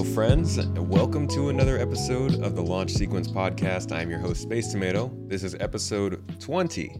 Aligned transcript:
Hello, 0.00 0.14
friends. 0.14 0.56
And 0.56 0.88
welcome 0.88 1.28
to 1.28 1.50
another 1.50 1.76
episode 1.76 2.42
of 2.42 2.56
the 2.56 2.62
Launch 2.62 2.90
Sequence 2.90 3.28
Podcast. 3.28 3.94
I'm 3.94 4.08
your 4.08 4.18
host, 4.18 4.40
Space 4.40 4.72
Tomato. 4.72 5.12
This 5.26 5.44
is 5.44 5.54
episode 5.56 6.40
20, 6.40 6.98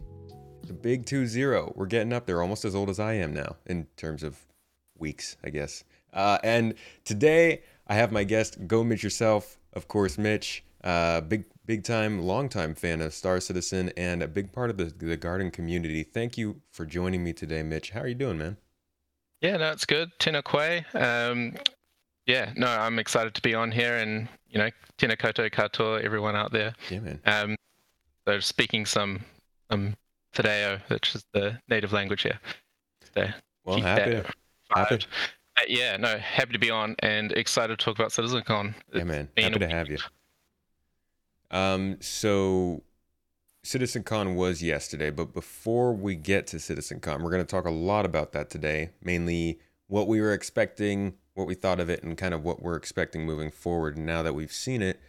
the 0.67 0.73
big 0.73 1.07
2 1.07 1.25
0. 1.25 1.73
We're 1.75 1.87
getting 1.87 2.13
up 2.13 2.27
there, 2.27 2.43
almost 2.43 2.63
as 2.63 2.75
old 2.75 2.91
as 2.91 2.99
I 2.99 3.13
am 3.13 3.33
now, 3.33 3.55
in 3.65 3.87
terms 3.97 4.21
of 4.21 4.37
weeks, 4.99 5.35
I 5.43 5.49
guess. 5.49 5.83
Uh, 6.13 6.37
and 6.43 6.75
today, 7.03 7.63
I 7.87 7.95
have 7.95 8.11
my 8.11 8.23
guest, 8.23 8.67
Go 8.67 8.83
Mitch 8.83 9.01
Yourself, 9.01 9.57
of 9.73 9.87
course, 9.87 10.19
Mitch. 10.19 10.63
Uh, 10.83 11.21
big, 11.21 11.45
big 11.65 11.83
time, 11.83 12.21
long 12.21 12.49
time 12.49 12.75
fan 12.75 13.01
of 13.01 13.15
Star 13.15 13.39
Citizen 13.39 13.91
and 13.97 14.21
a 14.21 14.27
big 14.27 14.51
part 14.51 14.69
of 14.69 14.77
the, 14.77 14.93
the 14.95 15.17
garden 15.17 15.49
community. 15.49 16.03
Thank 16.03 16.37
you 16.37 16.61
for 16.69 16.85
joining 16.85 17.23
me 17.23 17.33
today, 17.33 17.63
Mitch. 17.63 17.89
How 17.89 18.01
are 18.01 18.07
you 18.07 18.13
doing, 18.13 18.37
man? 18.37 18.57
Yeah, 19.39 19.57
no, 19.57 19.73
good. 19.87 20.11
Tina 20.19 20.43
Quay. 20.43 20.85
Um, 20.93 21.55
yeah, 22.25 22.51
no, 22.55 22.67
I'm 22.67 22.99
excited 22.99 23.33
to 23.35 23.41
be 23.41 23.53
on 23.53 23.71
here 23.71 23.97
and, 23.97 24.27
you 24.49 24.59
know, 24.59 24.69
Tina 24.97 25.17
Koto 25.17 25.49
Katoa, 25.49 26.03
everyone 26.03 26.35
out 26.35 26.51
there. 26.51 26.73
Yeah, 26.89 26.99
man. 26.99 27.19
Um, 27.25 27.55
so 28.27 28.39
speaking 28.39 28.85
some 28.85 29.21
um, 29.69 29.95
Te 30.33 30.43
Reo, 30.43 30.79
which 30.87 31.15
is 31.15 31.25
the 31.33 31.59
native 31.67 31.93
language 31.93 32.21
here. 32.21 32.39
So 33.15 33.27
well, 33.65 33.81
happy. 33.81 34.21
happy. 34.69 35.05
Uh, 35.57 35.61
yeah, 35.67 35.97
no, 35.97 36.17
happy 36.17 36.53
to 36.53 36.59
be 36.59 36.69
on 36.69 36.95
and 36.99 37.31
excited 37.33 37.77
to 37.77 37.83
talk 37.83 37.97
about 37.97 38.11
CitizenCon. 38.11 38.73
Yeah, 38.93 39.03
man. 39.03 39.27
Happy 39.37 39.59
to 39.59 39.67
have 39.67 39.89
you. 39.89 39.97
Um, 41.49 41.97
so 41.99 42.83
CitizenCon 43.65 44.35
was 44.35 44.63
yesterday, 44.63 45.09
but 45.09 45.33
before 45.33 45.93
we 45.93 46.15
get 46.15 46.47
to 46.47 46.57
CitizenCon, 46.57 47.21
we're 47.21 47.31
going 47.31 47.45
to 47.45 47.49
talk 47.49 47.65
a 47.65 47.71
lot 47.71 48.05
about 48.05 48.31
that 48.31 48.49
today, 48.49 48.91
mainly 49.03 49.59
what 49.87 50.07
we 50.07 50.21
were 50.21 50.33
expecting, 50.33 51.15
what 51.33 51.47
we 51.47 51.55
thought 51.55 51.79
of 51.79 51.89
it, 51.89 52.03
and 52.03 52.17
kind 52.17 52.33
of 52.33 52.43
what 52.43 52.61
we're 52.61 52.75
expecting 52.75 53.25
moving 53.25 53.51
forward 53.51 53.97
now 53.97 54.21
that 54.23 54.33
we've 54.33 54.51
seen 54.51 54.81
it. 54.81 54.99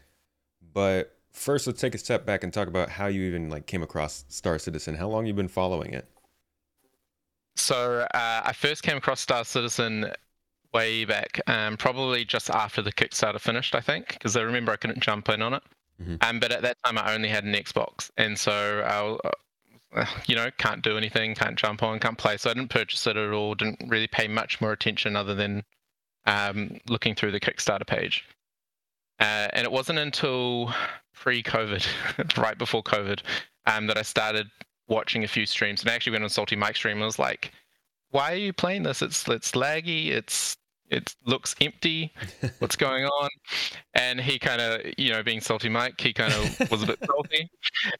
But 0.73 1.17
first, 1.31 1.67
let's 1.67 1.81
take 1.81 1.95
a 1.95 1.98
step 1.98 2.25
back 2.25 2.45
and 2.45 2.53
talk 2.53 2.69
about 2.69 2.89
how 2.89 3.06
you 3.06 3.23
even 3.23 3.51
like 3.51 3.67
came 3.67 3.83
across 3.83 4.25
Star 4.28 4.59
Citizen. 4.59 4.95
How 4.95 5.09
long 5.09 5.27
you've 5.27 5.37
been 5.37 5.48
following 5.48 5.93
it? 5.95 6.09
So 7.56 8.06
uh, 8.15 8.43
I 8.45 8.53
first 8.53 8.83
came 8.83 8.97
across 8.97 9.20
Star 9.20 9.45
Citizen 9.45 10.12
way 10.73 11.05
back, 11.05 11.41
um, 11.47 11.77
probably 11.77 12.25
just 12.25 12.50
after 12.50 12.81
the 12.83 12.93
Kickstarter 12.93 13.41
finished, 13.41 13.75
I 13.75 13.81
think, 13.81 14.09
because 14.09 14.37
I 14.37 14.41
remember 14.43 14.73
I 14.73 14.77
couldn't 14.77 15.00
jump 15.00 15.28
in 15.28 15.43
on 15.43 15.55
it. 15.55 15.62
Mm-hmm. 16.00 16.17
Um, 16.23 16.41
but 16.41 16.50
at 16.50 16.62
that 16.62 16.78
time, 16.84 16.98
I 16.98 17.15
only 17.15 17.28
had 17.28 17.45
an 17.45 17.53
Xbox, 17.53 18.11
and 18.17 18.39
so 18.39 18.83
I, 19.95 20.00
uh, 20.00 20.06
you 20.27 20.34
know, 20.34 20.50
can't 20.59 20.83
do 20.83 20.97
anything, 20.97 21.34
can't 21.34 21.56
jump 21.56 21.83
on, 21.83 21.98
can't 21.98 22.19
play. 22.19 22.37
So 22.37 22.50
I 22.50 22.55
didn't 22.55 22.70
purchase 22.70 23.06
it 23.06 23.17
at 23.17 23.33
all. 23.33 23.55
Didn't 23.55 23.84
really 23.89 24.06
pay 24.06 24.28
much 24.28 24.61
more 24.61 24.73
attention 24.73 25.17
other 25.17 25.34
than 25.34 25.62
um, 26.27 26.78
looking 26.89 27.15
through 27.15 27.33
the 27.33 27.41
Kickstarter 27.41 27.87
page. 27.87 28.25
Uh, 29.20 29.48
and 29.53 29.65
it 29.65 29.73
wasn't 29.73 29.98
until 29.98 30.73
pre-COVID, 31.15 32.37
right 32.39 32.59
before 32.59 32.83
COVID, 32.83 33.20
um, 33.67 33.87
that 33.87 33.97
I 33.97 34.03
started 34.03 34.48
watching 34.89 35.25
a 35.25 35.28
few 35.28 35.47
streams. 35.47 35.83
And 35.83 35.91
I 35.91 35.95
actually 35.95 36.12
went 36.12 36.25
on 36.25 36.31
SaltEMike 36.31 36.77
stream 36.77 36.97
and 36.97 37.06
was 37.06 37.19
like, 37.19 37.53
"Why 38.11 38.33
are 38.33 38.37
you 38.37 38.53
playing 38.53 38.83
this? 38.83 39.03
It's 39.03 39.28
it's 39.28 39.53
laggy. 39.53 40.09
It's 40.09 40.56
it 40.93 41.15
looks 41.25 41.55
empty. 41.61 42.12
What's 42.59 42.77
going 42.77 43.05
on? 43.05 43.28
And 43.95 44.20
he 44.20 44.39
kind 44.39 44.61
of, 44.61 44.81
you 44.98 45.12
know, 45.12 45.23
being 45.23 45.41
SaltEMike, 45.41 46.00
he 46.00 46.12
kind 46.12 46.33
of 46.33 46.70
was 46.70 46.83
a 46.83 46.87
bit 46.87 46.98
salty, 47.05 47.48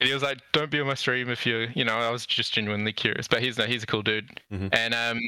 and 0.01 0.09
he 0.09 0.13
was 0.13 0.23
like, 0.23 0.39
"Don't 0.53 0.71
be 0.71 0.81
on 0.81 0.87
my 0.87 0.95
stream 0.95 1.31
if 1.31 1.47
you, 1.47 1.69
you 1.75 1.85
know." 1.85 1.95
I 1.95 2.11
was 2.11 2.27
just 2.27 2.53
genuinely 2.53 2.93
curious, 2.93 3.27
but 3.27 3.43
he's 3.43 3.59
no, 3.59 3.65
he's 3.65 3.83
a 3.83 3.87
cool 3.87 4.03
dude, 4.03 4.41
mm-hmm. 4.53 4.69
and 4.73 4.95
um, 4.95 5.21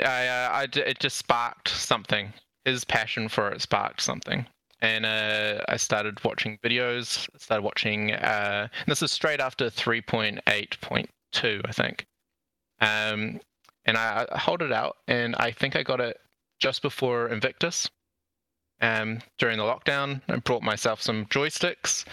I, 0.00 0.26
uh, 0.26 0.50
I 0.52 0.68
it 0.78 0.98
just 1.00 1.16
sparked 1.16 1.68
something. 1.68 2.32
His 2.64 2.84
passion 2.84 3.28
for 3.28 3.50
it 3.50 3.60
sparked 3.60 4.00
something, 4.00 4.46
and 4.80 5.04
uh, 5.04 5.62
I 5.68 5.76
started 5.76 6.22
watching 6.24 6.58
videos. 6.62 7.28
Started 7.38 7.62
watching. 7.62 8.12
Uh, 8.12 8.68
this 8.86 9.02
is 9.02 9.10
straight 9.10 9.40
after 9.40 9.68
three 9.68 10.00
point 10.00 10.40
eight 10.46 10.80
point 10.80 11.10
two, 11.32 11.60
I 11.64 11.72
think. 11.72 12.06
Um, 12.80 13.40
and 13.84 13.96
I, 13.96 14.26
I 14.30 14.38
hold 14.38 14.62
it 14.62 14.72
out, 14.72 14.96
and 15.08 15.34
I 15.36 15.50
think 15.50 15.76
I 15.76 15.82
got 15.82 16.00
it 16.00 16.18
just 16.60 16.82
before 16.82 17.28
Invictus 17.28 17.90
um, 18.80 19.20
during 19.38 19.58
the 19.58 19.64
lockdown. 19.64 20.20
I 20.28 20.36
brought 20.36 20.62
myself 20.62 21.02
some 21.02 21.26
joysticks, 21.26 22.04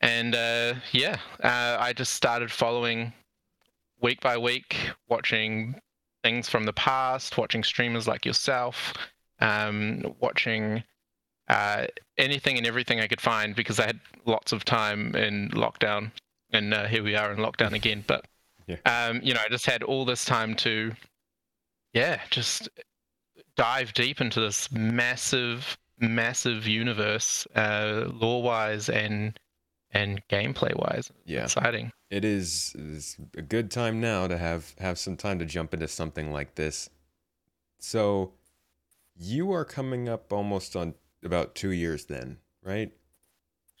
and 0.00 0.34
uh, 0.34 0.74
yeah, 0.92 1.18
uh, 1.42 1.76
I 1.80 1.92
just 1.92 2.14
started 2.14 2.52
following 2.52 3.12
week 4.00 4.20
by 4.20 4.38
week, 4.38 4.76
watching 5.08 5.80
things 6.28 6.46
from 6.46 6.64
the 6.64 6.74
past, 6.74 7.38
watching 7.38 7.64
streamers 7.64 8.06
like 8.06 8.26
yourself, 8.26 8.92
um, 9.40 10.14
watching 10.20 10.82
uh, 11.48 11.86
anything 12.18 12.58
and 12.58 12.66
everything 12.66 13.00
I 13.00 13.06
could 13.06 13.20
find 13.20 13.56
because 13.56 13.80
I 13.80 13.86
had 13.86 14.00
lots 14.26 14.52
of 14.52 14.62
time 14.62 15.16
in 15.16 15.48
lockdown, 15.52 16.12
and 16.52 16.74
uh, 16.74 16.86
here 16.86 17.02
we 17.02 17.16
are 17.16 17.32
in 17.32 17.38
lockdown 17.38 17.72
again. 17.80 18.04
But 18.06 18.26
yeah. 18.66 18.76
um, 18.84 19.20
you 19.22 19.32
know, 19.32 19.40
I 19.42 19.48
just 19.48 19.64
had 19.64 19.82
all 19.82 20.04
this 20.04 20.26
time 20.26 20.54
to, 20.56 20.92
yeah, 21.94 22.20
just 22.28 22.68
dive 23.56 23.94
deep 23.94 24.20
into 24.20 24.38
this 24.38 24.70
massive, 24.70 25.78
massive 25.98 26.66
universe, 26.66 27.46
uh, 27.54 28.10
lore 28.12 28.42
wise 28.42 28.90
and 28.90 29.38
and 29.92 30.20
gameplay 30.28 30.76
wise. 30.76 31.10
Yeah, 31.24 31.44
exciting. 31.44 31.90
It 32.10 32.24
is, 32.24 32.74
is 32.78 33.16
a 33.36 33.42
good 33.42 33.70
time 33.70 34.00
now 34.00 34.26
to 34.26 34.38
have 34.38 34.74
have 34.78 34.98
some 34.98 35.16
time 35.16 35.38
to 35.40 35.44
jump 35.44 35.74
into 35.74 35.88
something 35.88 36.32
like 36.32 36.54
this. 36.54 36.88
So, 37.78 38.32
you 39.14 39.52
are 39.52 39.64
coming 39.64 40.08
up 40.08 40.32
almost 40.32 40.74
on 40.74 40.94
about 41.22 41.54
two 41.54 41.70
years 41.70 42.06
then, 42.06 42.38
right? 42.62 42.92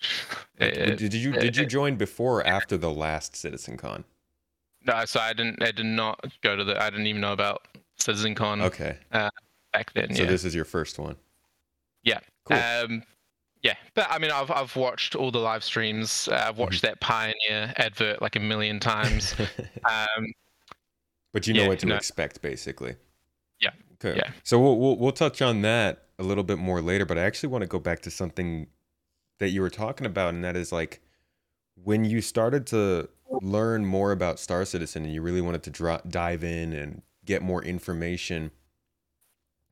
It, 0.60 0.98
did 0.98 1.14
you 1.14 1.30
did 1.30 1.56
you 1.56 1.66
join 1.66 1.94
before 1.94 2.40
or 2.40 2.46
after 2.46 2.76
the 2.76 2.90
last 2.90 3.34
CitizenCon? 3.34 4.02
No, 4.84 5.04
so 5.04 5.20
I 5.20 5.32
didn't. 5.32 5.62
I 5.62 5.70
did 5.70 5.86
not 5.86 6.20
go 6.42 6.56
to 6.56 6.64
the. 6.64 6.82
I 6.82 6.90
didn't 6.90 7.06
even 7.06 7.20
know 7.20 7.32
about 7.32 7.68
CitizenCon. 7.98 8.62
Okay. 8.62 8.96
Uh, 9.12 9.30
back 9.72 9.92
then. 9.92 10.14
So 10.14 10.22
yeah. 10.22 10.28
this 10.28 10.44
is 10.44 10.54
your 10.54 10.64
first 10.64 10.98
one. 10.98 11.14
Yeah. 12.02 12.20
Cool. 12.44 12.56
Um, 12.56 13.02
yeah, 13.62 13.74
but 13.94 14.06
I 14.10 14.18
mean, 14.18 14.30
I've 14.30 14.50
I've 14.50 14.74
watched 14.76 15.14
all 15.14 15.30
the 15.30 15.38
live 15.38 15.64
streams. 15.64 16.28
Uh, 16.30 16.46
I've 16.48 16.58
watched 16.58 16.82
mm-hmm. 16.82 16.92
that 16.92 17.00
Pioneer 17.00 17.72
advert 17.76 18.22
like 18.22 18.36
a 18.36 18.40
million 18.40 18.80
times. 18.80 19.34
um, 19.88 20.26
but 21.32 21.46
you 21.46 21.54
know 21.54 21.62
yeah, 21.62 21.68
what 21.68 21.78
to 21.80 21.86
no. 21.86 21.96
expect, 21.96 22.40
basically. 22.42 22.96
Yeah. 23.60 23.70
Okay. 23.94 24.18
Yeah. 24.18 24.30
So 24.44 24.58
we'll, 24.58 24.78
we'll 24.78 24.96
we'll 24.96 25.12
touch 25.12 25.42
on 25.42 25.62
that 25.62 26.04
a 26.18 26.22
little 26.22 26.44
bit 26.44 26.58
more 26.58 26.80
later, 26.80 27.04
but 27.04 27.18
I 27.18 27.22
actually 27.22 27.50
want 27.50 27.62
to 27.62 27.68
go 27.68 27.78
back 27.78 28.00
to 28.02 28.10
something 28.10 28.68
that 29.38 29.50
you 29.50 29.60
were 29.60 29.70
talking 29.70 30.06
about, 30.06 30.34
and 30.34 30.44
that 30.44 30.56
is 30.56 30.72
like 30.72 31.00
when 31.82 32.04
you 32.04 32.20
started 32.20 32.66
to 32.68 33.08
learn 33.40 33.84
more 33.84 34.12
about 34.12 34.38
Star 34.38 34.64
Citizen 34.64 35.04
and 35.04 35.12
you 35.12 35.22
really 35.22 35.40
wanted 35.40 35.62
to 35.64 36.00
dive 36.08 36.42
in 36.42 36.72
and 36.72 37.02
get 37.24 37.42
more 37.42 37.62
information 37.62 38.50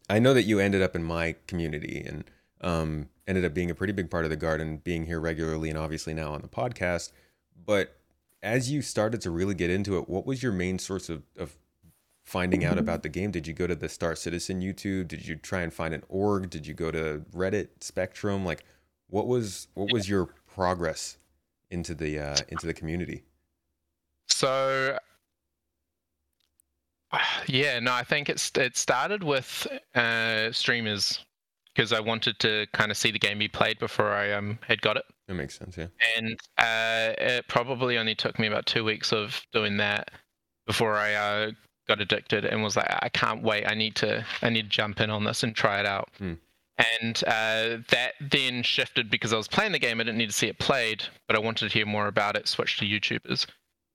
I 0.09 0.19
know 0.19 0.35
that 0.35 0.45
you 0.45 0.59
ended 0.59 0.83
up 0.83 0.95
in 0.95 1.03
my 1.03 1.35
community 1.47 2.05
and 2.07 2.25
um, 2.61 3.09
ended 3.27 3.45
up 3.45 3.55
being 3.55 3.71
a 3.71 3.75
pretty 3.75 3.93
big 3.93 4.11
part 4.11 4.25
of 4.25 4.31
the 4.31 4.37
garden, 4.37 4.79
being 4.79 5.07
here 5.07 5.21
regularly, 5.21 5.69
and 5.69 5.79
obviously 5.79 6.15
now 6.15 6.33
on 6.33 6.43
the 6.43 6.49
podcast. 6.49 7.13
But 7.65 7.97
as 8.43 8.71
you 8.71 8.83
started 8.83 9.21
to 9.23 9.31
really 9.31 9.55
get 9.55 9.71
into 9.71 9.99
it, 9.99 10.09
what 10.09 10.27
was 10.27 10.43
your 10.43 10.53
main 10.53 10.79
source 10.79 11.09
of, 11.09 11.23
of 11.37 11.57
finding 12.25 12.65
out 12.65 12.79
about 12.79 13.03
the 13.03 13.09
game? 13.09 13.31
Did 13.31 13.47
you 13.47 13.55
go 13.55 13.67
to 13.67 13.75
the 13.75 13.89
Star 13.89 14.15
Citizen 14.15 14.61
YouTube? 14.61 15.09
Did 15.09 15.27
you 15.27 15.37
try 15.37 15.63
and 15.63 15.73
find 15.73 15.95
an 15.95 16.03
org? 16.09 16.51
Did 16.51 16.67
you 16.67 16.75
go 16.75 16.91
to 16.91 17.25
Reddit, 17.35 17.69
Spectrum? 17.81 18.45
Like, 18.45 18.65
what 19.09 19.27
was 19.27 19.69
what 19.75 19.93
was 19.93 20.09
your 20.09 20.27
progress 20.47 21.19
into 21.71 21.95
the 21.95 22.19
uh, 22.19 22.37
into 22.49 22.67
the 22.67 22.75
community? 22.75 23.25
So 24.29 24.99
yeah, 27.47 27.81
no, 27.81 27.93
I 27.93 28.05
think 28.05 28.29
it's 28.29 28.51
it 28.57 28.77
started 28.77 29.23
with 29.23 29.67
uh, 29.95 30.53
streamers 30.53 31.25
because 31.77 31.93
I 31.93 32.01
wanted 32.01 32.39
to 32.41 32.67
kind 32.73 32.91
of 32.91 32.97
see 32.97 33.11
the 33.11 33.19
game 33.19 33.39
be 33.39 33.49
played 33.49 33.79
before 33.79 34.13
I 34.13 34.33
um 34.33 34.59
had 34.67 34.81
got 34.81 34.97
it. 34.97 35.05
That 35.29 35.35
makes 35.35 35.59
sense, 35.59 35.77
yeah. 35.77 35.89
And 36.17 36.41
uh, 36.59 37.15
it 37.19 37.49
probably 37.49 37.99
only 37.99 38.15
took 38.15 38.39
me 38.39 38.47
about 38.47 38.67
two 38.67 38.85
weeks 38.85 39.13
of 39.13 39.43
doing 39.53 39.77
that 39.77 40.11
before 40.67 40.95
I 40.95 41.15
uh, 41.15 41.51
got 41.89 42.01
addicted 42.01 42.45
and 42.45 42.63
was 42.63 42.77
like, 42.77 42.89
I 42.89 43.09
can't 43.09 43.43
wait. 43.43 43.67
I 43.67 43.75
need 43.75 43.95
to 43.97 44.25
I 44.43 44.51
need 44.51 44.63
to 44.63 44.69
jump 44.69 45.01
in 45.01 45.11
on 45.11 45.25
this 45.25 45.43
and 45.43 45.55
try 45.55 45.81
it 45.81 45.87
out. 45.87 46.09
Hmm. 46.19 46.35
And 47.01 47.25
uh, 47.27 47.83
that 47.89 48.13
then 48.21 48.63
shifted 48.63 49.11
because 49.11 49.33
I 49.33 49.37
was 49.37 49.49
playing 49.49 49.73
the 49.73 49.79
game. 49.79 49.99
I 49.99 50.05
didn't 50.05 50.19
need 50.19 50.31
to 50.31 50.33
see 50.33 50.49
it 50.49 50.59
played, 50.59 51.05
but 51.27 51.35
I 51.35 51.41
wanted 51.41 51.69
to 51.69 51.73
hear 51.73 51.87
more 51.87 52.07
about 52.07 52.37
it. 52.37 52.49
Switched 52.49 52.79
to 52.81 52.85
YouTubers, 52.87 53.47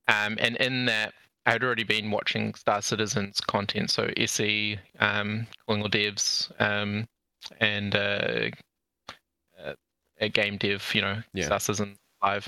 um, 0.07 0.38
and 0.39 0.56
in 0.57 0.86
that 0.86 1.13
I 1.45 1.51
had 1.51 1.63
already 1.63 1.83
been 1.83 2.10
watching 2.10 2.56
Star 2.56 2.81
Citizen's 2.81 3.39
content, 3.39 3.92
so 3.92 4.10
SE, 4.18 4.80
um, 5.00 5.45
calling 5.68 5.83
all 5.83 5.89
devs, 5.89 6.51
um, 6.60 7.07
and 7.60 7.96
uh, 7.96 8.50
uh, 9.64 9.74
a 10.20 10.30
game 10.30 10.58
dev, 10.58 10.90
you 10.94 11.02
know, 11.02 11.22
yeah. 11.34 11.46
Star 11.46 11.60
Citizen 11.60 11.96
Live. 12.22 12.48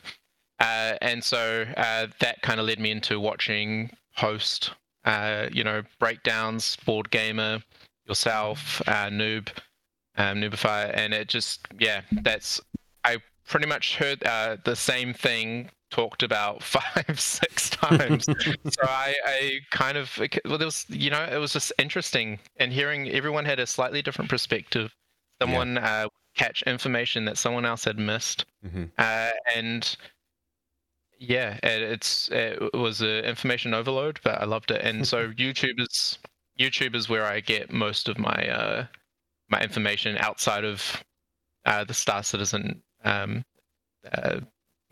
Uh, 0.60 0.96
and 1.02 1.24
so 1.24 1.66
uh, 1.78 2.08
that 2.20 2.42
kind 2.42 2.60
of 2.60 2.66
led 2.66 2.80
me 2.80 2.92
into 2.92 3.20
watching 3.20 3.90
host, 4.16 4.72
uh, 5.06 5.48
you 5.52 5.64
know, 5.64 5.82
breakdowns, 6.00 6.78
BoredGamer, 6.86 7.64
yourself, 8.06 8.82
uh, 8.88 9.10
noob, 9.10 9.50
um, 10.18 10.38
Noobifier, 10.38 10.92
and 10.94 11.14
it 11.14 11.28
just 11.28 11.68
yeah, 11.80 12.02
that's 12.12 12.62
I 13.04 13.18
pretty 13.46 13.68
much 13.68 13.98
heard 13.98 14.24
uh, 14.26 14.58
the 14.64 14.76
same 14.76 15.14
thing 15.14 15.70
talked 15.94 16.24
about 16.24 16.64
five, 16.76 17.20
six 17.20 17.70
times. 17.70 18.26
so 18.26 18.82
I, 18.84 19.16
I 19.26 19.60
kind 19.70 19.98
of 19.98 20.20
well, 20.46 20.58
there 20.58 20.68
was 20.68 20.86
you 20.90 21.10
know 21.10 21.24
it 21.24 21.38
was 21.38 21.54
just 21.54 21.72
interesting 21.78 22.40
and 22.58 22.74
hearing 22.74 23.10
everyone 23.10 23.46
had 23.46 23.60
a 23.60 23.68
slightly 23.68 24.02
different 24.02 24.30
perspective. 24.30 24.94
Someone 25.42 25.76
yeah. 25.76 26.06
uh, 26.06 26.08
catch 26.36 26.64
information 26.64 27.26
that 27.26 27.38
someone 27.38 27.66
else 27.66 27.84
had 27.84 28.00
missed, 28.00 28.46
mm-hmm. 28.66 28.86
uh, 28.98 29.32
and 29.56 29.96
yeah, 31.20 31.58
it, 31.64 31.82
it's 31.82 32.30
it 32.32 32.74
was 32.74 33.02
an 33.02 33.26
information 33.26 33.74
overload, 33.74 34.20
but 34.24 34.42
I 34.42 34.46
loved 34.46 34.72
it. 34.72 34.82
And 34.82 35.08
so 35.08 35.30
YouTube 35.38 35.80
is 35.80 36.18
YouTube 36.60 36.96
is 36.96 37.08
where 37.10 37.26
I 37.26 37.40
get 37.40 37.72
most 37.72 38.10
of 38.10 38.18
my 38.18 38.48
uh, 38.48 38.86
my 39.50 39.62
information 39.62 40.18
outside 40.18 40.66
of 40.66 41.04
uh, 41.66 41.84
the 41.84 41.94
Star 41.94 42.24
Citizen 42.24 42.82
um, 43.04 43.44
uh, 44.12 44.40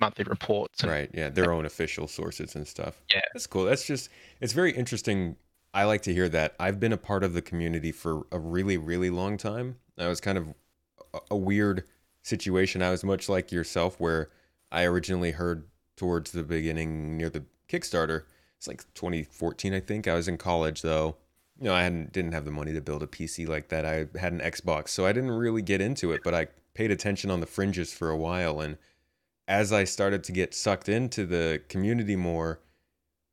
monthly 0.01 0.25
reports. 0.25 0.81
And, 0.81 0.91
right. 0.91 1.09
Yeah, 1.13 1.29
their 1.29 1.53
own 1.53 1.65
official 1.65 2.07
sources 2.07 2.55
and 2.55 2.67
stuff. 2.67 3.01
Yeah, 3.13 3.21
that's 3.33 3.47
cool. 3.47 3.65
That's 3.65 3.85
just 3.85 4.09
it's 4.41 4.53
very 4.53 4.71
interesting. 4.71 5.37
I 5.73 5.85
like 5.85 6.01
to 6.01 6.13
hear 6.13 6.27
that. 6.29 6.55
I've 6.59 6.79
been 6.79 6.91
a 6.91 6.97
part 6.97 7.23
of 7.23 7.33
the 7.33 7.41
community 7.41 7.93
for 7.93 8.23
a 8.31 8.39
really, 8.39 8.77
really 8.77 9.09
long 9.09 9.37
time. 9.37 9.77
I 9.97 10.07
was 10.07 10.19
kind 10.19 10.37
of 10.37 10.47
a, 11.13 11.19
a 11.31 11.37
weird 11.37 11.85
situation. 12.23 12.81
I 12.81 12.89
was 12.89 13.03
much 13.03 13.29
like 13.29 13.51
yourself, 13.51 13.99
where 13.99 14.29
I 14.71 14.83
originally 14.83 15.31
heard 15.31 15.67
towards 15.95 16.31
the 16.31 16.43
beginning 16.43 17.17
near 17.17 17.29
the 17.29 17.45
Kickstarter. 17.69 18.23
It's 18.57 18.67
like 18.67 18.83
2014, 18.95 19.73
I 19.73 19.79
think. 19.79 20.07
I 20.07 20.15
was 20.15 20.27
in 20.27 20.37
college 20.37 20.81
though. 20.81 21.17
You 21.59 21.65
know, 21.65 21.73
I 21.73 21.83
hadn't 21.83 22.11
didn't 22.11 22.33
have 22.33 22.45
the 22.45 22.51
money 22.51 22.73
to 22.73 22.81
build 22.81 23.03
a 23.03 23.07
PC 23.07 23.47
like 23.47 23.69
that. 23.69 23.85
I 23.85 24.07
had 24.19 24.33
an 24.33 24.39
Xbox, 24.39 24.89
so 24.89 25.05
I 25.05 25.13
didn't 25.13 25.31
really 25.31 25.61
get 25.61 25.79
into 25.79 26.11
it. 26.11 26.21
But 26.23 26.33
I 26.33 26.47
paid 26.73 26.91
attention 26.91 27.29
on 27.29 27.39
the 27.39 27.45
fringes 27.45 27.93
for 27.93 28.09
a 28.09 28.17
while, 28.17 28.59
and 28.59 28.77
as 29.47 29.73
I 29.73 29.83
started 29.83 30.23
to 30.25 30.31
get 30.31 30.53
sucked 30.53 30.89
into 30.89 31.25
the 31.25 31.61
community 31.67 32.15
more, 32.15 32.59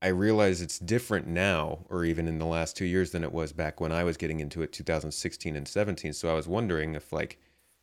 I 0.01 0.09
realized 0.09 0.63
it's 0.63 0.79
different 0.79 1.27
now, 1.27 1.81
or 1.89 2.05
even 2.05 2.29
in 2.29 2.39
the 2.39 2.47
last 2.47 2.77
two 2.77 2.85
years, 2.85 3.11
than 3.11 3.25
it 3.25 3.33
was 3.33 3.53
back 3.53 3.81
when 3.81 3.93
I 3.93 4.05
was 4.05 4.17
getting 4.17 4.41
into 4.41 4.63
it, 4.63 4.73
2016 4.73 5.57
and 5.57 5.67
17. 5.67 6.13
So 6.13 6.31
I 6.31 6.35
was 6.35 6.47
wondering 6.47 6.95
if 6.95 7.13
like, 7.13 7.39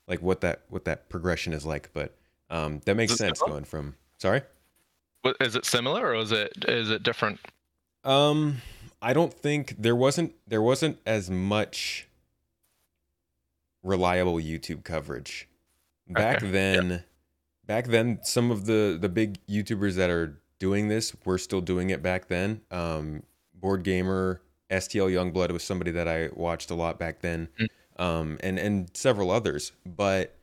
like 0.07 0.21
what 0.21 0.41
that 0.41 0.61
what 0.69 0.85
that 0.85 1.09
progression 1.09 1.51
is 1.51 1.65
like. 1.65 1.89
But 1.93 2.15
um, 2.49 2.81
that 2.85 2.95
makes 2.95 3.15
sense 3.15 3.39
going 3.39 3.65
from. 3.65 3.95
Sorry. 4.17 4.41
Is 5.39 5.55
it 5.55 5.65
similar 5.65 6.07
or 6.07 6.15
is 6.15 6.31
it 6.31 6.53
is 6.67 6.89
it 6.89 7.03
different? 7.03 7.39
Um, 8.03 8.61
I 9.01 9.13
don't 9.13 9.33
think 9.33 9.75
there 9.77 9.95
wasn't 9.95 10.35
there 10.47 10.61
wasn't 10.61 10.99
as 11.05 11.29
much 11.29 12.07
reliable 13.83 14.35
YouTube 14.35 14.83
coverage 14.83 15.49
back 16.07 16.37
okay. 16.37 16.51
then. 16.51 16.89
Yep. 16.89 17.03
Back 17.67 17.87
then, 17.87 18.19
some 18.23 18.51
of 18.51 18.65
the 18.65 18.97
the 18.99 19.09
big 19.09 19.39
YouTubers 19.47 19.95
that 19.95 20.09
are 20.09 20.39
doing 20.59 20.87
this 20.87 21.15
were 21.25 21.37
still 21.37 21.61
doing 21.61 21.89
it 21.89 22.01
back 22.01 22.27
then. 22.27 22.61
Um, 22.71 23.23
BoredGamer, 23.59 24.39
STL 24.69 25.11
Youngblood 25.11 25.51
was 25.51 25.63
somebody 25.63 25.91
that 25.91 26.07
I 26.07 26.29
watched 26.33 26.69
a 26.71 26.75
lot 26.75 26.99
back 26.99 27.21
then, 27.21 27.49
mm. 27.59 27.67
um, 28.03 28.37
and 28.41 28.59
and 28.59 28.89
several 28.95 29.31
others. 29.31 29.71
But 29.85 30.35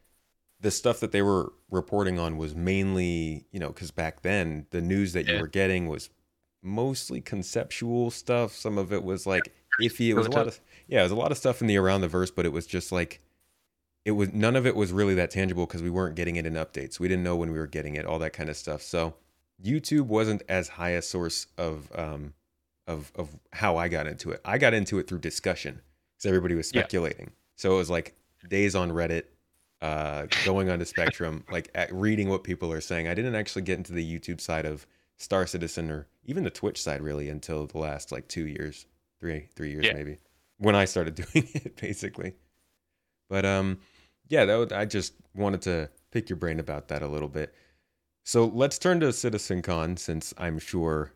the 0.61 0.71
stuff 0.71 1.01
that 1.01 1.13
they 1.13 1.23
were 1.23 1.53
reporting 1.71 2.19
on 2.19 2.39
was 2.39 2.55
mainly, 2.55 3.45
you 3.51 3.59
know, 3.59 3.69
because 3.69 3.91
back 3.91 4.23
then 4.23 4.67
the 4.71 4.81
news 4.81 5.13
that 5.13 5.27
yeah. 5.27 5.35
you 5.35 5.41
were 5.41 5.49
getting 5.49 5.89
was 5.89 6.11
mostly 6.63 7.21
conceptual 7.21 8.11
stuff. 8.11 8.55
Some 8.55 8.79
of 8.79 8.93
it 8.93 9.03
was 9.03 9.27
like 9.27 9.53
iffy. 9.81 10.09
It 10.09 10.15
was 10.15 10.27
a 10.27 10.31
lot 10.31 10.47
of 10.47 10.61
yeah, 10.89 11.01
it 11.01 11.05
was 11.05 11.13
a 11.13 11.17
lot 11.17 11.33
of 11.33 11.39
stuff 11.39 11.61
in 11.61 11.67
the 11.67 11.77
around 11.77 12.01
the 12.01 12.09
verse, 12.09 12.31
but 12.31 12.47
it 12.47 12.53
was 12.53 12.67
just 12.67 12.93
like 12.93 13.21
it 14.05 14.13
was 14.13 14.33
none 14.33 14.57
of 14.57 14.67
it 14.67 14.75
was 14.75 14.93
really 14.93 15.15
that 15.15 15.31
tangible 15.31 15.67
because 15.67 15.83
we 15.83 15.91
weren't 15.91 16.17
getting 16.17 16.37
it 16.37 16.47
in 16.47 16.55
updates. 16.55 16.99
We 16.99 17.09
didn't 17.09 17.23
know 17.23 17.37
when 17.37 17.53
we 17.53 17.59
were 17.59 17.67
getting 17.67 17.95
it, 17.95 18.05
all 18.05 18.19
that 18.19 18.33
kind 18.33 18.51
of 18.51 18.57
stuff. 18.57 18.83
So 18.83 19.15
YouTube 19.63 20.07
wasn't 20.07 20.43
as 20.49 20.69
high 20.69 20.91
a 20.91 21.03
source 21.03 21.47
of 21.57 21.89
um 21.95 22.35
of 22.87 23.13
of 23.15 23.37
how 23.53 23.77
I 23.77 23.89
got 23.89 24.07
into 24.07 24.31
it. 24.31 24.41
I 24.45 24.59
got 24.59 24.75
into 24.75 24.99
it 24.99 25.09
through 25.09 25.21
discussion 25.21 25.81
because 26.17 26.29
everybody 26.29 26.55
was 26.55 26.69
speculating. 26.69 27.27
Yeah. 27.27 27.37
So 27.57 27.75
it 27.75 27.79
was 27.79 27.91
like 27.91 28.15
days 28.49 28.75
on 28.75 28.91
Reddit 28.91 29.25
uh, 29.81 30.27
going 30.45 30.71
onto 30.71 30.85
Spectrum, 30.85 31.45
like 31.51 31.77
reading 31.91 32.29
what 32.29 32.45
people 32.45 32.73
are 32.73 32.81
saying. 32.81 33.09
I 33.09 33.15
didn't 33.15 33.35
actually 33.35 33.63
get 33.63 33.79
into 33.79 33.93
the 33.93 34.19
YouTube 34.19 34.41
side 34.41 34.65
of 34.65 34.87
Star 35.17 35.47
Citizen 35.47 35.91
or 35.91 36.07
even 36.25 36.45
the 36.45 36.51
Twitch 36.51 36.83
side 36.83 37.03
really 37.03 37.29
until 37.29 37.67
the 37.67 37.79
last 37.79 38.13
like 38.13 38.29
two 38.29 38.47
years, 38.47 38.87
three 39.21 39.49
three 39.55 39.71
years 39.71 39.87
yeah. 39.87 39.95
maybe, 39.95 40.19
when 40.59 40.75
I 40.75 40.87
started 40.87 41.15
doing 41.33 41.49
it 41.55 41.77
basically. 41.77 42.35
But 43.29 43.45
um, 43.45 43.79
yeah, 44.29 44.45
that 44.45 44.57
would, 44.57 44.73
I 44.73 44.85
just 44.85 45.15
wanted 45.35 45.63
to 45.63 45.91
pick 46.11 46.29
your 46.29 46.37
brain 46.37 46.61
about 46.61 46.89
that 46.89 47.03
a 47.03 47.09
little 47.09 47.29
bit. 47.29 47.55
So 48.25 48.47
let's 48.47 48.79
turn 48.79 49.01
to 49.01 49.07
CitizenCon 49.07 49.99
since 49.99 50.33
I'm 50.39 50.59
sure 50.59 51.13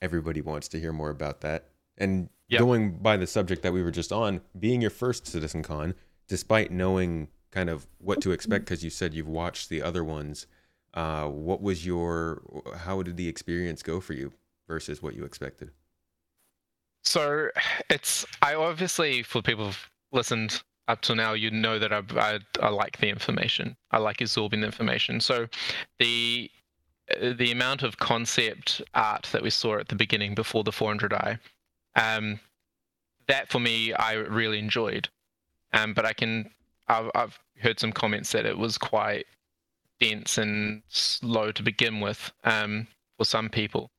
everybody 0.00 0.40
wants 0.40 0.68
to 0.68 0.80
hear 0.80 0.92
more 0.92 1.10
about 1.10 1.40
that. 1.42 1.68
And 1.98 2.28
yep. 2.48 2.60
going 2.60 2.98
by 2.98 3.16
the 3.16 3.26
subject 3.26 3.62
that 3.62 3.72
we 3.72 3.82
were 3.82 3.90
just 3.90 4.12
on, 4.12 4.40
being 4.58 4.80
your 4.80 4.90
first 4.90 5.24
CitizenCon, 5.24 5.94
despite 6.28 6.70
knowing 6.70 7.28
kind 7.50 7.70
of 7.70 7.86
what 7.98 8.20
to 8.22 8.32
expect 8.32 8.64
because 8.64 8.84
you 8.84 8.90
said 8.90 9.14
you've 9.14 9.28
watched 9.28 9.68
the 9.68 9.82
other 9.82 10.04
ones. 10.04 10.46
Uh, 10.94 11.26
what 11.26 11.62
was 11.62 11.84
your 11.84 12.42
how 12.76 13.02
did 13.02 13.16
the 13.16 13.28
experience 13.28 13.82
go 13.82 14.00
for 14.00 14.14
you 14.14 14.32
versus 14.66 15.02
what 15.02 15.14
you 15.14 15.24
expected? 15.24 15.70
So 17.02 17.48
it's 17.88 18.26
I 18.42 18.54
obviously 18.54 19.22
for 19.22 19.42
people 19.42 19.66
who've 19.66 19.90
listened 20.12 20.62
up 20.88 21.00
till 21.00 21.16
now, 21.16 21.32
you 21.32 21.50
know 21.50 21.78
that 21.78 21.92
I, 21.92 22.02
I, 22.16 22.38
I 22.60 22.68
like 22.68 22.98
the 22.98 23.08
information. 23.08 23.76
I 23.90 23.98
like 23.98 24.20
absorbing 24.20 24.60
the 24.60 24.66
information. 24.66 25.20
So 25.20 25.48
the 25.98 26.50
the 27.20 27.52
amount 27.52 27.84
of 27.84 27.98
concept 27.98 28.82
art 28.94 29.28
that 29.30 29.42
we 29.42 29.50
saw 29.50 29.78
at 29.78 29.86
the 29.86 29.94
beginning 29.94 30.34
before 30.34 30.64
the 30.64 30.72
400i, 30.72 31.38
um, 31.94 32.40
that 33.28 33.48
for 33.48 33.60
me 33.60 33.92
I 33.92 34.14
really 34.14 34.58
enjoyed. 34.58 35.08
Um, 35.72 35.94
but 35.94 36.04
I 36.04 36.12
can 36.12 36.50
I've, 36.88 37.10
I've 37.14 37.38
heard 37.60 37.78
some 37.78 37.92
comments 37.92 38.32
that 38.32 38.46
it 38.46 38.58
was 38.58 38.76
quite 38.76 39.26
dense 40.00 40.38
and 40.38 40.82
slow 40.88 41.52
to 41.52 41.62
begin 41.62 42.00
with 42.00 42.32
um, 42.44 42.86
for 43.16 43.24
some 43.24 43.48
people. 43.48 43.90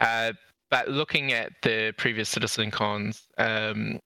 Uh, 0.00 0.32
but 0.70 0.88
looking 0.88 1.32
at 1.32 1.52
the 1.62 1.92
previous 1.96 2.28
Citizen 2.28 2.70
Cons 2.70 3.28
um, 3.38 4.00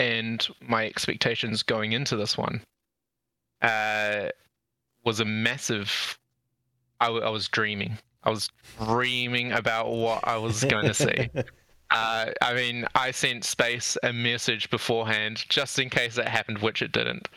and 0.00 0.48
my 0.60 0.86
expectations 0.86 1.62
going 1.62 1.92
into 1.92 2.16
this 2.16 2.36
one 2.36 2.62
uh, 3.62 4.28
was 5.04 5.20
a 5.20 5.24
massive. 5.24 6.18
I, 7.00 7.06
w- 7.06 7.24
I 7.24 7.28
was 7.30 7.48
dreaming. 7.48 7.98
I 8.24 8.30
was 8.30 8.48
dreaming 8.82 9.52
about 9.52 9.90
what 9.90 10.26
I 10.26 10.36
was 10.38 10.64
going 10.64 10.86
to 10.86 10.94
see. 10.94 11.28
Uh, 11.92 12.30
I 12.40 12.54
mean, 12.54 12.86
I 12.94 13.10
sent 13.10 13.42
Space 13.42 13.98
a 14.04 14.12
message 14.12 14.70
beforehand 14.70 15.44
just 15.48 15.76
in 15.80 15.90
case 15.90 16.14
that 16.14 16.28
happened, 16.28 16.58
which 16.58 16.82
it 16.82 16.92
didn't 16.92 17.28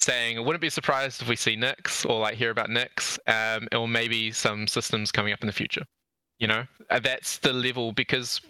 saying 0.00 0.38
I 0.38 0.40
wouldn't 0.40 0.62
be 0.62 0.70
surprised 0.70 1.22
if 1.22 1.28
we 1.28 1.36
see 1.36 1.56
Nyx 1.56 2.08
or 2.08 2.20
like 2.20 2.34
hear 2.34 2.50
about 2.50 2.68
Nyx, 2.68 3.18
um, 3.28 3.68
or 3.72 3.86
maybe 3.86 4.32
some 4.32 4.66
systems 4.66 5.12
coming 5.12 5.32
up 5.32 5.42
in 5.42 5.46
the 5.46 5.52
future. 5.52 5.84
You 6.38 6.48
know, 6.48 6.64
uh, 6.88 7.00
that's 7.00 7.38
the 7.38 7.52
level 7.52 7.92
because 7.92 8.40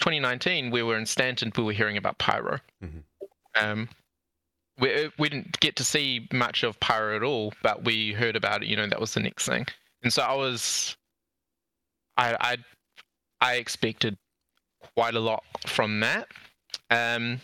2019 0.00 0.70
we 0.70 0.82
were 0.82 0.96
in 0.96 1.06
Stanton, 1.06 1.52
we 1.56 1.62
were 1.62 1.72
hearing 1.72 1.96
about 1.96 2.18
Pyro. 2.18 2.58
Mm-hmm. 2.82 2.98
Um, 3.62 3.88
we 4.78 5.06
uh, 5.06 5.10
we 5.18 5.28
didn't 5.28 5.60
get 5.60 5.76
to 5.76 5.84
see 5.84 6.26
much 6.32 6.62
of 6.62 6.78
Pyro 6.80 7.16
at 7.16 7.22
all, 7.22 7.52
but 7.62 7.84
we 7.84 8.12
heard 8.12 8.36
about 8.36 8.62
it. 8.62 8.68
You 8.68 8.76
know, 8.76 8.86
that 8.86 9.00
was 9.00 9.14
the 9.14 9.20
next 9.20 9.46
thing, 9.46 9.66
and 10.02 10.12
so 10.12 10.22
I 10.22 10.34
was, 10.34 10.96
I 12.16 12.36
I 12.40 12.56
I 13.40 13.54
expected 13.56 14.16
quite 14.94 15.14
a 15.14 15.20
lot 15.20 15.44
from 15.66 16.00
that. 16.00 16.28
Um, 16.90 17.40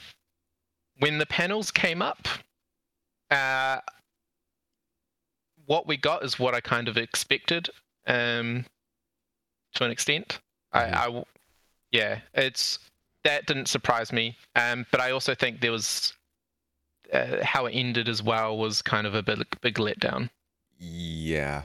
when 0.98 1.18
the 1.18 1.26
panels 1.26 1.70
came 1.70 2.00
up, 2.00 2.26
uh, 3.30 3.80
what 5.66 5.86
we 5.86 5.96
got 5.96 6.24
is 6.24 6.38
what 6.38 6.54
I 6.54 6.60
kind 6.60 6.88
of 6.88 6.96
expected, 6.96 7.68
um, 8.06 8.64
to 9.74 9.84
an 9.84 9.90
extent. 9.90 10.38
Mm-hmm. 10.74 10.94
I, 10.94 11.18
I, 11.18 11.24
yeah, 11.96 12.18
it's 12.34 12.78
that 13.24 13.46
didn't 13.46 13.66
surprise 13.66 14.12
me. 14.12 14.36
Um, 14.54 14.86
but 14.90 15.00
I 15.00 15.10
also 15.10 15.34
think 15.34 15.60
there 15.60 15.72
was 15.72 16.12
uh, 17.12 17.42
how 17.42 17.66
it 17.66 17.72
ended 17.72 18.08
as 18.08 18.22
well 18.22 18.56
was 18.58 18.82
kind 18.82 19.06
of 19.06 19.14
a 19.14 19.22
big, 19.22 19.44
big 19.62 19.74
letdown. 19.76 20.28
Yeah. 20.78 21.62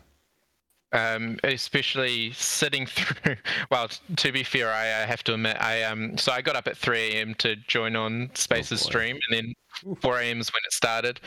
Um, 0.94 1.38
especially 1.44 2.32
sitting 2.34 2.86
through. 2.88 3.36
Well, 3.70 3.90
to 4.18 4.32
be 4.32 4.44
fair, 4.44 4.72
I, 4.72 5.04
I, 5.04 5.06
have 5.06 5.24
to 5.26 5.34
admit, 5.34 5.58
I 5.60 5.84
um, 5.84 6.18
so 6.18 6.32
I 6.32 6.42
got 6.42 6.56
up 6.56 6.68
at 6.68 6.78
3 6.78 6.98
a.m. 6.98 7.34
to 7.36 7.56
join 7.68 7.96
on 7.96 8.30
Space's 8.34 8.82
oh 8.84 8.86
stream, 8.86 9.20
and 9.30 9.38
then 9.86 9.96
4 10.02 10.20
a.m. 10.20 10.40
is 10.40 10.50
when 10.50 10.62
it 10.66 10.74
started. 10.74 11.20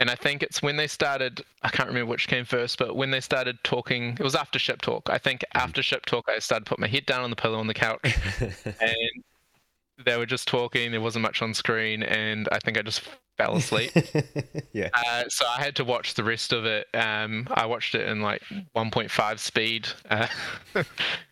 And 0.00 0.10
I 0.10 0.16
think 0.16 0.42
it's 0.42 0.60
when 0.60 0.76
they 0.76 0.86
started. 0.88 1.44
I 1.62 1.68
can't 1.68 1.88
remember 1.88 2.10
which 2.10 2.26
came 2.26 2.44
first, 2.44 2.78
but 2.78 2.96
when 2.96 3.10
they 3.10 3.20
started 3.20 3.58
talking, 3.62 4.16
it 4.18 4.22
was 4.22 4.34
after 4.34 4.58
ship 4.58 4.80
talk. 4.82 5.08
I 5.08 5.18
think 5.18 5.40
mm-hmm. 5.40 5.58
after 5.58 5.82
ship 5.82 6.04
talk, 6.06 6.28
I 6.28 6.38
started 6.40 6.64
to 6.64 6.68
put 6.68 6.80
my 6.80 6.88
head 6.88 7.06
down 7.06 7.22
on 7.22 7.30
the 7.30 7.36
pillow 7.36 7.58
on 7.58 7.68
the 7.68 7.74
couch, 7.74 8.00
and 8.64 9.24
they 10.04 10.16
were 10.16 10.26
just 10.26 10.48
talking. 10.48 10.90
There 10.90 11.00
wasn't 11.00 11.22
much 11.22 11.42
on 11.42 11.54
screen, 11.54 12.02
and 12.02 12.48
I 12.50 12.58
think 12.58 12.76
I 12.76 12.82
just 12.82 13.02
fell 13.36 13.56
asleep. 13.56 13.92
yeah. 14.72 14.88
Uh, 14.92 15.24
so 15.28 15.46
I 15.46 15.62
had 15.62 15.76
to 15.76 15.84
watch 15.84 16.14
the 16.14 16.24
rest 16.24 16.52
of 16.52 16.64
it. 16.64 16.88
Um, 16.94 17.46
I 17.52 17.66
watched 17.66 17.94
it 17.94 18.08
in 18.08 18.20
like 18.20 18.42
1.5 18.76 19.38
speed 19.38 19.88
uh, 20.10 20.26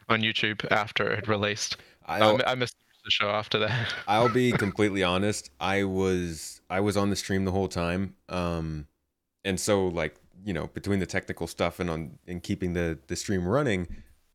on 0.08 0.20
YouTube 0.20 0.64
after 0.70 1.10
it 1.10 1.16
had 1.16 1.28
released. 1.28 1.78
I, 2.06 2.38
I 2.46 2.54
missed 2.54 2.76
the 3.04 3.10
show 3.10 3.28
after 3.28 3.58
that. 3.58 3.94
I'll 4.08 4.28
be 4.28 4.52
completely 4.52 5.02
honest. 5.02 5.50
I 5.60 5.84
was 5.84 6.60
I 6.70 6.80
was 6.80 6.96
on 6.96 7.10
the 7.10 7.16
stream 7.16 7.44
the 7.44 7.50
whole 7.50 7.68
time, 7.68 8.14
um, 8.28 8.86
and 9.44 9.58
so 9.58 9.88
like 9.88 10.16
you 10.44 10.52
know 10.52 10.68
between 10.68 11.00
the 11.00 11.06
technical 11.06 11.46
stuff 11.46 11.80
and 11.80 11.90
on 11.90 12.18
and 12.26 12.42
keeping 12.42 12.74
the 12.74 12.98
the 13.06 13.16
stream 13.16 13.46
running, 13.46 13.88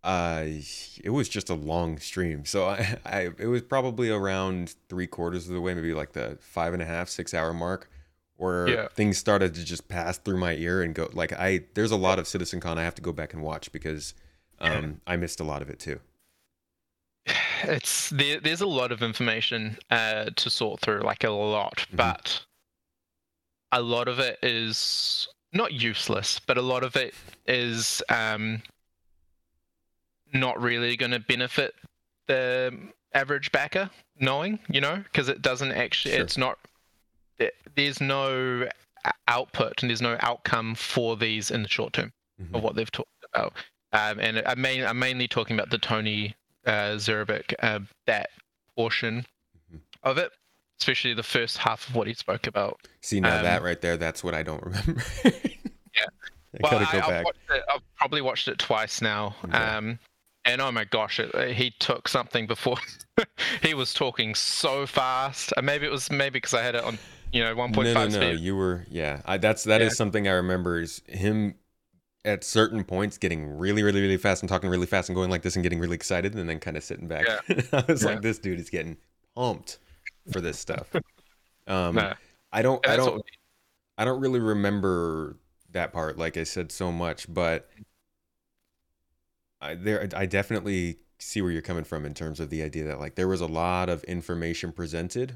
uh, 0.04 0.44
it 1.04 1.12
was 1.12 1.30
just 1.30 1.50
a 1.50 1.54
long 1.54 2.00
stream. 2.00 2.46
So 2.46 2.68
I, 2.68 2.98
I 3.06 3.20
it 3.38 3.48
was 3.48 3.62
probably 3.62 4.10
around 4.10 4.76
three 4.90 5.08
quarters 5.08 5.48
of 5.48 5.54
the 5.54 5.62
way, 5.62 5.74
maybe 5.74 5.94
like 5.94 6.14
the 6.14 6.38
five 6.42 6.74
and 6.74 6.82
a 6.82 6.86
half 6.86 7.10
six 7.10 7.34
hour 7.34 7.54
mark. 7.54 7.90
Where 8.40 8.70
yeah. 8.70 8.88
things 8.90 9.18
started 9.18 9.56
to 9.56 9.66
just 9.66 9.88
pass 9.88 10.20
through 10.20 10.38
my 10.38 10.54
ear 10.54 10.84
and 10.84 10.94
go 10.94 11.10
like 11.12 11.34
I 11.34 11.62
there's 11.74 11.90
a 11.90 11.96
lot 11.96 12.20
of 12.20 12.26
CitizenCon 12.26 12.78
I 12.78 12.84
have 12.84 12.94
to 12.94 13.02
go 13.02 13.12
back 13.12 13.34
and 13.34 13.42
watch 13.42 13.72
because 13.72 14.14
um. 14.60 15.02
I 15.08 15.18
missed 15.18 15.40
a 15.40 15.44
lot 15.44 15.64
of 15.64 15.72
it 15.72 15.80
too 15.80 16.00
it's 17.64 18.10
there, 18.10 18.40
there's 18.40 18.62
a 18.62 18.68
lot 18.68 18.92
of 18.92 19.02
information 19.02 19.78
uh, 19.90 20.26
to 20.36 20.50
sort 20.50 20.82
through, 20.82 21.02
like 21.02 21.24
a 21.24 21.30
lot, 21.30 21.78
mm-hmm. 21.78 21.98
but 21.98 22.42
a 23.72 23.82
lot 23.82 24.08
of 24.08 24.20
it 24.20 24.40
is 24.42 25.28
not 25.54 25.74
useless, 25.74 26.40
but 26.40 26.58
a 26.58 26.62
lot 26.62 26.84
of 26.84 26.96
it 26.96 27.14
is 27.48 28.02
um, 28.10 28.62
not 30.34 30.62
really 30.62 30.96
going 30.96 31.12
to 31.12 31.20
benefit 31.20 31.74
the 32.28 32.78
average 33.14 33.52
backer 33.52 33.90
knowing, 34.20 34.60
you 34.70 34.82
know, 34.82 34.98
because 34.98 35.30
it 35.30 35.42
doesn't 35.42 35.72
actually, 35.72 36.14
sure. 36.14 36.22
it's 36.22 36.38
not, 36.38 36.58
it, 37.40 37.56
there's 37.76 38.02
no 38.02 38.68
output 39.28 39.82
and 39.82 39.90
there's 39.90 40.02
no 40.02 40.18
outcome 40.22 40.76
for 40.76 41.16
these 41.16 41.52
in 41.52 41.64
the 41.64 41.70
short 41.70 41.94
term 41.94 42.12
mm-hmm. 42.42 42.56
of 42.56 42.64
what 42.64 42.76
they've 42.76 42.92
talked 42.92 43.10
about. 43.34 43.54
Um, 43.94 44.20
and 44.20 44.44
I 44.46 44.56
main, 44.56 44.84
I'm 44.84 45.00
mainly 45.00 45.28
talking 45.28 45.56
about 45.56 45.70
the 45.70 45.78
Tony 45.78 46.36
uh, 46.68 46.98
uh, 47.60 47.80
that 48.06 48.30
portion 48.76 49.26
mm-hmm. 49.72 49.78
of 50.04 50.18
it, 50.18 50.32
especially 50.80 51.14
the 51.14 51.24
first 51.24 51.58
half 51.58 51.88
of 51.90 51.96
what 51.96 52.08
he 52.08 52.14
spoke 52.14 52.48
about. 52.48 52.80
See, 53.02 53.20
now 53.20 53.38
um, 53.38 53.44
that 53.44 53.64
right 53.64 53.82
there, 53.82 53.98
that's 53.98 54.24
what 54.24 54.34
I 54.34 54.44
don't 54.44 54.64
remember. 54.64 55.02
yeah. 55.24 56.06
I 56.54 56.60
well, 56.62 56.80
I, 56.80 57.24
have 57.70 57.82
probably 57.98 58.22
watched 58.22 58.48
it 58.48 58.58
twice 58.58 59.02
now. 59.02 59.36
Um, 59.52 60.00
and 60.46 60.62
oh 60.62 60.72
my 60.72 60.86
gosh, 60.86 61.20
it, 61.20 61.56
he 61.56 61.72
took 61.80 62.08
something 62.08 62.48
before. 62.48 62.78
he 63.62 63.74
was 63.74 63.94
talking 63.94 64.34
so 64.34 64.88
fast. 64.88 65.54
And 65.58 65.66
maybe 65.66 65.86
it 65.86 65.92
was 65.92 66.10
maybe 66.10 66.32
because 66.32 66.54
I 66.54 66.64
had 66.64 66.76
it 66.76 66.84
on, 66.84 66.98
you 67.32 67.44
know, 67.44 67.54
1.5 67.54 67.84
no, 67.84 68.08
no, 68.08 68.20
no. 68.20 68.30
You 68.32 68.56
were, 68.56 68.86
yeah. 68.90 69.22
I, 69.26 69.38
that's 69.38 69.66
that 69.66 69.82
yeah. 69.82 69.88
is 69.88 69.98
something 69.98 70.28
I 70.28 70.32
remember 70.32 70.80
is 70.80 71.02
him 71.08 71.56
at 72.28 72.44
certain 72.44 72.84
points 72.84 73.18
getting 73.18 73.58
really, 73.58 73.82
really, 73.82 74.02
really 74.02 74.18
fast 74.18 74.44
and 74.44 74.50
talking 74.50 74.70
really 74.70 74.86
fast 74.86 75.10
and 75.10 75.16
going 75.16 75.30
like 75.30 75.42
this 75.42 75.56
and 75.56 75.64
getting 75.64 75.80
really 75.80 75.96
excited 75.96 76.36
and 76.36 76.48
then 76.48 76.60
kind 76.60 76.76
of 76.76 76.84
sitting 76.84 77.08
back. 77.08 77.26
Yeah. 77.26 77.62
I 77.74 77.84
was 77.88 78.04
yeah. 78.04 78.10
like, 78.10 78.22
this 78.22 78.38
dude 78.38 78.60
is 78.60 78.70
getting 78.70 78.98
pumped 79.34 79.80
for 80.32 80.42
this 80.42 80.60
stuff. 80.60 80.94
Um, 81.70 81.96
nah. 81.96 82.14
I 82.54 82.62
don't, 82.62 82.88
I 82.88 82.96
don't, 82.96 83.22
I 83.98 84.06
don't 84.06 84.22
really 84.22 84.40
remember 84.40 85.36
that 85.72 85.92
part. 85.92 86.18
Like 86.18 86.38
I 86.38 86.44
said 86.44 86.72
so 86.72 86.94
much, 86.94 87.26
but 87.28 87.70
I 89.60 89.76
there, 89.76 90.08
I 90.16 90.28
definitely 90.28 91.00
see 91.20 91.42
where 91.42 91.52
you're 91.52 91.62
coming 91.62 91.84
from 91.84 92.06
in 92.06 92.14
terms 92.14 92.40
of 92.40 92.50
the 92.50 92.64
idea 92.64 92.86
that 92.86 93.02
like 93.02 93.16
there 93.16 93.28
was 93.28 93.42
a 93.42 93.48
lot 93.48 93.90
of 93.90 94.02
information 94.06 94.72
presented 94.72 95.36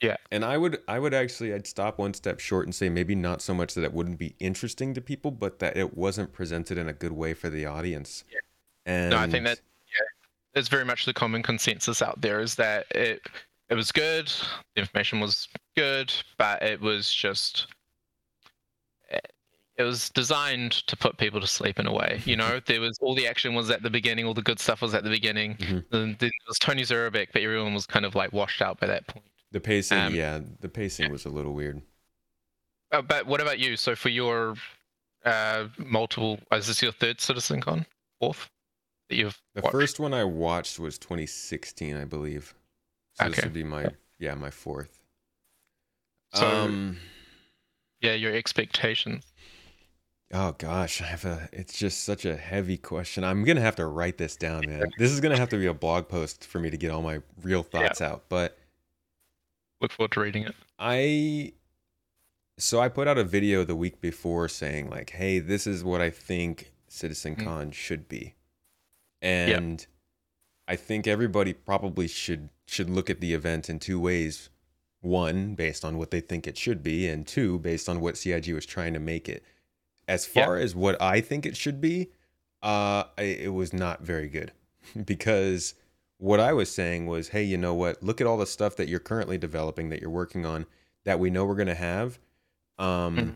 yeah. 0.00 0.16
And 0.30 0.44
I 0.44 0.56
would 0.56 0.78
I 0.88 0.98
would 0.98 1.14
actually 1.14 1.52
I'd 1.52 1.66
stop 1.66 1.98
one 1.98 2.14
step 2.14 2.40
short 2.40 2.66
and 2.66 2.74
say 2.74 2.88
maybe 2.88 3.14
not 3.14 3.42
so 3.42 3.54
much 3.54 3.74
that 3.74 3.84
it 3.84 3.92
wouldn't 3.92 4.18
be 4.18 4.34
interesting 4.38 4.94
to 4.94 5.00
people, 5.00 5.30
but 5.30 5.58
that 5.58 5.76
it 5.76 5.96
wasn't 5.96 6.32
presented 6.32 6.78
in 6.78 6.88
a 6.88 6.92
good 6.92 7.12
way 7.12 7.34
for 7.34 7.50
the 7.50 7.66
audience. 7.66 8.24
Yeah. 8.30 8.38
And 8.86 9.10
no, 9.10 9.18
I 9.18 9.28
think 9.28 9.44
that 9.44 9.60
yeah, 9.86 10.58
it's 10.60 10.68
very 10.68 10.84
much 10.84 11.04
the 11.04 11.12
common 11.12 11.42
consensus 11.42 12.00
out 12.00 12.20
there 12.20 12.40
is 12.40 12.54
that 12.54 12.86
it 12.92 13.22
it 13.68 13.74
was 13.74 13.92
good, 13.92 14.32
the 14.74 14.80
information 14.80 15.20
was 15.20 15.48
good, 15.76 16.12
but 16.38 16.62
it 16.62 16.80
was 16.80 17.12
just 17.12 17.66
it 19.80 19.84
was 19.84 20.10
designed 20.10 20.72
to 20.72 20.96
put 20.96 21.16
people 21.16 21.40
to 21.40 21.46
sleep 21.46 21.78
in 21.78 21.86
a 21.86 21.92
way. 21.92 22.20
You 22.24 22.36
know, 22.36 22.60
there 22.66 22.80
was 22.80 22.98
all 23.00 23.14
the 23.14 23.26
action 23.26 23.54
was 23.54 23.70
at 23.70 23.82
the 23.82 23.90
beginning, 23.90 24.26
all 24.26 24.34
the 24.34 24.42
good 24.42 24.60
stuff 24.60 24.82
was 24.82 24.94
at 24.94 25.04
the 25.04 25.10
beginning. 25.10 25.56
Mm-hmm. 25.56 25.78
Then 25.90 26.16
there 26.18 26.30
was 26.46 26.58
Tony 26.58 26.82
Zurovec, 26.82 27.28
but 27.32 27.42
everyone 27.42 27.74
was 27.74 27.86
kind 27.86 28.04
of 28.04 28.14
like 28.14 28.32
washed 28.32 28.62
out 28.62 28.78
by 28.78 28.86
that 28.86 29.06
point. 29.06 29.24
The 29.52 29.60
pacing, 29.60 29.98
um, 29.98 30.14
yeah, 30.14 30.40
the 30.60 30.68
pacing 30.68 31.10
was 31.10 31.24
a 31.24 31.28
little 31.28 31.54
weird. 31.54 31.82
Uh, 32.92 33.02
but 33.02 33.26
what 33.26 33.40
about 33.40 33.58
you? 33.58 33.76
So 33.76 33.94
for 33.94 34.08
your 34.08 34.54
uh, 35.24 35.66
multiple, 35.78 36.38
uh, 36.52 36.56
is 36.56 36.66
this 36.66 36.82
your 36.82 36.92
third 36.92 37.20
Citizen 37.20 37.60
Con? 37.60 37.86
Fourth? 38.20 38.48
That 39.08 39.16
you've 39.16 39.40
the 39.54 39.62
watched? 39.62 39.72
first 39.72 40.00
one 40.00 40.14
I 40.14 40.24
watched 40.24 40.78
was 40.78 40.98
2016, 40.98 41.96
I 41.96 42.04
believe. 42.04 42.54
So 43.14 43.24
okay. 43.24 43.34
this 43.34 43.44
would 43.44 43.52
be 43.52 43.64
my 43.64 43.88
yeah 44.18 44.34
my 44.34 44.50
fourth. 44.50 45.00
So, 46.32 46.46
um, 46.46 46.98
yeah, 48.00 48.14
your 48.14 48.34
expectations. 48.34 49.24
Oh 50.32 50.54
gosh, 50.56 51.02
I 51.02 51.06
have 51.06 51.24
a. 51.24 51.48
It's 51.52 51.76
just 51.76 52.04
such 52.04 52.24
a 52.24 52.36
heavy 52.36 52.76
question. 52.76 53.24
I'm 53.24 53.42
gonna 53.42 53.60
have 53.60 53.74
to 53.76 53.86
write 53.86 54.16
this 54.16 54.36
down, 54.36 54.62
man. 54.64 54.92
This 54.96 55.10
is 55.10 55.18
gonna 55.18 55.36
have 55.36 55.48
to 55.48 55.56
be 55.56 55.66
a 55.66 55.74
blog 55.74 56.06
post 56.06 56.44
for 56.44 56.60
me 56.60 56.70
to 56.70 56.76
get 56.76 56.92
all 56.92 57.02
my 57.02 57.20
real 57.42 57.62
thoughts 57.64 58.00
yeah. 58.00 58.10
out. 58.10 58.24
But 58.28 58.56
look 59.80 59.92
forward 59.92 60.12
to 60.12 60.20
reading 60.20 60.44
it. 60.44 60.54
I 60.78 61.52
so 62.58 62.80
I 62.80 62.88
put 62.88 63.08
out 63.08 63.18
a 63.18 63.24
video 63.24 63.64
the 63.64 63.76
week 63.76 64.00
before 64.00 64.48
saying 64.48 64.90
like, 64.90 65.10
"Hey, 65.10 65.38
this 65.38 65.66
is 65.66 65.82
what 65.82 66.00
I 66.00 66.10
think 66.10 66.72
Citizen 66.88 67.36
mm-hmm. 67.36 67.46
Con 67.46 67.70
should 67.70 68.08
be," 68.08 68.34
and 69.22 69.80
yep. 69.80 69.88
I 70.68 70.76
think 70.76 71.06
everybody 71.06 71.52
probably 71.52 72.06
should 72.06 72.50
should 72.66 72.90
look 72.90 73.10
at 73.10 73.20
the 73.20 73.34
event 73.34 73.70
in 73.70 73.78
two 73.78 73.98
ways: 73.98 74.50
one, 75.00 75.54
based 75.54 75.84
on 75.84 75.98
what 75.98 76.10
they 76.10 76.20
think 76.20 76.46
it 76.46 76.58
should 76.58 76.82
be, 76.82 77.08
and 77.08 77.26
two, 77.26 77.58
based 77.58 77.88
on 77.88 78.00
what 78.00 78.16
CIG 78.16 78.52
was 78.52 78.66
trying 78.66 78.94
to 78.94 79.00
make 79.00 79.28
it. 79.28 79.44
As 80.06 80.26
far 80.26 80.56
yep. 80.56 80.64
as 80.64 80.74
what 80.74 81.00
I 81.00 81.20
think 81.20 81.46
it 81.46 81.56
should 81.56 81.80
be, 81.80 82.10
uh, 82.62 83.04
it 83.16 83.52
was 83.52 83.72
not 83.72 84.02
very 84.02 84.28
good 84.28 84.52
because 85.04 85.74
what 86.20 86.38
I 86.38 86.52
was 86.52 86.70
saying 86.70 87.06
was, 87.06 87.28
hey, 87.28 87.42
you 87.42 87.56
know 87.56 87.74
what? 87.74 88.02
Look 88.02 88.20
at 88.20 88.26
all 88.26 88.36
the 88.36 88.46
stuff 88.46 88.76
that 88.76 88.88
you're 88.88 89.00
currently 89.00 89.38
developing 89.38 89.88
that 89.88 90.00
you're 90.00 90.10
working 90.10 90.44
on 90.44 90.66
that 91.04 91.18
we 91.18 91.30
know 91.30 91.46
we're 91.46 91.54
going 91.54 91.66
to 91.66 91.74
have. 91.74 92.18
Um, 92.78 93.16
mm-hmm. 93.16 93.30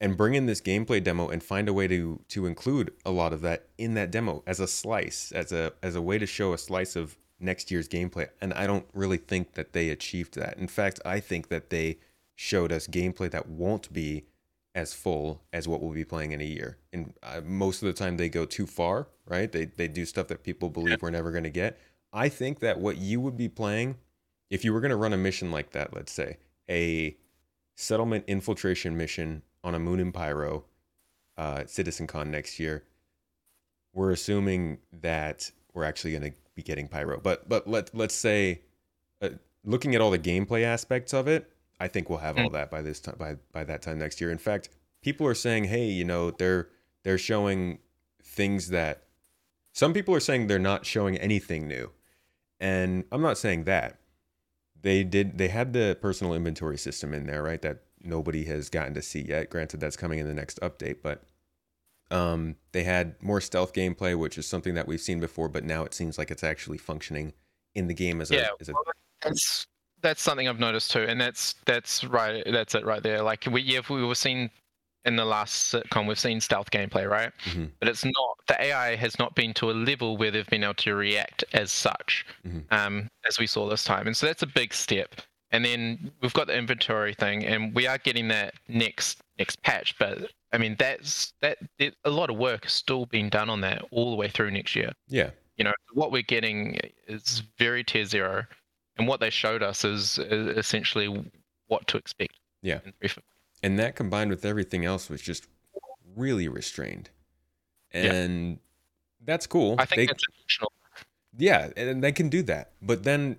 And 0.00 0.16
bring 0.16 0.34
in 0.34 0.46
this 0.46 0.60
gameplay 0.62 1.02
demo 1.02 1.28
and 1.28 1.42
find 1.42 1.68
a 1.68 1.72
way 1.72 1.86
to 1.88 2.20
to 2.28 2.46
include 2.46 2.92
a 3.04 3.10
lot 3.10 3.32
of 3.32 3.42
that 3.42 3.66
in 3.76 3.94
that 3.94 4.10
demo 4.10 4.42
as 4.46 4.60
a 4.60 4.66
slice, 4.66 5.32
as 5.32 5.52
a 5.52 5.72
as 5.82 5.94
a 5.94 6.00
way 6.00 6.18
to 6.18 6.26
show 6.26 6.52
a 6.52 6.58
slice 6.58 6.96
of 6.96 7.18
next 7.38 7.70
year's 7.70 7.88
gameplay. 7.88 8.28
And 8.40 8.54
I 8.54 8.66
don't 8.66 8.86
really 8.94 9.16
think 9.16 9.54
that 9.54 9.72
they 9.72 9.90
achieved 9.90 10.36
that. 10.36 10.58
In 10.58 10.68
fact, 10.68 11.00
I 11.04 11.20
think 11.20 11.48
that 11.48 11.70
they 11.70 11.98
showed 12.34 12.72
us 12.72 12.86
gameplay 12.86 13.30
that 13.30 13.48
won't 13.48 13.92
be 13.92 14.24
as 14.74 14.94
full 14.94 15.42
as 15.52 15.66
what 15.66 15.82
we'll 15.82 15.92
be 15.92 16.04
playing 16.04 16.32
in 16.32 16.40
a 16.40 16.44
year. 16.44 16.78
And 16.92 17.12
uh, 17.22 17.40
most 17.44 17.82
of 17.82 17.86
the 17.86 17.92
time, 17.92 18.16
they 18.16 18.28
go 18.28 18.44
too 18.44 18.66
far, 18.66 19.08
right? 19.26 19.50
They 19.50 19.66
they 19.66 19.88
do 19.88 20.06
stuff 20.06 20.28
that 20.28 20.44
people 20.44 20.70
believe 20.70 20.92
yeah. 20.92 20.98
we're 21.00 21.10
never 21.10 21.32
going 21.32 21.44
to 21.44 21.50
get. 21.50 21.78
I 22.12 22.28
think 22.28 22.60
that 22.60 22.80
what 22.80 22.98
you 22.98 23.20
would 23.20 23.36
be 23.36 23.48
playing, 23.48 23.96
if 24.50 24.64
you 24.64 24.72
were 24.72 24.80
going 24.80 24.90
to 24.90 24.96
run 24.96 25.12
a 25.12 25.16
mission 25.16 25.50
like 25.50 25.70
that, 25.72 25.94
let's 25.94 26.12
say 26.12 26.38
a 26.68 27.16
settlement 27.76 28.24
infiltration 28.26 28.96
mission 28.96 29.42
on 29.62 29.74
a 29.74 29.78
moon 29.78 30.00
in 30.00 30.12
Pyro, 30.12 30.64
uh, 31.36 31.60
CitizenCon 31.60 32.28
next 32.28 32.58
year, 32.58 32.84
we're 33.92 34.10
assuming 34.10 34.78
that 34.92 35.50
we're 35.72 35.84
actually 35.84 36.12
going 36.12 36.32
to 36.32 36.38
be 36.54 36.62
getting 36.62 36.88
Pyro. 36.88 37.20
But 37.20 37.48
but 37.48 37.66
let 37.66 37.94
let's 37.94 38.14
say, 38.14 38.62
uh, 39.22 39.30
looking 39.64 39.94
at 39.94 40.00
all 40.00 40.10
the 40.10 40.18
gameplay 40.18 40.64
aspects 40.64 41.12
of 41.12 41.28
it, 41.28 41.52
I 41.78 41.88
think 41.88 42.10
we'll 42.10 42.18
have 42.18 42.38
all 42.38 42.48
hmm. 42.48 42.54
that 42.54 42.70
by 42.70 42.82
this 42.82 43.00
time 43.00 43.16
by 43.18 43.36
by 43.52 43.64
that 43.64 43.82
time 43.82 43.98
next 43.98 44.20
year. 44.20 44.30
In 44.30 44.38
fact, 44.38 44.68
people 45.02 45.26
are 45.26 45.34
saying, 45.34 45.64
hey, 45.64 45.86
you 45.86 46.04
know, 46.04 46.30
they're 46.30 46.68
they're 47.04 47.18
showing 47.18 47.78
things 48.22 48.68
that 48.68 49.04
some 49.72 49.92
people 49.92 50.14
are 50.14 50.20
saying 50.20 50.46
they're 50.46 50.58
not 50.58 50.84
showing 50.84 51.16
anything 51.16 51.66
new 51.66 51.90
and 52.60 53.04
I'm 53.10 53.22
not 53.22 53.38
saying 53.38 53.64
that. 53.64 53.98
They 54.82 55.04
did 55.04 55.38
they 55.38 55.48
had 55.48 55.72
the 55.72 55.98
personal 56.00 56.34
inventory 56.34 56.78
system 56.78 57.12
in 57.12 57.26
there, 57.26 57.42
right? 57.42 57.60
That 57.60 57.82
nobody 58.02 58.44
has 58.44 58.68
gotten 58.68 58.94
to 58.94 59.02
see 59.02 59.20
yet. 59.20 59.50
Granted 59.50 59.80
that's 59.80 59.96
coming 59.96 60.18
in 60.18 60.26
the 60.26 60.34
next 60.34 60.60
update, 60.60 60.98
but 61.02 61.22
um, 62.10 62.56
they 62.72 62.82
had 62.82 63.22
more 63.22 63.40
stealth 63.40 63.72
gameplay, 63.72 64.18
which 64.18 64.38
is 64.38 64.46
something 64.46 64.74
that 64.74 64.86
we've 64.86 65.00
seen 65.00 65.20
before, 65.20 65.48
but 65.48 65.64
now 65.64 65.84
it 65.84 65.94
seems 65.94 66.18
like 66.18 66.30
it's 66.30 66.42
actually 66.42 66.78
functioning 66.78 67.32
in 67.74 67.86
the 67.86 67.94
game 67.94 68.20
as 68.20 68.30
yeah, 68.30 68.48
a, 68.48 68.60
as 68.60 68.68
a 68.68 68.72
that's 69.22 69.66
that's 70.02 70.22
something 70.22 70.48
I've 70.48 70.58
noticed 70.58 70.90
too, 70.90 71.02
and 71.02 71.20
that's 71.20 71.54
that's 71.66 72.04
right. 72.04 72.42
That's 72.46 72.74
it 72.74 72.84
right 72.84 73.02
there. 73.02 73.22
Like 73.22 73.46
we 73.50 73.62
yeah, 73.62 73.80
we 73.88 74.04
were 74.04 74.14
seeing 74.14 74.50
in 75.04 75.16
the 75.16 75.24
last 75.24 75.72
CitCon, 75.72 76.06
we've 76.06 76.18
seen 76.18 76.40
stealth 76.40 76.70
gameplay, 76.70 77.08
right? 77.08 77.32
Mm-hmm. 77.46 77.66
But 77.78 77.88
it's 77.88 78.04
not 78.04 78.36
the 78.48 78.62
AI 78.62 78.96
has 78.96 79.18
not 79.18 79.34
been 79.34 79.54
to 79.54 79.70
a 79.70 79.72
level 79.72 80.16
where 80.16 80.30
they've 80.30 80.46
been 80.46 80.64
able 80.64 80.74
to 80.74 80.94
react 80.94 81.44
as 81.52 81.72
such, 81.72 82.26
mm-hmm. 82.46 82.60
um, 82.70 83.08
as 83.26 83.38
we 83.38 83.46
saw 83.46 83.68
this 83.68 83.84
time. 83.84 84.06
And 84.06 84.16
so 84.16 84.26
that's 84.26 84.42
a 84.42 84.46
big 84.46 84.74
step. 84.74 85.14
And 85.52 85.64
then 85.64 86.12
we've 86.20 86.32
got 86.32 86.46
the 86.46 86.56
inventory 86.56 87.14
thing, 87.14 87.44
and 87.44 87.74
we 87.74 87.86
are 87.86 87.98
getting 87.98 88.28
that 88.28 88.54
next 88.68 89.20
next 89.38 89.60
patch. 89.62 89.98
But 89.98 90.30
I 90.52 90.58
mean, 90.58 90.76
that's 90.78 91.32
that 91.40 91.58
a 92.04 92.10
lot 92.10 92.30
of 92.30 92.36
work 92.36 92.66
is 92.66 92.72
still 92.72 93.06
being 93.06 93.28
done 93.30 93.50
on 93.50 93.60
that 93.62 93.82
all 93.90 94.10
the 94.10 94.16
way 94.16 94.28
through 94.28 94.52
next 94.52 94.76
year. 94.76 94.92
Yeah. 95.08 95.30
You 95.56 95.64
know, 95.64 95.72
what 95.92 96.12
we're 96.12 96.22
getting 96.22 96.78
is 97.08 97.42
very 97.58 97.82
tier 97.82 98.04
zero, 98.04 98.44
and 98.96 99.08
what 99.08 99.20
they 99.20 99.30
showed 99.30 99.62
us 99.62 99.84
is, 99.84 100.18
is 100.18 100.56
essentially 100.56 101.32
what 101.66 101.86
to 101.88 101.98
expect. 101.98 102.34
Yeah. 102.62 102.80
And 103.62 103.78
that 103.78 103.96
combined 103.96 104.30
with 104.30 104.44
everything 104.44 104.84
else 104.84 105.10
was 105.10 105.20
just 105.20 105.46
really 106.16 106.48
restrained, 106.48 107.10
and 107.92 108.50
yeah. 108.50 108.56
that's 109.24 109.46
cool. 109.46 109.76
I 109.78 109.84
think 109.84 109.96
they, 109.96 110.06
that's 110.06 110.24
intentional. 110.28 110.72
Yeah, 111.36 111.70
and 111.76 112.02
they 112.02 112.12
can 112.12 112.28
do 112.28 112.42
that, 112.44 112.72
but 112.80 113.04
then 113.04 113.36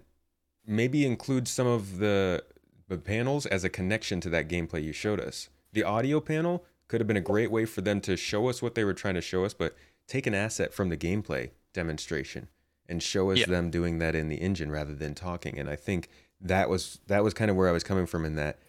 maybe 0.66 1.06
include 1.06 1.48
some 1.48 1.68
of 1.68 1.98
the 1.98 2.44
the 2.88 2.98
panels 2.98 3.46
as 3.46 3.64
a 3.64 3.70
connection 3.70 4.20
to 4.22 4.30
that 4.30 4.48
gameplay 4.48 4.84
you 4.84 4.94
showed 4.94 5.20
us. 5.20 5.50
The 5.74 5.84
audio 5.84 6.20
panel 6.20 6.66
could 6.88 7.00
have 7.00 7.08
been 7.08 7.18
a 7.18 7.22
great 7.22 7.50
way 7.50 7.66
for 7.66 7.80
them 7.82 8.02
to 8.02 8.18
show 8.18 8.50
us 8.50 8.62
what 8.62 8.76
they 8.76 8.84
were 8.84 8.94
trying 8.94 9.16
to 9.16 9.22
show 9.22 9.46
us, 9.46 9.54
but 9.54 9.76
take 10.08 10.28
an 10.28 10.34
asset 10.34 10.74
from 10.74 10.90
the 10.90 10.98
gameplay 10.98 11.52
demonstration 11.74 12.50
and 12.90 13.02
show 13.02 13.32
us 13.32 13.40
yeah. 13.40 13.46
them 13.46 13.72
doing 13.72 14.00
that 14.00 14.14
in 14.14 14.28
the 14.28 14.36
engine 14.36 14.70
rather 14.70 14.94
than 14.94 15.16
talking. 15.16 15.58
And 15.58 15.70
I 15.70 15.78
think 15.78 16.10
that 16.42 16.70
was 16.70 17.00
that 17.08 17.24
was 17.24 17.34
kind 17.34 17.50
of 17.50 17.56
where 17.56 17.70
I 17.70 17.72
was 17.72 17.84
coming 17.84 18.06
from 18.06 18.26
in 18.26 18.36
that 18.36 18.60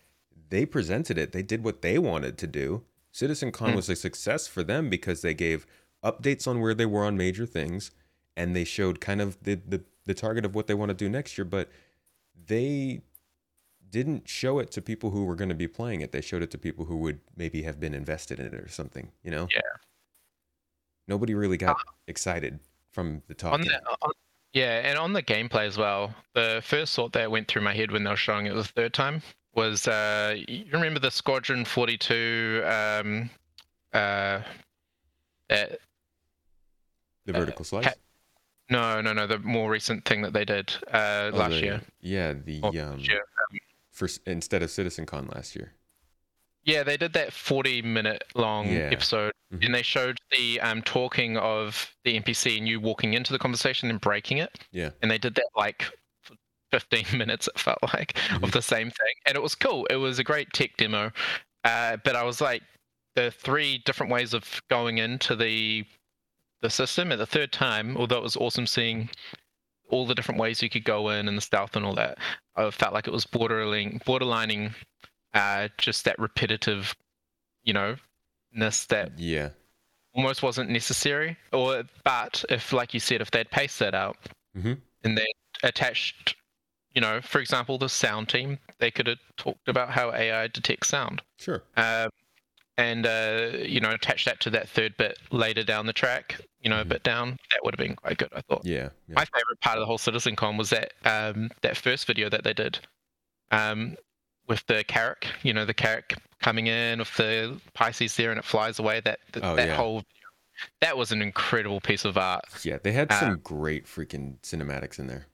they 0.53 0.67
presented 0.67 1.17
it. 1.17 1.33
They 1.33 1.43
did 1.43 1.65
what 1.65 1.81
they 1.81 1.99
wanted 1.99 2.37
to 2.37 2.47
do. 2.47 2.83
CitizenCon 3.11 3.71
mm. 3.71 3.75
was 3.75 3.89
a 3.89 3.97
success 3.97 4.47
for 4.47 4.63
them 4.63 4.91
because 4.91 5.23
they 5.23 5.33
gave 5.33 5.67
updates 6.05 6.47
on 6.47 6.61
where 6.61 6.75
they 6.75 6.85
were 6.85 7.07
on 7.07 7.17
major 7.17 7.47
things 7.47 7.91
and 8.37 8.55
they 8.55 8.65
showed 8.65 9.01
kind 9.01 9.23
of 9.23 9.43
the 9.43 9.55
the, 9.55 9.83
the 10.05 10.13
target 10.13 10.45
of 10.45 10.55
what 10.55 10.67
they 10.67 10.75
want 10.75 10.91
to 10.91 10.95
do 10.95 11.09
next 11.09 11.39
year, 11.39 11.47
but 11.47 11.71
they 12.47 13.01
didn't 13.89 14.29
show 14.29 14.59
it 14.59 14.71
to 14.73 14.83
people 14.83 15.11
who 15.11 15.25
were 15.25 15.37
going 15.37 15.49
to 15.49 15.55
be 15.55 15.67
playing 15.67 16.03
it. 16.03 16.13
They 16.13 16.21
showed 16.21 16.43
it 16.43 16.51
to 16.51 16.59
people 16.59 16.85
who 16.85 16.99
would 16.99 17.21
maybe 17.35 17.63
have 17.63 17.81
been 17.81 17.95
invested 17.95 18.39
in 18.39 18.47
it 18.47 18.55
or 18.55 18.69
something, 18.69 19.11
you 19.23 19.31
know? 19.31 19.49
Yeah. 19.55 19.61
Nobody 21.09 21.35
really 21.35 21.57
got 21.57 21.77
uh, 21.77 21.93
excited 22.07 22.59
from 22.91 23.23
the 23.27 23.35
talk. 23.35 23.61
yeah, 24.53 24.81
and 24.85 24.99
on 24.99 25.15
the 25.15 25.23
gameplay 25.23 25.67
as 25.67 25.79
well, 25.79 26.15
the 26.35 26.63
first 26.63 26.95
thought 26.95 27.13
that 27.13 27.31
went 27.31 27.49
through 27.49 27.63
my 27.63 27.75
head 27.75 27.91
when 27.91 28.05
they 28.05 28.11
were 28.11 28.17
showing 28.17 28.47
it 28.47 28.55
was 28.55 28.67
the 28.67 28.73
third 28.73 28.95
time 28.95 29.23
was 29.55 29.87
uh, 29.89 30.37
you 30.49 30.65
remember 30.73 31.01
the 31.01 31.11
Squadron 31.11 31.65
42 31.65 32.63
um, 32.65 33.31
uh, 33.93 34.41
the 35.49 35.79
vertical 37.27 37.65
slice? 37.65 37.85
Ha- 37.85 37.95
no, 38.71 39.01
no, 39.01 39.13
no. 39.13 39.27
The 39.27 39.39
more 39.39 39.71
recent 39.71 40.05
thing 40.05 40.23
that 40.23 40.33
they 40.33 40.45
did 40.45 40.73
uh, 40.93 41.31
oh, 41.33 41.37
last 41.37 41.51
the, 41.51 41.61
year. 41.61 41.81
Yeah, 42.01 42.33
the 42.33 42.63
um, 42.63 42.99
year. 42.99 43.19
Um, 43.19 43.59
for 43.91 44.09
instead 44.27 44.63
of 44.63 44.71
CitizenCon 44.71 45.35
last 45.35 45.55
year. 45.55 45.73
Yeah, 46.65 46.83
they 46.85 46.97
did 46.97 47.13
that 47.15 47.33
40 47.33 47.83
minute 47.83 48.25
long 48.35 48.69
yeah. 48.69 48.89
episode 48.93 49.33
mm-hmm. 49.53 49.65
and 49.65 49.75
they 49.75 49.83
showed 49.83 50.19
the 50.31 50.61
um, 50.61 50.81
talking 50.83 51.37
of 51.37 51.93
the 52.05 52.19
NPC 52.19 52.57
and 52.57 52.69
you 52.69 52.81
walking 52.81 53.15
into 53.15 53.33
the 53.33 53.39
conversation 53.39 53.91
and 53.91 54.01
breaking 54.01 54.39
it. 54.39 54.61
Yeah. 54.71 54.91
And 55.03 55.11
they 55.11 55.19
did 55.19 55.35
that 55.35 55.49
like 55.57 55.87
15 56.73 57.07
minutes, 57.19 57.49
it 57.49 57.59
felt 57.59 57.79
like, 57.95 58.15
mm-hmm. 58.15 58.45
of 58.45 58.53
the 58.53 58.63
same 58.63 58.91
thing. 58.91 59.15
And 59.27 59.37
it 59.37 59.43
was 59.43 59.55
cool. 59.55 59.87
It 59.87 59.97
was 59.97 60.19
a 60.19 60.25
great 60.25 60.53
tech 60.53 60.77
demo. 60.77 61.13
Uh, 61.65 61.97
but 62.05 62.17
I 62.17 62.25
was 62.25 62.41
like, 62.41 62.63
the 63.15 63.31
three 63.31 63.79
different 63.85 64.11
ways 64.11 64.33
of 64.33 64.63
going 64.71 64.99
into 64.99 65.37
the 65.37 65.85
the 66.63 66.71
system 66.71 67.11
at 67.11 67.19
the 67.19 67.27
third 67.27 67.53
time, 67.53 67.97
although 67.97 68.19
it 68.19 68.23
was 68.23 68.37
awesome 68.37 68.69
seeing 68.69 69.11
all 69.91 70.07
the 70.07 70.15
different 70.15 70.41
ways 70.41 70.63
you 70.63 70.71
could 70.71 70.85
go 70.85 71.11
in 71.11 71.27
and 71.27 71.37
the 71.37 71.43
stealth 71.43 71.75
and 71.75 71.85
all 71.85 71.95
that. 71.95 72.19
I 72.55 72.71
felt 72.71 72.95
like 72.95 73.09
it 73.09 73.13
was 73.13 73.27
borderline, 73.27 74.01
borderlining, 74.07 74.73
uh, 75.35 75.69
just 75.77 76.05
that 76.05 76.19
repetitive, 76.21 76.95
you 77.65 77.73
know, 77.73 77.97
ness 78.55 78.87
that 78.87 79.19
yeah 79.19 79.49
almost 80.15 80.43
wasn't 80.43 80.71
necessary. 80.71 81.37
Or 81.53 81.85
but 82.05 82.45
if, 82.49 82.73
like 82.73 82.95
you 82.95 83.01
said, 83.01 83.21
if 83.21 83.31
they'd 83.31 83.51
paced 83.51 83.79
that 83.79 83.95
out 83.95 84.17
mm-hmm. 84.57 84.75
and 85.05 85.19
they 85.19 85.27
attached, 85.63 86.37
you 86.95 87.01
know, 87.01 87.21
for 87.21 87.41
example, 87.41 87.79
the 87.79 87.89
sound 87.89 88.29
team, 88.29 88.59
they 88.79 88.91
could 88.91 89.07
have 89.07 89.19
talked 89.37 89.69
about 89.69 89.91
how 89.91 90.13
AI 90.13 90.49
detects 90.49 90.89
sound. 90.89 91.23
Sure. 91.39 91.63
Um, 91.77 92.11
and 92.79 93.07
uh, 93.07 93.51
you 93.65 93.81
know 93.81 93.91
attach 93.91 94.25
that 94.25 94.41
to 94.41 94.51
that 94.51 94.69
third 94.69 94.97
bit 94.97 95.19
later 95.31 95.63
down 95.63 95.87
the 95.87 95.93
track 95.93 96.41
you 96.63 96.71
know 96.71 96.77
mm-hmm. 96.77 96.91
a 96.91 96.95
bit 96.95 97.03
down 97.03 97.31
that 97.51 97.61
would 97.63 97.75
have 97.75 97.87
been 97.87 97.97
quite 97.97 98.19
good 98.19 98.31
i 98.35 98.41
thought 98.43 98.63
yeah, 98.65 98.89
yeah. 99.09 99.15
my 99.15 99.25
favorite 99.25 99.61
part 99.61 99.77
of 99.77 99.81
the 99.81 99.87
whole 99.87 99.99
citizen 99.99 100.35
con 100.37 100.57
was 100.57 100.71
that 100.71 100.93
um, 101.05 101.51
that 101.61 101.77
first 101.77 102.07
video 102.07 102.29
that 102.29 102.45
they 102.45 102.53
did 102.53 102.79
um, 103.51 103.97
with 104.49 104.65
the 104.67 104.83
carrack 104.85 105.27
you 105.43 105.53
know 105.53 105.65
the 105.65 105.75
carrack 105.75 106.15
coming 106.41 106.67
in 106.67 106.99
with 106.99 107.15
the 107.17 107.61
pisces 107.75 108.17
there 108.17 108.31
and 108.31 108.39
it 108.39 108.45
flies 108.45 108.79
away 108.79 109.01
that 109.01 109.19
oh, 109.43 109.55
that 109.55 109.69
yeah. 109.69 109.77
whole 109.77 109.99
video, 109.99 110.07
that 110.81 110.97
was 110.97 111.13
an 111.13 111.21
incredible 111.21 111.81
piece 111.81 112.05
of 112.05 112.17
art 112.17 112.45
yeah 112.65 112.79
they 112.83 112.93
had 112.93 113.13
some 113.13 113.33
um, 113.33 113.41
great 113.43 113.87
freaking 113.87 114.39
cinematics 114.41 114.99
in 114.99 115.07
there 115.07 115.27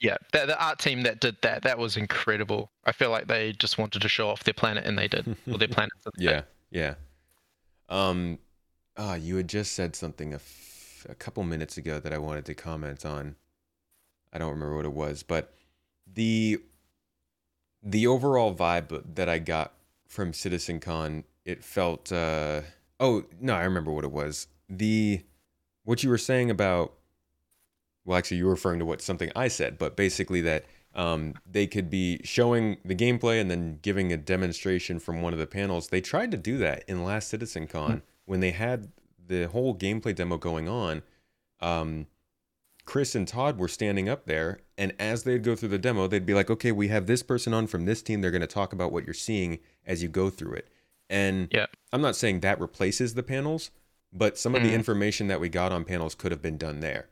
yeah, 0.00 0.16
the, 0.32 0.46
the 0.46 0.62
art 0.64 0.78
team 0.78 1.02
that 1.02 1.20
did 1.20 1.36
that, 1.42 1.62
that 1.62 1.78
was 1.78 1.96
incredible. 1.96 2.70
I 2.84 2.92
feel 2.92 3.10
like 3.10 3.26
they 3.26 3.52
just 3.52 3.78
wanted 3.78 4.02
to 4.02 4.08
show 4.08 4.28
off 4.28 4.44
their 4.44 4.54
planet, 4.54 4.84
and 4.84 4.98
they 4.98 5.08
did, 5.08 5.36
or 5.50 5.58
their 5.58 5.68
planets. 5.76 5.94
yeah, 6.16 6.42
yeah. 6.70 6.94
Um, 7.88 8.38
ah, 8.96 9.14
you 9.14 9.36
had 9.36 9.48
just 9.48 9.72
said 9.72 9.94
something 9.94 10.32
a, 10.32 10.36
f- 10.36 11.06
a 11.08 11.14
couple 11.14 11.42
minutes 11.42 11.76
ago 11.76 12.00
that 12.00 12.12
I 12.14 12.18
wanted 12.18 12.46
to 12.46 12.54
comment 12.54 13.04
on. 13.04 13.36
I 14.32 14.38
don't 14.38 14.50
remember 14.50 14.76
what 14.76 14.84
it 14.84 14.92
was, 14.92 15.22
but 15.22 15.52
the 16.12 16.60
the 17.82 18.06
overall 18.06 18.54
vibe 18.54 19.14
that 19.14 19.28
I 19.28 19.38
got 19.38 19.72
from 20.06 20.32
Citizen 20.32 20.80
Con, 20.80 21.24
it 21.44 21.62
felt. 21.64 22.10
Uh, 22.12 22.62
oh 22.98 23.24
no, 23.40 23.54
I 23.54 23.64
remember 23.64 23.92
what 23.92 24.04
it 24.04 24.12
was. 24.12 24.46
The 24.68 25.22
what 25.84 26.02
you 26.02 26.08
were 26.10 26.18
saying 26.18 26.50
about. 26.50 26.94
Well, 28.10 28.18
actually, 28.18 28.38
you 28.38 28.46
were 28.46 28.50
referring 28.50 28.80
to 28.80 28.84
what 28.84 29.00
something 29.00 29.30
I 29.36 29.46
said, 29.46 29.78
but 29.78 29.94
basically 29.94 30.40
that 30.40 30.64
um, 30.96 31.34
they 31.48 31.68
could 31.68 31.88
be 31.88 32.20
showing 32.24 32.78
the 32.84 32.96
gameplay 32.96 33.40
and 33.40 33.48
then 33.48 33.78
giving 33.82 34.12
a 34.12 34.16
demonstration 34.16 34.98
from 34.98 35.22
one 35.22 35.32
of 35.32 35.38
the 35.38 35.46
panels. 35.46 35.86
They 35.86 36.00
tried 36.00 36.32
to 36.32 36.36
do 36.36 36.58
that 36.58 36.82
in 36.88 37.04
last 37.04 37.28
Citizen 37.28 37.68
Con 37.68 37.98
mm. 37.98 38.02
when 38.24 38.40
they 38.40 38.50
had 38.50 38.90
the 39.28 39.44
whole 39.44 39.76
gameplay 39.76 40.12
demo 40.12 40.38
going 40.38 40.68
on. 40.68 41.02
Um, 41.60 42.08
Chris 42.84 43.14
and 43.14 43.28
Todd 43.28 43.58
were 43.58 43.68
standing 43.68 44.08
up 44.08 44.26
there, 44.26 44.58
and 44.76 44.92
as 44.98 45.22
they'd 45.22 45.44
go 45.44 45.54
through 45.54 45.68
the 45.68 45.78
demo, 45.78 46.08
they'd 46.08 46.26
be 46.26 46.34
like, 46.34 46.50
"Okay, 46.50 46.72
we 46.72 46.88
have 46.88 47.06
this 47.06 47.22
person 47.22 47.54
on 47.54 47.68
from 47.68 47.84
this 47.84 48.02
team. 48.02 48.22
They're 48.22 48.32
going 48.32 48.40
to 48.40 48.48
talk 48.48 48.72
about 48.72 48.90
what 48.90 49.04
you're 49.04 49.14
seeing 49.14 49.60
as 49.86 50.02
you 50.02 50.08
go 50.08 50.30
through 50.30 50.54
it." 50.54 50.68
And 51.08 51.46
yeah. 51.52 51.66
I'm 51.92 52.02
not 52.02 52.16
saying 52.16 52.40
that 52.40 52.60
replaces 52.60 53.14
the 53.14 53.22
panels, 53.22 53.70
but 54.12 54.36
some 54.36 54.56
of 54.56 54.62
mm. 54.62 54.64
the 54.64 54.74
information 54.74 55.28
that 55.28 55.38
we 55.38 55.48
got 55.48 55.70
on 55.70 55.84
panels 55.84 56.16
could 56.16 56.32
have 56.32 56.42
been 56.42 56.58
done 56.58 56.80
there 56.80 57.06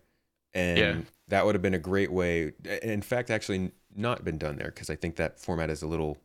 and 0.58 0.78
yeah. 0.78 0.96
that 1.28 1.46
would 1.46 1.54
have 1.54 1.62
been 1.62 1.74
a 1.74 1.78
great 1.78 2.10
way. 2.10 2.52
In 2.82 3.02
fact, 3.02 3.30
actually, 3.30 3.70
not 3.94 4.24
been 4.24 4.38
done 4.38 4.56
there 4.56 4.68
because 4.68 4.90
I 4.90 4.96
think 4.96 5.16
that 5.16 5.38
format 5.38 5.70
is 5.70 5.82
a 5.82 5.86
little 5.86 6.18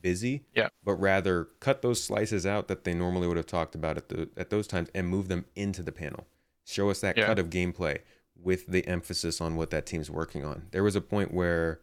busy. 0.00 0.44
Yeah. 0.54 0.68
But 0.84 0.94
rather 0.94 1.48
cut 1.60 1.82
those 1.82 2.02
slices 2.02 2.46
out 2.46 2.68
that 2.68 2.84
they 2.84 2.94
normally 2.94 3.26
would 3.26 3.36
have 3.36 3.46
talked 3.46 3.74
about 3.74 3.96
at 3.96 4.08
the 4.08 4.28
at 4.36 4.50
those 4.50 4.66
times 4.66 4.88
and 4.94 5.08
move 5.08 5.28
them 5.28 5.44
into 5.56 5.82
the 5.82 5.92
panel. 5.92 6.26
Show 6.64 6.90
us 6.90 7.00
that 7.00 7.16
yeah. 7.16 7.26
cut 7.26 7.38
of 7.38 7.50
gameplay 7.50 7.98
with 8.36 8.66
the 8.66 8.86
emphasis 8.86 9.40
on 9.40 9.56
what 9.56 9.70
that 9.70 9.86
team's 9.86 10.10
working 10.10 10.44
on. 10.44 10.66
There 10.70 10.84
was 10.84 10.96
a 10.96 11.00
point 11.00 11.34
where 11.34 11.80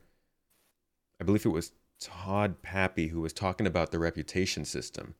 I 1.19 1.23
believe 1.23 1.45
it 1.45 1.49
was 1.49 1.71
Todd 1.99 2.61
Papy 2.61 3.09
who 3.09 3.21
was 3.21 3.33
talking 3.33 3.67
about 3.67 3.91
the 3.91 3.99
reputation 3.99 4.65
system 4.65 5.15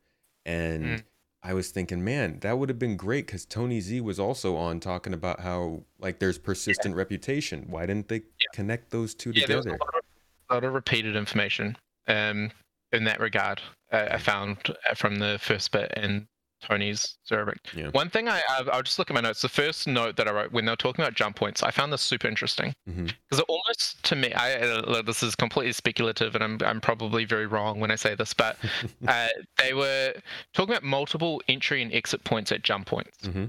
and 0.46 0.84
mm. 0.84 1.04
I 1.48 1.54
was 1.54 1.70
thinking, 1.70 2.04
man, 2.04 2.40
that 2.42 2.60
would 2.60 2.68
have 2.68 2.78
been 2.78 2.98
great 2.98 3.26
because 3.26 3.46
Tony 3.46 3.80
Z 3.80 4.02
was 4.02 4.20
also 4.20 4.58
on 4.58 4.82
talking 4.82 5.14
about 5.14 5.40
how 5.40 5.84
like 5.98 6.20
there's 6.20 6.38
persistent 6.38 6.94
yeah. 6.94 6.98
reputation. 6.98 7.68
Why 7.70 7.86
didn't 7.86 8.10
they 8.10 8.18
yeah. 8.18 8.48
connect 8.52 8.90
those 8.90 9.16
two 9.16 9.32
yeah, 9.34 9.44
together? 9.44 9.62
There 9.62 9.72
was 9.72 9.80
a 9.80 9.86
lot, 9.86 9.96
of, 9.96 10.04
a 10.50 10.54
lot 10.56 10.64
of 10.66 10.74
repeated 10.74 11.16
information 11.16 11.78
um, 12.10 12.52
in 12.92 13.06
that 13.06 13.22
regard. 13.22 13.62
Uh, 13.94 14.10
I 14.12 14.18
found 14.18 14.58
uh, 14.90 14.94
from 14.94 15.20
the 15.20 15.40
first 15.42 15.72
bit, 15.72 15.94
and 15.96 16.26
Tony's 16.62 17.18
Zurich. 17.28 17.60
Yeah. 17.76 17.90
One 17.90 18.10
thing 18.10 18.28
I 18.28 18.42
I'll 18.50 18.82
just 18.82 18.98
look 18.98 19.10
at 19.10 19.14
my 19.14 19.22
notes. 19.22 19.42
The 19.42 19.50
first 19.50 19.88
note 19.88 20.16
that 20.16 20.28
I 20.28 20.32
wrote 20.32 20.52
when 20.52 20.66
they 20.66 20.72
were 20.72 20.76
talking 20.78 21.04
about 21.04 21.14
jump 21.14 21.36
points, 21.36 21.62
I 21.62 21.72
found 21.72 21.94
this 21.94 22.02
super 22.02 22.28
interesting 22.28 22.74
because 22.86 23.04
mm-hmm. 23.06 23.40
it 23.40 23.46
almost 23.48 24.04
to 24.04 24.16
me, 24.16 24.34
I 24.34 24.56
uh, 24.56 25.02
this 25.04 25.22
is 25.22 25.36
completely 25.36 25.74
speculative, 25.74 26.36
and 26.36 26.44
I'm 26.44 26.60
I'm 26.66 26.82
probably 26.82 27.26
very 27.26 27.46
wrong 27.46 27.80
when 27.80 27.92
I 27.92 27.96
say 27.96 28.16
this, 28.16 28.34
but 28.34 28.58
uh, 29.08 29.28
they 29.62 29.74
were 29.74 30.14
talking 30.54 30.74
about 30.74 30.84
multiple 30.84 31.42
entry 31.48 31.82
and 31.82 31.94
exit 31.94 32.24
points 32.24 32.52
at 32.52 32.64
jump 32.64 32.88
points, 32.88 33.28
mm-hmm. 33.28 33.46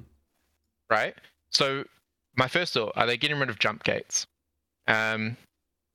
right? 0.90 1.14
So 1.50 1.84
my 2.36 2.48
first 2.48 2.74
thought: 2.74 2.92
Are 2.96 3.06
they 3.06 3.16
getting 3.16 3.38
rid 3.38 3.48
of 3.48 3.58
jump 3.58 3.84
gates? 3.84 4.26
Um, 4.86 5.36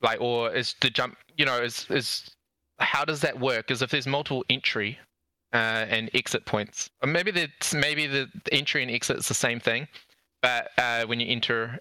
like, 0.02 0.20
or 0.20 0.52
is 0.52 0.74
the 0.80 0.90
jump? 0.90 1.16
You 1.36 1.46
know, 1.46 1.62
is 1.62 1.86
is 1.90 2.30
how 2.80 3.04
does 3.04 3.20
that 3.20 3.38
work? 3.38 3.70
Is 3.70 3.82
if 3.82 3.90
there's 3.90 4.06
multiple 4.06 4.44
entry 4.50 4.98
uh, 5.54 5.86
and 5.88 6.10
exit 6.14 6.44
points. 6.44 6.90
Or 7.02 7.08
maybe 7.08 7.30
the 7.30 7.48
maybe 7.72 8.06
the 8.06 8.28
entry 8.52 8.82
and 8.82 8.90
exit 8.90 9.16
is 9.18 9.28
the 9.28 9.34
same 9.34 9.60
thing, 9.60 9.88
but 10.42 10.70
uh, 10.76 11.06
when 11.06 11.20
you 11.20 11.26
enter 11.28 11.78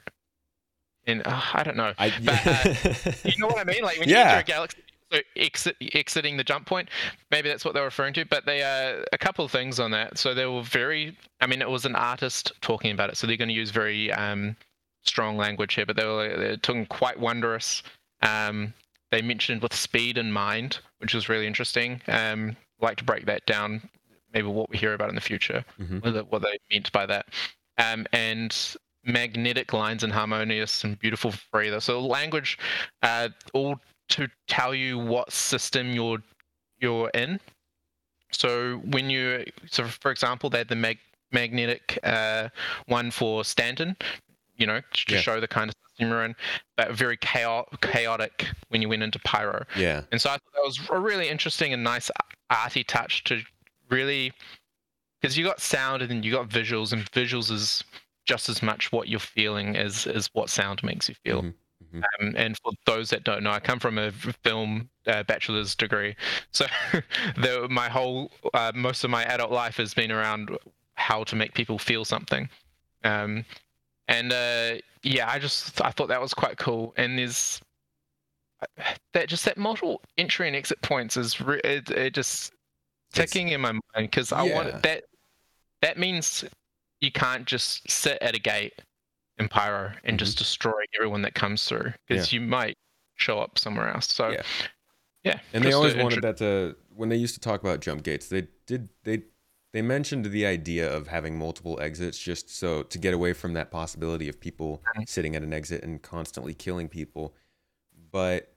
in, 1.05 1.21
uh, 1.23 1.41
I 1.53 1.63
don't 1.63 1.75
know, 1.75 1.93
I, 1.97 2.13
but, 2.23 2.47
uh, 2.47 3.11
you 3.25 3.37
know 3.39 3.47
what 3.47 3.59
I 3.59 3.63
mean? 3.65 3.83
Like 3.83 3.99
when 3.99 4.07
yeah. 4.07 4.15
you 4.15 4.29
enter 4.29 4.39
a 4.39 4.43
galaxy, 4.43 4.77
so 5.11 5.19
exit, 5.35 5.75
exiting 5.93 6.37
the 6.37 6.43
jump 6.43 6.65
point, 6.65 6.89
maybe 7.29 7.49
that's 7.49 7.65
what 7.65 7.73
they're 7.73 7.83
referring 7.83 8.13
to. 8.13 8.25
But 8.25 8.45
they 8.45 8.63
uh, 8.63 9.03
a 9.11 9.17
couple 9.17 9.43
of 9.43 9.51
things 9.51 9.79
on 9.79 9.91
that. 9.91 10.17
So 10.17 10.33
they 10.33 10.45
were 10.45 10.63
very, 10.63 11.17
I 11.41 11.47
mean, 11.47 11.61
it 11.61 11.69
was 11.69 11.85
an 11.85 11.95
artist 11.95 12.53
talking 12.61 12.91
about 12.91 13.09
it, 13.09 13.17
so 13.17 13.27
they're 13.27 13.37
going 13.37 13.49
to 13.49 13.53
use 13.53 13.71
very 13.71 14.11
um, 14.13 14.55
strong 15.01 15.35
language 15.35 15.73
here, 15.73 15.85
but 15.85 15.95
they 15.95 16.05
were 16.05 16.35
they're 16.37 16.57
talking 16.57 16.85
quite 16.85 17.19
wondrous. 17.19 17.83
Um, 18.21 18.73
they 19.11 19.21
mentioned 19.21 19.61
with 19.61 19.73
speed 19.75 20.17
in 20.17 20.31
mind, 20.31 20.79
which 20.99 21.13
was 21.13 21.29
really 21.29 21.45
interesting. 21.45 22.01
Um, 22.07 22.55
like 22.83 22.97
to 22.97 23.03
break 23.03 23.25
that 23.25 23.45
down, 23.45 23.89
maybe 24.33 24.47
what 24.47 24.69
we 24.69 24.77
hear 24.77 24.93
about 24.93 25.09
in 25.09 25.15
the 25.15 25.21
future, 25.21 25.63
mm-hmm. 25.79 25.99
what, 25.99 26.31
what 26.31 26.41
they 26.41 26.57
meant 26.71 26.91
by 26.91 27.05
that. 27.05 27.27
Um, 27.77 28.05
and 28.13 28.55
magnetic 29.03 29.73
lines 29.73 30.03
and 30.03 30.13
harmonious 30.13 30.83
and 30.83 30.97
beautiful 30.99 31.33
breather. 31.51 31.79
So 31.79 31.99
language, 31.99 32.57
uh, 33.01 33.29
all 33.53 33.79
to 34.09 34.27
tell 34.47 34.75
you 34.75 34.99
what 34.99 35.31
system 35.31 35.91
you're 35.91 36.21
you're 36.79 37.09
in. 37.09 37.39
So 38.31 38.77
when 38.85 39.09
you, 39.09 39.45
so 39.69 39.85
for 39.85 40.11
example, 40.11 40.49
they 40.49 40.59
had 40.59 40.67
the 40.67 40.75
mag, 40.75 40.97
magnetic 41.31 41.99
uh, 42.03 42.49
one 42.87 43.11
for 43.11 43.45
Stanton, 43.45 43.95
you 44.57 44.67
know, 44.67 44.81
to 44.93 45.15
yeah. 45.15 45.21
show 45.21 45.39
the 45.39 45.47
kind 45.47 45.69
of 45.69 45.75
system 45.87 46.09
you're 46.09 46.25
in, 46.25 46.35
but 46.77 46.91
very 46.91 47.17
chaotic, 47.17 48.47
when 48.69 48.81
you 48.81 48.89
went 48.89 49.03
into 49.03 49.19
Pyro. 49.19 49.65
Yeah. 49.77 50.03
And 50.11 50.21
so 50.21 50.29
I 50.29 50.33
thought 50.33 50.53
that 50.55 50.63
was 50.63 50.79
a 50.91 50.99
really 50.99 51.29
interesting 51.29 51.73
and 51.73 51.83
nice 51.83 52.09
arty 52.49 52.83
touch 52.83 53.23
to 53.25 53.41
really, 53.89 54.31
because 55.21 55.37
you 55.37 55.45
got 55.45 55.59
sound 55.59 56.01
and 56.01 56.11
then 56.11 56.23
you 56.23 56.31
got 56.31 56.49
visuals, 56.49 56.93
and 56.93 57.09
visuals 57.11 57.51
is 57.51 57.83
just 58.25 58.49
as 58.49 58.61
much 58.61 58.91
what 58.91 59.07
you're 59.07 59.19
feeling 59.19 59.75
as 59.75 60.07
as 60.07 60.29
what 60.33 60.49
sound 60.49 60.81
makes 60.83 61.09
you 61.09 61.15
feel. 61.23 61.41
Mm-hmm. 61.41 61.97
mm-hmm. 61.97 62.25
Um, 62.27 62.33
and 62.37 62.57
for 62.59 62.71
those 62.85 63.09
that 63.09 63.23
don't 63.23 63.43
know, 63.43 63.51
I 63.51 63.59
come 63.59 63.79
from 63.79 63.97
a 63.97 64.11
film 64.11 64.89
uh, 65.07 65.23
bachelor's 65.23 65.75
degree, 65.75 66.15
so 66.51 66.65
the, 67.37 67.67
my 67.69 67.89
whole 67.89 68.31
uh, 68.53 68.71
most 68.73 69.03
of 69.03 69.09
my 69.09 69.23
adult 69.25 69.51
life 69.51 69.77
has 69.77 69.93
been 69.93 70.11
around 70.11 70.57
how 70.95 71.23
to 71.25 71.35
make 71.35 71.53
people 71.53 71.77
feel 71.77 72.05
something. 72.05 72.49
Um, 73.03 73.43
and 74.07 74.31
uh, 74.31 74.75
yeah, 75.03 75.29
I 75.29 75.39
just 75.39 75.81
I 75.81 75.91
thought 75.91 76.09
that 76.09 76.21
was 76.21 76.33
quite 76.33 76.57
cool. 76.57 76.93
And 76.97 77.17
there's 77.17 77.61
that 79.13 79.27
just 79.27 79.45
that 79.45 79.57
multiple 79.57 80.01
entry 80.17 80.47
and 80.47 80.55
exit 80.55 80.81
points 80.81 81.17
is 81.17 81.39
re- 81.41 81.61
it, 81.63 81.89
it 81.89 82.13
just 82.13 82.53
ticking 83.13 83.49
it's, 83.49 83.55
in 83.55 83.61
my 83.61 83.71
mind 83.71 83.81
because 83.95 84.31
I 84.31 84.45
yeah. 84.45 84.55
want 84.55 84.83
that. 84.83 85.03
That 85.81 85.97
means 85.97 86.45
you 87.01 87.11
can't 87.11 87.45
just 87.45 87.89
sit 87.89 88.17
at 88.21 88.35
a 88.35 88.39
gate 88.39 88.73
in 89.37 89.49
Pyro 89.49 89.87
and 89.87 89.95
mm-hmm. 89.95 90.17
just 90.17 90.37
destroy 90.37 90.83
everyone 90.95 91.21
that 91.23 91.33
comes 91.33 91.65
through 91.65 91.93
because 92.07 92.31
yeah. 92.31 92.39
you 92.39 92.45
might 92.45 92.77
show 93.15 93.39
up 93.39 93.59
somewhere 93.59 93.89
else. 93.89 94.07
So 94.07 94.29
yeah, 94.29 94.43
yeah 95.23 95.39
and 95.53 95.63
they 95.63 95.73
always 95.73 95.95
wanted 95.95 96.21
that 96.23 96.37
to 96.37 96.75
when 96.95 97.09
they 97.09 97.17
used 97.17 97.33
to 97.35 97.41
talk 97.41 97.61
about 97.61 97.81
jump 97.81 98.03
gates. 98.03 98.27
They 98.27 98.47
did 98.65 98.89
they 99.03 99.23
they 99.73 99.81
mentioned 99.81 100.25
the 100.25 100.45
idea 100.45 100.91
of 100.91 101.07
having 101.07 101.37
multiple 101.37 101.79
exits 101.81 102.17
just 102.17 102.49
so 102.49 102.83
to 102.83 102.97
get 102.99 103.13
away 103.13 103.33
from 103.33 103.53
that 103.53 103.71
possibility 103.71 104.29
of 104.29 104.39
people 104.39 104.81
sitting 105.07 105.35
at 105.35 105.41
an 105.41 105.51
exit 105.51 105.83
and 105.83 106.01
constantly 106.01 106.53
killing 106.53 106.87
people. 106.87 107.33
But 108.11 108.53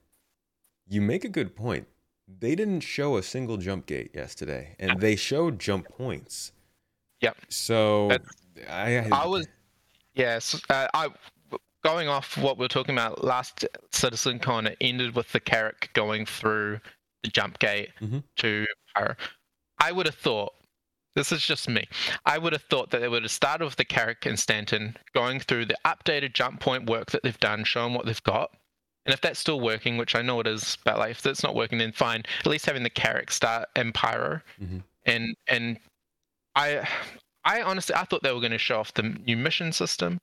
you 0.87 1.01
make 1.01 1.25
a 1.25 1.29
good 1.29 1.55
point. 1.55 1.87
They 2.27 2.55
didn't 2.55 2.81
show 2.81 3.17
a 3.17 3.23
single 3.23 3.57
jump 3.57 3.87
gate 3.87 4.11
yesterday, 4.13 4.75
and 4.79 4.99
they 4.99 5.15
showed 5.15 5.59
jump 5.59 5.87
points. 5.89 6.51
Yep. 7.21 7.37
So 7.49 8.11
I, 8.69 9.07
I 9.11 9.25
was 9.25 9.47
yes. 10.13 10.61
Uh, 10.69 10.87
I 10.93 11.09
going 11.83 12.09
off 12.09 12.37
what 12.37 12.57
we 12.57 12.65
are 12.65 12.69
talking 12.69 12.93
about 12.93 13.23
last 13.23 13.65
Citizen 13.91 14.39
Con. 14.39 14.67
It 14.67 14.77
ended 14.81 15.15
with 15.15 15.31
the 15.31 15.39
Carrack 15.39 15.89
going 15.93 16.25
through 16.25 16.79
the 17.23 17.29
jump 17.29 17.59
gate 17.59 17.89
mm-hmm. 18.01 18.19
to 18.37 18.65
I 19.79 19.91
would 19.91 20.05
have 20.05 20.15
thought. 20.15 20.53
This 21.17 21.31
is 21.31 21.43
just 21.43 21.67
me. 21.67 21.87
I 22.27 22.37
would 22.37 22.53
have 22.53 22.61
thought 22.69 22.91
that 22.91 23.01
they 23.01 23.07
would 23.07 23.23
have 23.23 23.31
started 23.31 23.65
with 23.65 23.77
the 23.77 23.83
Carrack 23.83 24.27
and 24.27 24.37
Stanton, 24.37 24.95
going 25.15 25.39
through 25.39 25.65
the 25.65 25.77
updated 25.83 26.33
jump 26.33 26.59
point 26.59 26.87
work 26.87 27.09
that 27.09 27.23
they've 27.23 27.39
done, 27.39 27.63
showing 27.63 27.95
what 27.95 28.05
they've 28.05 28.21
got, 28.21 28.51
and 29.03 29.15
if 29.15 29.21
that's 29.21 29.39
still 29.39 29.59
working, 29.59 29.97
which 29.97 30.13
I 30.13 30.21
know 30.21 30.39
it 30.41 30.45
is, 30.45 30.77
but 30.85 30.99
like 30.99 31.09
if 31.09 31.23
that's 31.23 31.41
not 31.41 31.55
working, 31.55 31.79
then 31.79 31.91
fine. 31.91 32.21
At 32.41 32.45
least 32.45 32.67
having 32.67 32.83
the 32.83 32.91
Carrack 32.91 33.31
start 33.31 33.67
Empire 33.75 34.43
mm-hmm. 34.61 34.77
and 35.05 35.35
and 35.47 35.79
I 36.53 36.87
I 37.43 37.63
honestly 37.63 37.95
I 37.95 38.03
thought 38.03 38.21
they 38.21 38.31
were 38.31 38.39
going 38.39 38.51
to 38.51 38.59
show 38.59 38.79
off 38.79 38.93
the 38.93 39.17
new 39.25 39.37
mission 39.37 39.71
system, 39.71 40.19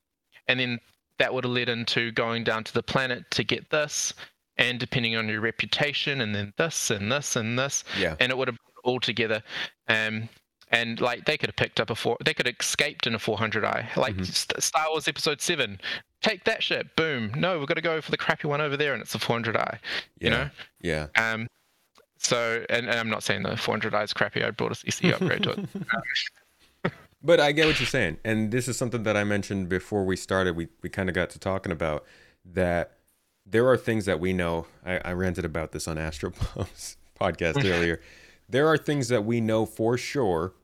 and 0.47 0.61
then 0.61 0.79
that 1.19 1.35
would 1.35 1.43
have 1.43 1.53
led 1.53 1.69
into 1.69 2.13
going 2.13 2.45
down 2.45 2.63
to 2.63 2.73
the 2.73 2.85
planet 2.85 3.25
to 3.33 3.43
get 3.43 3.69
this, 3.71 4.15
and 4.59 4.79
depending 4.79 5.17
on 5.17 5.27
your 5.27 5.41
reputation, 5.41 6.21
and 6.21 6.37
then 6.37 6.53
this 6.57 6.93
and 6.93 7.11
this 7.11 7.35
and 7.35 7.59
this, 7.59 7.83
yeah, 7.99 8.15
and 8.21 8.31
it 8.31 8.39
would 8.39 8.47
have 8.47 8.59
all 8.85 9.01
together. 9.01 9.43
Um, 9.89 10.29
and 10.75 11.01
like 11.01 11.25
they 11.25 11.39
could 11.39 11.49
have 11.49 11.57
picked 11.57 11.79
up 11.79 11.89
a 11.89 11.95
four, 11.95 12.17
they 12.25 12.35
could 12.35 12.47
have 12.47 12.57
escaped 12.59 13.07
in 13.07 13.15
a 13.15 13.19
400i, 13.19 13.97
like 13.97 14.17
mm-hmm. 14.17 14.61
Star 14.61 14.87
Wars 14.91 15.07
Episode 15.07 15.41
Seven. 15.41 15.81
Take 16.21 16.45
that 16.45 16.63
shit, 16.63 16.97
boom. 16.97 17.33
No, 17.37 17.59
we've 17.59 17.69
got 17.69 17.75
to 17.75 17.81
go 17.81 18.01
for 18.01 18.11
the 18.11 18.17
crappy 18.17 18.49
one 18.49 18.61
over 18.61 18.77
there, 18.77 18.93
and 18.93 19.01
it's 19.01 19.15
a 19.15 19.19
400i. 19.19 19.55
Yeah. 19.55 19.79
You 20.19 20.31
know, 20.31 20.51
yeah. 20.81 21.07
Um, 21.17 21.47
so, 22.19 22.65
and, 22.69 22.89
and 22.89 22.99
I'm 22.99 23.09
not 23.09 23.23
saying 23.23 23.43
the 23.45 23.51
400i 23.51 24.03
is 24.03 24.13
crappy. 24.13 24.43
I 24.43 24.51
brought 24.51 24.73
a 24.73 24.75
CC 24.75 25.13
upgrade 25.13 25.45
to 25.45 25.69
it. 26.83 26.93
but 27.23 27.39
I 27.39 27.53
get 27.53 27.67
what 27.67 27.79
you're 27.79 27.87
saying, 27.87 28.19
and 28.25 28.51
this 28.51 28.67
is 28.67 28.77
something 28.77 29.05
that 29.05 29.17
I 29.17 29.23
mentioned 29.23 29.69
before 29.69 30.05
we 30.05 30.17
started. 30.17 30.57
We 30.57 30.69
we 30.83 30.89
kind 30.89 31.09
of 31.09 31.15
got 31.15 31.31
to 31.31 31.39
talking 31.39 31.71
about 31.71 32.05
that. 32.45 32.99
There 33.47 33.69
are 33.69 33.77
things 33.77 34.07
that 34.07 34.19
we 34.19 34.33
know. 34.33 34.67
I, 34.85 34.99
I 35.05 35.13
ranted 35.13 35.45
about 35.45 35.73
this 35.73 35.87
on 35.87 35.99
Astropumps 35.99 36.97
podcast 37.21 37.65
earlier. 37.71 38.01
There 38.49 38.67
are 38.67 38.77
things 38.77 39.09
that 39.09 39.25
we 39.25 39.41
know 39.41 39.67
for 39.67 39.97
sure 39.97 40.55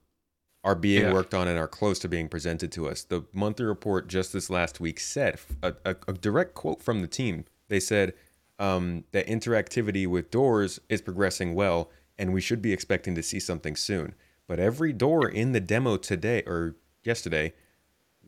are 0.62 0.74
being 0.74 1.04
yeah. 1.04 1.12
worked 1.12 1.34
on 1.34 1.48
and 1.48 1.58
are 1.58 1.68
close 1.68 1.98
to 2.00 2.08
being 2.08 2.28
presented 2.28 2.70
to 2.72 2.88
us. 2.88 3.02
The 3.02 3.24
monthly 3.32 3.64
report 3.64 4.08
just 4.08 4.32
this 4.32 4.50
last 4.50 4.80
week 4.80 5.00
said 5.00 5.38
a, 5.62 5.74
a, 5.84 5.96
a 6.08 6.12
direct 6.12 6.54
quote 6.54 6.82
from 6.82 7.00
the 7.00 7.06
team. 7.06 7.44
They 7.68 7.80
said 7.80 8.12
um, 8.58 9.04
that 9.12 9.26
interactivity 9.26 10.06
with 10.06 10.30
doors 10.30 10.80
is 10.88 11.00
progressing 11.00 11.54
well, 11.54 11.90
and 12.18 12.32
we 12.34 12.42
should 12.42 12.60
be 12.60 12.72
expecting 12.72 13.14
to 13.14 13.22
see 13.22 13.40
something 13.40 13.74
soon. 13.74 14.14
But 14.46 14.60
every 14.60 14.92
door 14.92 15.28
in 15.28 15.52
the 15.52 15.60
demo 15.60 15.96
today 15.96 16.42
or 16.46 16.76
yesterday 17.02 17.54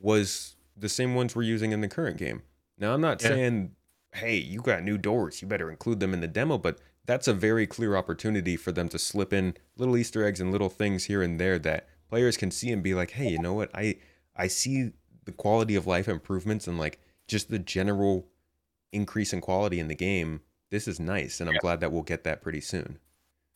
was 0.01 0.57
the 0.77 0.89
same 0.89 1.15
ones 1.15 1.37
we're 1.37 1.43
using 1.43 1.73
in 1.73 1.83
the 1.83 1.89
current 1.89 2.17
game. 2.17 2.43
Now, 2.79 2.95
I'm 2.95 3.01
not 3.01 3.21
yeah. 3.21 3.29
saying, 3.29 3.73
hey, 4.15 4.37
you 4.37 4.63
got 4.63 4.83
new 4.83 4.97
doors, 4.97 5.43
you 5.43 5.49
better 5.49 5.71
include 5.71 6.01
them 6.01 6.15
in 6.15 6.21
the 6.21 6.29
demo, 6.29 6.57
but 6.57 6.79
that's 7.05 7.29
a 7.29 7.35
very 7.35 7.67
clear 7.67 7.97
opportunity 7.97 8.57
for 8.57 8.73
them 8.73 8.89
to 8.89 8.99
slip 8.99 9.33
in 9.33 9.55
little 9.77 9.97
Easter 9.97 10.25
eggs 10.25 10.41
and 10.41 10.51
little 10.51 10.69
things 10.69 11.05
here 11.05 11.23
and 11.23 11.39
there 11.39 11.59
that 11.59 11.89
players 12.13 12.37
can 12.37 12.51
see 12.51 12.71
and 12.71 12.83
be 12.83 12.93
like, 12.93 13.13
hey, 13.13 13.31
you 13.31 13.39
know 13.39 13.55
what? 13.55 13.71
I 13.75 13.97
I 14.37 14.47
see 14.47 14.91
the 15.25 15.33
quality 15.33 15.77
of 15.77 15.87
life 15.87 16.09
improvements 16.09 16.67
and 16.67 16.79
like 16.79 17.01
just 17.27 17.49
the 17.49 17.59
general 17.59 18.27
increase 18.93 19.33
in 19.33 19.41
quality 19.41 19.81
in 19.81 19.89
the 19.89 19.95
game, 19.95 20.43
this 20.71 20.87
is 20.87 21.01
nice, 21.01 21.41
and 21.41 21.49
I'm 21.49 21.55
yeah. 21.55 21.61
glad 21.63 21.81
that 21.81 21.91
we'll 21.91 22.03
get 22.03 22.25
that 22.25 22.43
pretty 22.43 22.61
soon. 22.61 22.99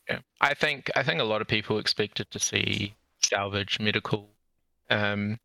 Yeah, 0.09 0.21
I 0.41 0.55
think 0.55 0.91
I 0.97 1.03
think 1.03 1.21
a 1.21 1.25
lot 1.25 1.43
of 1.43 1.49
people 1.49 1.79
expected 1.79 2.31
to 2.31 2.39
see 2.39 2.95
salvage, 3.23 3.79
medical, 3.79 4.31
um, 4.89 5.39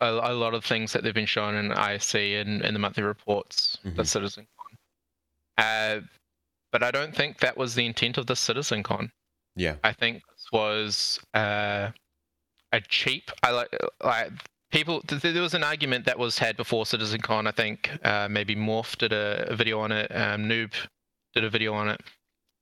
a, 0.00 0.08
a 0.08 0.32
lot 0.32 0.54
of 0.54 0.64
things 0.64 0.94
that 0.94 1.02
they've 1.02 1.12
been 1.12 1.26
shown 1.26 1.56
in 1.56 1.72
ISC 1.72 2.40
and 2.40 2.62
in 2.62 2.72
the 2.72 2.80
monthly 2.80 3.02
reports, 3.02 3.76
mm-hmm. 3.84 3.96
the 3.96 4.04
Citizen 4.06 4.46
Con. 4.56 5.66
Uh, 5.66 6.00
but 6.72 6.82
I 6.82 6.90
don't 6.90 7.14
think 7.14 7.40
that 7.40 7.58
was 7.58 7.74
the 7.74 7.84
intent 7.84 8.16
of 8.16 8.26
the 8.26 8.36
Citizen 8.36 8.82
Con. 8.82 9.12
Yeah, 9.56 9.74
I 9.84 9.92
think 9.92 10.22
was 10.52 11.20
uh, 11.34 11.90
a 12.72 12.80
cheap. 12.88 13.30
I 13.42 13.50
like 13.50 13.68
like 14.02 14.32
people 14.70 15.02
there 15.08 15.42
was 15.42 15.54
an 15.54 15.64
argument 15.64 16.04
that 16.04 16.18
was 16.18 16.38
had 16.38 16.56
before 16.56 16.84
citizen-con 16.84 17.46
i 17.46 17.50
think 17.50 17.90
uh, 18.04 18.28
maybe 18.30 18.54
morph 18.54 18.96
did 18.98 19.12
a, 19.12 19.46
a 19.48 19.56
video 19.56 19.80
on 19.80 19.92
it 19.92 20.10
um, 20.14 20.44
noob 20.44 20.72
did 21.34 21.44
a 21.44 21.50
video 21.50 21.72
on 21.72 21.88
it 21.88 22.00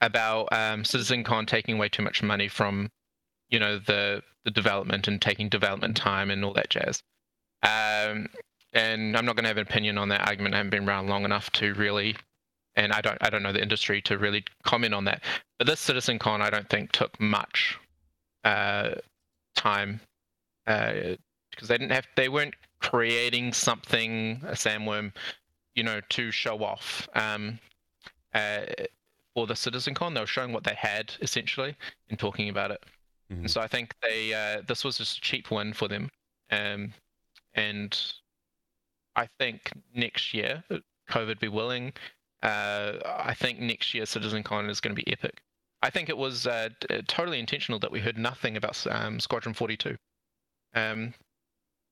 about 0.00 0.48
um, 0.52 0.84
citizen-con 0.84 1.46
taking 1.46 1.78
way 1.78 1.88
too 1.88 2.02
much 2.02 2.22
money 2.22 2.48
from 2.48 2.90
you 3.48 3.58
know 3.58 3.78
the 3.78 4.22
the 4.44 4.50
development 4.50 5.08
and 5.08 5.20
taking 5.20 5.48
development 5.48 5.96
time 5.96 6.30
and 6.30 6.44
all 6.44 6.52
that 6.52 6.70
jazz 6.70 7.02
um, 7.62 8.28
and 8.72 9.16
i'm 9.16 9.24
not 9.24 9.34
going 9.34 9.44
to 9.44 9.48
have 9.48 9.56
an 9.56 9.66
opinion 9.66 9.98
on 9.98 10.08
that 10.08 10.26
argument 10.28 10.54
i 10.54 10.58
haven't 10.58 10.70
been 10.70 10.88
around 10.88 11.08
long 11.08 11.24
enough 11.24 11.50
to 11.50 11.74
really 11.74 12.14
and 12.76 12.92
i 12.92 13.00
don't 13.00 13.18
i 13.20 13.30
don't 13.30 13.42
know 13.42 13.52
the 13.52 13.62
industry 13.62 14.00
to 14.00 14.18
really 14.18 14.44
comment 14.64 14.94
on 14.94 15.04
that 15.04 15.22
but 15.58 15.66
this 15.66 15.80
citizen-con 15.80 16.40
i 16.40 16.50
don't 16.50 16.68
think 16.68 16.92
took 16.92 17.18
much 17.20 17.78
uh, 18.44 18.90
time 19.56 20.00
uh, 20.66 20.92
because 21.50 21.68
they 21.68 21.78
didn't 21.78 21.92
have 21.92 22.06
they 22.16 22.28
weren't 22.28 22.54
creating 22.80 23.52
something 23.52 24.40
a 24.46 24.52
sandworm, 24.52 25.12
you 25.74 25.82
know, 25.82 26.00
to 26.08 26.30
show 26.30 26.62
off 26.62 27.08
um, 27.14 27.58
uh, 28.34 28.60
for 29.34 29.46
the 29.46 29.56
Citizen 29.56 29.94
Con. 29.94 30.14
They 30.14 30.20
were 30.20 30.26
showing 30.26 30.52
what 30.52 30.64
they 30.64 30.74
had 30.74 31.12
essentially 31.20 31.74
and 32.08 32.18
talking 32.18 32.48
about 32.48 32.70
it. 32.70 32.84
Mm-hmm. 33.30 33.42
And 33.42 33.50
so 33.50 33.60
I 33.60 33.66
think 33.66 33.94
they 34.02 34.32
uh, 34.32 34.62
this 34.68 34.84
was 34.84 34.98
just 34.98 35.18
a 35.18 35.20
cheap 35.20 35.50
win 35.50 35.72
for 35.72 35.88
them. 35.88 36.10
Um, 36.50 36.92
and 37.54 37.98
I 39.16 39.28
think 39.38 39.72
next 39.94 40.34
year, 40.34 40.62
COVID 41.10 41.40
be 41.40 41.48
willing, 41.48 41.92
uh, 42.42 42.92
I 43.04 43.34
think 43.34 43.58
next 43.60 43.94
year 43.94 44.04
CitizenCon 44.04 44.68
is 44.68 44.80
going 44.80 44.94
to 44.94 45.02
be 45.02 45.10
epic. 45.10 45.40
I 45.82 45.90
think 45.90 46.08
it 46.08 46.16
was 46.16 46.46
uh, 46.46 46.70
totally 47.06 47.38
intentional 47.38 47.78
that 47.80 47.92
we 47.92 48.00
heard 48.00 48.18
nothing 48.18 48.56
about 48.56 48.84
um, 48.90 49.20
Squadron 49.20 49.54
42. 49.54 49.96
Um, 50.74 51.14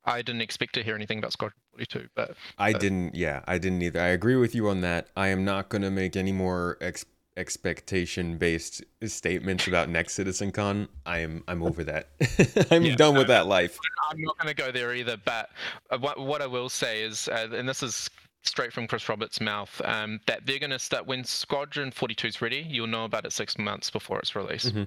I 0.04 0.22
didn't 0.22 0.42
expect 0.42 0.74
to 0.74 0.82
hear 0.82 0.94
anything 0.94 1.18
about 1.18 1.32
Squadron 1.32 1.60
42, 1.72 2.08
but 2.14 2.36
I 2.58 2.72
didn't. 2.72 3.14
Yeah, 3.14 3.42
I 3.46 3.58
didn't 3.58 3.82
either. 3.82 4.00
I 4.00 4.08
agree 4.08 4.36
with 4.36 4.54
you 4.54 4.68
on 4.68 4.80
that. 4.82 5.08
I 5.16 5.28
am 5.28 5.44
not 5.44 5.68
going 5.68 5.82
to 5.82 5.90
make 5.90 6.16
any 6.16 6.32
more 6.32 6.76
ex- 6.80 7.06
expectation 7.36 8.36
based 8.36 8.82
statements 9.06 9.66
about 9.66 9.88
next 9.88 10.18
CitizenCon. 10.18 10.88
I 11.06 11.20
am. 11.20 11.42
I'm 11.48 11.62
over 11.62 11.84
that. 11.84 12.08
I'm 12.70 12.84
yeah, 12.84 12.96
done 12.96 13.16
with 13.16 13.28
that 13.28 13.46
life. 13.46 13.78
I'm 14.10 14.20
not 14.20 14.36
going 14.38 14.54
to 14.54 14.62
go 14.62 14.70
there 14.70 14.94
either. 14.94 15.16
But 15.24 15.50
uh, 15.90 15.98
what 15.98 16.18
what 16.18 16.42
I 16.42 16.46
will 16.46 16.68
say 16.68 17.02
is, 17.02 17.28
uh, 17.28 17.48
and 17.52 17.68
this 17.68 17.82
is 17.82 18.10
straight 18.44 18.72
from 18.72 18.86
Chris 18.86 19.08
Roberts' 19.08 19.40
mouth, 19.40 19.80
um, 19.84 20.20
that 20.26 20.46
they're 20.46 20.58
going 20.58 20.70
to 20.70 20.78
start 20.78 21.06
when 21.06 21.24
Squadron 21.24 21.90
42 21.90 22.28
is 22.28 22.42
ready. 22.42 22.66
You'll 22.68 22.86
know 22.86 23.04
about 23.04 23.24
it 23.24 23.32
six 23.32 23.58
months 23.58 23.90
before 23.90 24.18
it's 24.18 24.36
released. 24.36 24.68
Mm-hmm. 24.68 24.84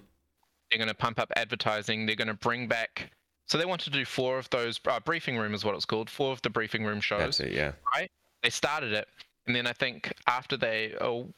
They're 0.69 0.77
going 0.77 0.89
to 0.89 0.95
pump 0.95 1.19
up 1.19 1.31
advertising. 1.35 2.05
They're 2.05 2.15
going 2.15 2.27
to 2.27 2.33
bring 2.33 2.67
back 2.67 3.11
so 3.47 3.57
they 3.57 3.65
wanted 3.65 3.85
to 3.85 3.99
do 3.99 4.05
four 4.05 4.37
of 4.37 4.49
those 4.49 4.79
uh, 4.85 4.99
briefing 4.99 5.37
room 5.37 5.53
is 5.53 5.63
what 5.63 5.73
it's 5.73 5.85
called. 5.85 6.09
Four 6.09 6.33
of 6.33 6.41
the 6.41 6.49
briefing 6.49 6.83
room 6.83 6.99
shows. 6.99 7.19
That's 7.19 7.39
it, 7.39 7.53
yeah. 7.53 7.71
Right. 7.95 8.11
They 8.43 8.49
started 8.49 8.91
it, 8.91 9.07
and 9.47 9.55
then 9.55 9.65
I 9.65 9.73
think 9.73 10.13
after 10.27 10.57
they 10.57 10.93
oh 11.01 11.33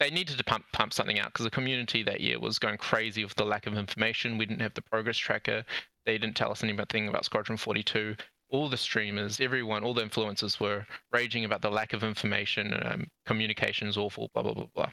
they 0.00 0.10
needed 0.10 0.38
to 0.38 0.44
pump 0.44 0.64
pump 0.72 0.92
something 0.94 1.20
out 1.20 1.26
because 1.26 1.44
the 1.44 1.50
community 1.50 2.02
that 2.02 2.20
year 2.20 2.40
was 2.40 2.58
going 2.58 2.78
crazy 2.78 3.22
with 3.24 3.34
the 3.34 3.44
lack 3.44 3.66
of 3.66 3.76
information. 3.76 4.38
We 4.38 4.46
didn't 4.46 4.62
have 4.62 4.74
the 4.74 4.82
progress 4.82 5.18
tracker. 5.18 5.64
They 6.06 6.16
didn't 6.16 6.34
tell 6.36 6.50
us 6.50 6.64
anything 6.64 7.08
about 7.08 7.26
Squadron 7.26 7.58
42. 7.58 8.16
All 8.50 8.68
the 8.68 8.76
streamers, 8.76 9.40
everyone, 9.40 9.84
all 9.84 9.94
the 9.94 10.02
influencers 10.02 10.58
were 10.58 10.84
raging 11.12 11.44
about 11.44 11.62
the 11.62 11.70
lack 11.70 11.92
of 11.92 12.02
information. 12.02 12.74
Um, 12.84 13.06
communication 13.24 13.86
is 13.88 13.96
awful. 13.96 14.30
Blah 14.34 14.42
blah 14.42 14.54
blah 14.54 14.66
blah. 14.74 14.90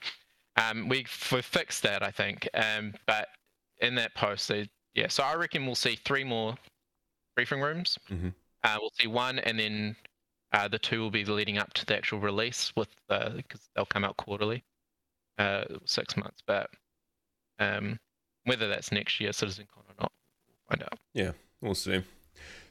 Um, 0.58 0.88
we 0.90 1.06
we 1.32 1.42
fixed 1.42 1.84
that, 1.84 2.04
I 2.04 2.12
think. 2.12 2.48
Um, 2.54 2.94
but 3.06 3.30
in 3.82 3.96
that 3.96 4.16
post, 4.16 4.48
they 4.48 4.70
yeah, 4.94 5.08
so 5.08 5.24
I 5.24 5.36
reckon 5.36 5.66
we'll 5.66 5.76
see 5.76 5.96
three 5.96 6.24
more 6.24 6.56
briefing 7.36 7.62
rooms. 7.62 7.98
Mm-hmm. 8.10 8.30
Uh, 8.64 8.78
we'll 8.82 8.92
see 9.00 9.08
one, 9.08 9.40
and 9.40 9.60
then 9.60 9.96
uh, 10.52 10.68
the 10.68 10.80
two 10.80 11.02
will 11.02 11.12
be 11.12 11.24
leading 11.26 11.58
up 11.58 11.74
to 11.74 11.86
the 11.86 11.96
actual 11.96 12.20
release 12.20 12.74
with 12.76 12.90
because 13.08 13.62
uh, 13.62 13.70
they'll 13.76 13.86
come 13.86 14.04
out 14.04 14.18
quarterly, 14.18 14.64
uh, 15.38 15.66
six 15.86 16.18
months. 16.18 16.42
But 16.46 16.70
um, 17.60 18.00
whether 18.46 18.68
that's 18.68 18.92
next 18.92 19.20
year, 19.20 19.32
CitizenCon 19.32 19.78
or 19.78 19.96
not, 20.00 20.12
we'll 20.48 20.78
find 20.78 20.84
out. 20.84 21.00
Yeah, 21.14 21.32
we'll 21.62 21.76
see. 21.76 22.02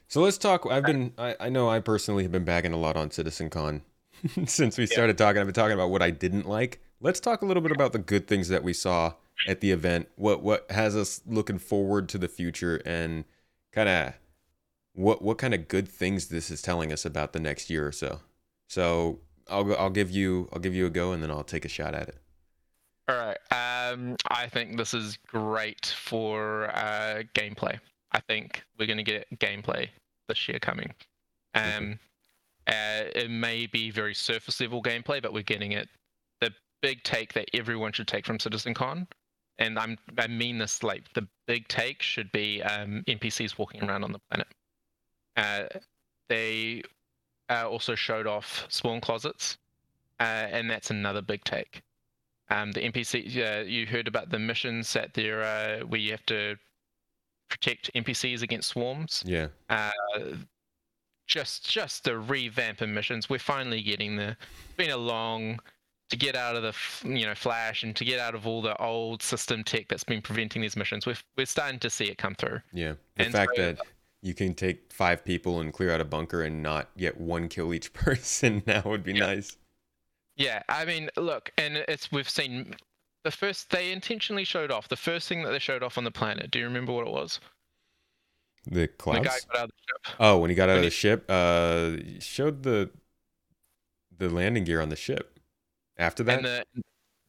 So 0.07 0.21
let's 0.21 0.37
talk. 0.37 0.65
I've 0.69 0.85
been, 0.85 1.13
I, 1.17 1.35
I 1.39 1.49
know 1.49 1.69
I 1.69 1.79
personally 1.79 2.23
have 2.23 2.31
been 2.31 2.45
bagging 2.45 2.73
a 2.73 2.77
lot 2.77 2.95
on 2.95 3.09
CitizenCon 3.09 3.81
since 4.45 4.77
we 4.77 4.85
started 4.85 5.19
yeah. 5.19 5.25
talking. 5.25 5.41
I've 5.41 5.47
been 5.47 5.53
talking 5.53 5.73
about 5.73 5.89
what 5.89 6.01
I 6.01 6.11
didn't 6.11 6.47
like. 6.47 6.81
Let's 7.01 7.19
talk 7.19 7.41
a 7.41 7.45
little 7.45 7.61
bit 7.61 7.71
about 7.71 7.91
the 7.91 7.99
good 7.99 8.27
things 8.27 8.47
that 8.49 8.63
we 8.63 8.73
saw 8.73 9.13
at 9.47 9.61
the 9.61 9.71
event. 9.71 10.07
What 10.15 10.41
what 10.41 10.69
has 10.71 10.95
us 10.95 11.21
looking 11.27 11.59
forward 11.59 12.09
to 12.09 12.17
the 12.17 12.27
future 12.27 12.81
and 12.85 13.25
kind 13.71 13.87
of 13.89 14.13
what 14.93 15.21
what 15.21 15.37
kind 15.37 15.53
of 15.53 15.67
good 15.67 15.87
things 15.87 16.27
this 16.27 16.49
is 16.49 16.61
telling 16.61 16.91
us 16.91 17.05
about 17.05 17.33
the 17.33 17.39
next 17.39 17.69
year 17.69 17.85
or 17.85 17.91
so. 17.91 18.21
So 18.67 19.19
I'll 19.47 19.77
I'll 19.77 19.89
give 19.91 20.09
you 20.09 20.49
I'll 20.51 20.59
give 20.59 20.73
you 20.73 20.87
a 20.87 20.89
go 20.89 21.11
and 21.11 21.21
then 21.21 21.29
I'll 21.29 21.43
take 21.43 21.65
a 21.65 21.69
shot 21.69 21.93
at 21.93 22.07
it. 22.07 22.17
All 23.09 23.15
right. 23.15 23.37
Um, 23.91 24.17
I 24.29 24.47
think 24.47 24.77
this 24.77 24.93
is 24.93 25.17
great 25.27 25.85
for 25.97 26.69
uh, 26.75 27.23
gameplay. 27.33 27.79
I 28.17 28.19
think 28.21 28.63
we're 28.77 28.87
going 28.87 28.97
to 28.97 29.03
get 29.03 29.27
gameplay 29.39 29.87
this 30.27 30.47
year 30.47 30.59
coming. 30.59 30.93
Um, 31.53 31.99
uh, 32.67 33.07
it 33.15 33.29
may 33.29 33.67
be 33.67 33.91
very 33.91 34.13
surface 34.13 34.59
level 34.59 34.81
gameplay, 34.81 35.21
but 35.21 35.33
we're 35.33 35.43
getting 35.43 35.71
it. 35.71 35.87
The 36.41 36.51
big 36.81 37.03
take 37.03 37.33
that 37.33 37.47
everyone 37.53 37.93
should 37.93 38.07
take 38.07 38.25
from 38.25 38.39
CitizenCon 38.39 39.07
and 39.59 39.79
I'm 39.79 39.97
I 40.17 40.27
mean 40.27 40.57
this 40.57 40.83
like 40.83 41.11
the 41.13 41.27
big 41.45 41.67
take 41.67 42.01
should 42.01 42.31
be 42.31 42.61
um, 42.63 43.03
NPCs 43.07 43.57
walking 43.57 43.83
around 43.83 44.03
on 44.03 44.11
the 44.11 44.19
planet. 44.29 44.47
Uh, 45.35 45.79
they 46.29 46.83
uh, 47.49 47.67
also 47.69 47.95
showed 47.95 48.27
off 48.27 48.65
spawn 48.69 49.01
closets, 49.01 49.57
uh, 50.19 50.23
and 50.23 50.69
that's 50.69 50.91
another 50.91 51.21
big 51.21 51.43
take. 51.43 51.81
Um, 52.49 52.71
the 52.71 52.81
NPC, 52.81 53.67
you 53.69 53.85
heard 53.85 54.07
about 54.07 54.29
the 54.29 54.39
missions 54.39 54.93
that 54.93 55.13
there 55.13 55.43
uh, 55.43 55.85
where 55.85 55.99
you 55.99 56.11
have 56.11 56.25
to 56.27 56.55
protect 57.49 57.91
NPCs 57.93 58.41
against 58.41 58.69
swarms. 58.69 59.23
Yeah. 59.25 59.47
Uh, 59.69 59.91
just 61.27 61.69
just 61.69 62.03
the 62.03 62.17
revamp 62.17 62.81
of 62.81 62.89
missions. 62.89 63.29
We're 63.29 63.39
finally 63.39 63.81
getting 63.81 64.15
there. 64.15 64.37
It's 64.39 64.77
been 64.77 64.91
a 64.91 64.97
long 64.97 65.59
to 66.09 66.15
get 66.15 66.35
out 66.35 66.55
of 66.55 66.63
the 66.63 67.09
you 67.09 67.25
know 67.25 67.35
flash 67.35 67.83
and 67.83 67.95
to 67.95 68.05
get 68.05 68.19
out 68.19 68.35
of 68.35 68.47
all 68.47 68.61
the 68.61 68.75
old 68.81 69.21
system 69.21 69.63
tech 69.63 69.87
that's 69.87 70.03
been 70.03 70.21
preventing 70.21 70.61
these 70.61 70.75
missions 70.75 71.05
we're, 71.05 71.17
we're 71.37 71.45
starting 71.45 71.79
to 71.79 71.89
see 71.89 72.05
it 72.05 72.17
come 72.17 72.35
through 72.35 72.59
yeah 72.73 72.93
the 73.15 73.25
and 73.25 73.33
fact 73.33 73.51
so, 73.55 73.61
that 73.61 73.79
you 74.21 74.33
can 74.33 74.53
take 74.53 74.91
five 74.91 75.23
people 75.23 75.59
and 75.59 75.73
clear 75.73 75.91
out 75.91 76.01
a 76.01 76.05
bunker 76.05 76.43
and 76.43 76.63
not 76.63 76.89
get 76.97 77.19
one 77.19 77.47
kill 77.47 77.73
each 77.73 77.91
person 77.93 78.63
now 78.65 78.81
would 78.85 79.03
be 79.03 79.13
yeah. 79.13 79.25
nice 79.25 79.57
yeah 80.35 80.63
i 80.69 80.85
mean 80.85 81.09
look 81.17 81.51
and 81.57 81.77
it's 81.87 82.11
we've 82.11 82.29
seen 82.29 82.73
the 83.23 83.31
first 83.31 83.69
they 83.71 83.91
intentionally 83.91 84.43
showed 84.43 84.71
off 84.71 84.87
the 84.87 84.95
first 84.95 85.27
thing 85.27 85.43
that 85.43 85.51
they 85.51 85.59
showed 85.59 85.83
off 85.83 85.97
on 85.97 86.03
the 86.03 86.11
planet 86.11 86.51
do 86.51 86.59
you 86.59 86.65
remember 86.65 86.93
what 86.93 87.07
it 87.07 87.13
was 87.13 87.39
the 88.65 88.87
clouds 88.87 89.45
the 89.53 89.59
ship. 89.59 90.15
oh 90.19 90.37
when 90.37 90.49
he 90.49 90.55
got 90.55 90.69
out 90.69 90.73
when 90.73 90.77
of 90.77 90.83
the 90.83 90.87
he, 90.87 90.91
ship 90.91 91.25
uh 91.29 91.91
showed 92.19 92.63
the 92.63 92.89
the 94.17 94.29
landing 94.29 94.63
gear 94.63 94.81
on 94.81 94.89
the 94.89 94.95
ship 94.95 95.39
after 95.97 96.23
that, 96.23 96.37
and 96.37 96.45
the 96.45 96.65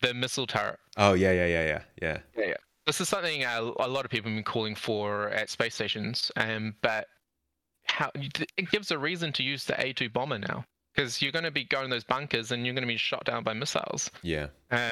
the 0.00 0.14
missile 0.14 0.46
turret. 0.46 0.78
Oh 0.96 1.14
yeah, 1.14 1.32
yeah, 1.32 1.46
yeah, 1.46 1.64
yeah, 1.64 1.82
yeah. 2.00 2.18
Yeah, 2.36 2.46
yeah. 2.46 2.54
This 2.86 3.00
is 3.00 3.08
something 3.08 3.44
a, 3.44 3.72
a 3.80 3.88
lot 3.88 4.04
of 4.04 4.10
people 4.10 4.30
have 4.30 4.36
been 4.36 4.44
calling 4.44 4.74
for 4.74 5.28
at 5.30 5.50
space 5.50 5.74
stations, 5.74 6.30
um, 6.36 6.74
but 6.82 7.06
how 7.84 8.10
it 8.14 8.70
gives 8.70 8.90
a 8.90 8.98
reason 8.98 9.32
to 9.32 9.42
use 9.42 9.64
the 9.64 9.74
A2 9.74 10.12
bomber 10.12 10.38
now 10.38 10.64
because 10.94 11.20
you're 11.20 11.32
going 11.32 11.44
to 11.44 11.50
be 11.50 11.64
going 11.64 11.90
those 11.90 12.04
bunkers 12.04 12.50
and 12.50 12.64
you're 12.64 12.74
going 12.74 12.82
to 12.82 12.88
be 12.88 12.96
shot 12.96 13.24
down 13.24 13.44
by 13.44 13.54
missiles. 13.54 14.10
Yeah. 14.22 14.48
Um, 14.70 14.90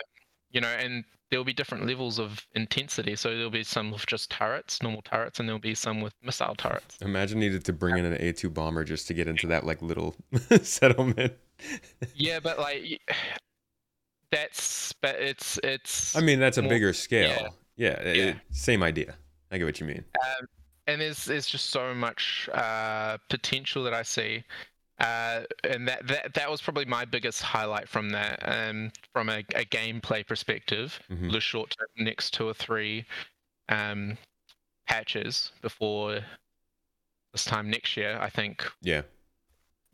you 0.50 0.60
know, 0.60 0.68
and 0.68 1.04
there'll 1.30 1.44
be 1.44 1.52
different 1.52 1.86
levels 1.86 2.18
of 2.18 2.46
intensity. 2.54 3.16
So 3.16 3.30
there'll 3.30 3.50
be 3.50 3.64
some 3.64 3.90
with 3.90 4.06
just 4.06 4.30
turrets, 4.30 4.82
normal 4.82 5.02
turrets, 5.02 5.40
and 5.40 5.48
there'll 5.48 5.58
be 5.58 5.74
some 5.74 6.00
with 6.00 6.14
missile 6.22 6.54
turrets. 6.54 6.98
Imagine 7.00 7.40
needed 7.40 7.64
to 7.64 7.72
bring 7.72 7.98
in 7.98 8.04
an 8.04 8.14
A2 8.14 8.52
bomber 8.52 8.84
just 8.84 9.06
to 9.08 9.14
get 9.14 9.28
into 9.28 9.46
that 9.48 9.64
like 9.64 9.82
little 9.82 10.14
settlement. 10.62 11.32
yeah, 12.14 12.40
but 12.40 12.58
like 12.58 13.00
that's 14.30 14.92
but 15.00 15.16
it's 15.16 15.58
it's. 15.62 16.16
I 16.16 16.20
mean, 16.20 16.38
that's 16.38 16.58
a 16.58 16.62
more, 16.62 16.70
bigger 16.70 16.92
scale. 16.92 17.54
Yeah, 17.76 18.02
yeah, 18.04 18.12
yeah. 18.12 18.24
It, 18.24 18.36
same 18.52 18.82
idea. 18.82 19.14
I 19.50 19.58
get 19.58 19.64
what 19.64 19.80
you 19.80 19.86
mean. 19.86 20.04
Um, 20.22 20.46
and 20.86 21.00
there's 21.00 21.24
there's 21.24 21.46
just 21.46 21.70
so 21.70 21.94
much 21.94 22.48
uh, 22.52 23.18
potential 23.28 23.82
that 23.84 23.94
I 23.94 24.02
see. 24.02 24.44
Uh, 24.98 25.42
and 25.64 25.86
that, 25.86 26.06
that 26.06 26.32
that 26.34 26.50
was 26.50 26.62
probably 26.62 26.86
my 26.86 27.04
biggest 27.04 27.42
highlight 27.42 27.88
from 27.88 28.08
that, 28.10 28.40
um, 28.42 28.90
from 29.12 29.28
a, 29.28 29.40
a 29.54 29.64
gameplay 29.66 30.26
perspective. 30.26 30.98
Mm-hmm. 31.10 31.30
The 31.30 31.40
short 31.40 31.76
term, 31.78 32.04
next 32.04 32.32
two 32.32 32.48
or 32.48 32.54
three 32.54 33.04
um, 33.68 34.16
patches 34.86 35.52
before 35.60 36.20
this 37.32 37.44
time 37.44 37.68
next 37.68 37.96
year, 37.96 38.18
I 38.20 38.30
think. 38.30 38.64
Yeah, 38.80 39.02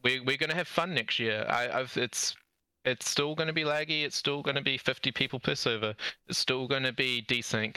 we 0.04 0.20
we're 0.20 0.36
gonna 0.36 0.54
have 0.54 0.68
fun 0.68 0.94
next 0.94 1.18
year. 1.18 1.46
I, 1.48 1.80
I've 1.80 1.96
it's 1.96 2.36
it's 2.84 3.08
still 3.08 3.34
going 3.34 3.46
to 3.46 3.52
be 3.52 3.62
laggy. 3.62 4.04
It's 4.04 4.16
still 4.16 4.42
going 4.42 4.56
to 4.56 4.62
be 4.62 4.76
50 4.76 5.12
people 5.12 5.38
per 5.38 5.54
server. 5.54 5.94
It's 6.28 6.38
still 6.38 6.66
going 6.66 6.82
to 6.82 6.92
be 6.92 7.24
desync, 7.28 7.76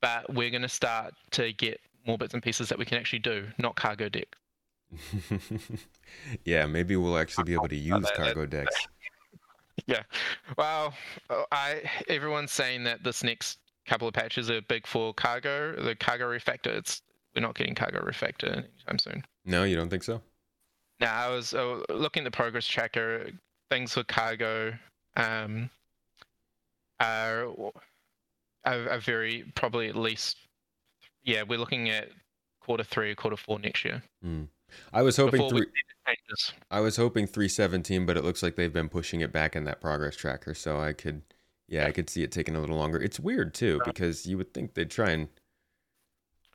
but 0.00 0.32
we're 0.32 0.50
going 0.50 0.62
to 0.62 0.68
start 0.68 1.14
to 1.32 1.52
get 1.52 1.80
more 2.06 2.16
bits 2.16 2.34
and 2.34 2.42
pieces 2.42 2.68
that 2.70 2.78
we 2.78 2.84
can 2.84 2.98
actually 2.98 3.18
do, 3.18 3.46
not 3.58 3.76
cargo 3.76 4.08
deck. 4.08 4.36
yeah, 6.44 6.66
maybe 6.66 6.96
we'll 6.96 7.18
actually 7.18 7.44
be 7.44 7.52
able 7.54 7.68
to 7.68 7.76
use 7.76 8.10
cargo 8.16 8.46
decks. 8.46 8.88
yeah. 9.86 10.02
Well, 10.56 10.94
I 11.52 11.82
everyone's 12.08 12.52
saying 12.52 12.84
that 12.84 13.04
this 13.04 13.22
next 13.22 13.58
couple 13.86 14.08
of 14.08 14.14
patches 14.14 14.50
are 14.50 14.60
big 14.62 14.86
for 14.86 15.12
cargo. 15.14 15.74
The 15.82 15.94
cargo 15.94 16.28
refactor. 16.28 16.76
It's 16.76 17.02
we're 17.34 17.42
not 17.42 17.54
getting 17.54 17.74
cargo 17.74 18.00
refactor 18.00 18.52
anytime 18.52 18.98
soon. 18.98 19.24
No, 19.44 19.64
you 19.64 19.76
don't 19.76 19.88
think 19.88 20.02
so? 20.02 20.20
Now 21.00 21.26
I 21.26 21.28
was 21.28 21.54
uh, 21.54 21.80
looking 21.90 22.22
at 22.22 22.24
the 22.24 22.36
progress 22.36 22.66
tracker 22.66 23.30
things 23.70 23.92
for 23.92 24.02
cargo 24.04 24.74
um, 25.16 25.68
are, 27.00 27.48
are, 28.64 28.88
are 28.88 28.98
very 28.98 29.44
probably 29.54 29.88
at 29.88 29.96
least 29.96 30.36
yeah 31.24 31.42
we're 31.42 31.58
looking 31.58 31.90
at 31.90 32.08
quarter 32.60 32.82
three 32.82 33.14
quarter 33.14 33.36
four 33.36 33.58
next 33.58 33.84
year. 33.84 34.02
Mm. 34.24 34.48
I 34.92 35.02
was 35.02 35.16
hoping 35.16 35.48
three. 35.48 35.66
I 36.70 36.80
was 36.80 36.96
hoping 36.96 37.26
317, 37.26 38.06
but 38.06 38.16
it 38.16 38.24
looks 38.24 38.42
like 38.42 38.56
they've 38.56 38.72
been 38.72 38.88
pushing 38.88 39.20
it 39.20 39.32
back 39.32 39.54
in 39.54 39.64
that 39.64 39.80
progress 39.80 40.16
tracker. 40.16 40.54
So 40.54 40.80
I 40.80 40.94
could, 40.94 41.22
yeah, 41.66 41.86
I 41.86 41.92
could 41.92 42.08
see 42.08 42.22
it 42.22 42.32
taking 42.32 42.56
a 42.56 42.60
little 42.60 42.78
longer. 42.78 42.98
It's 42.98 43.20
weird 43.20 43.52
too 43.52 43.80
because 43.84 44.24
you 44.26 44.38
would 44.38 44.54
think 44.54 44.72
they'd 44.72 44.90
try 44.90 45.10
and 45.10 45.28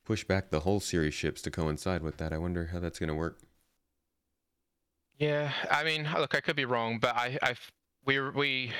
push 0.05 0.23
back 0.23 0.49
the 0.49 0.61
whole 0.61 0.79
series 0.79 1.13
ships 1.13 1.41
to 1.43 1.51
coincide 1.51 2.01
with 2.01 2.17
that. 2.17 2.33
I 2.33 2.37
wonder 2.37 2.69
how 2.71 2.79
that's 2.79 2.99
going 2.99 3.09
to 3.09 3.15
work. 3.15 3.39
Yeah, 5.17 5.51
I 5.69 5.83
mean, 5.83 6.07
look, 6.17 6.35
I 6.35 6.41
could 6.41 6.55
be 6.55 6.65
wrong, 6.65 6.97
but 6.99 7.15
I, 7.15 7.37
I, 7.41 7.53
we, 8.05 8.19
we, 8.31 8.71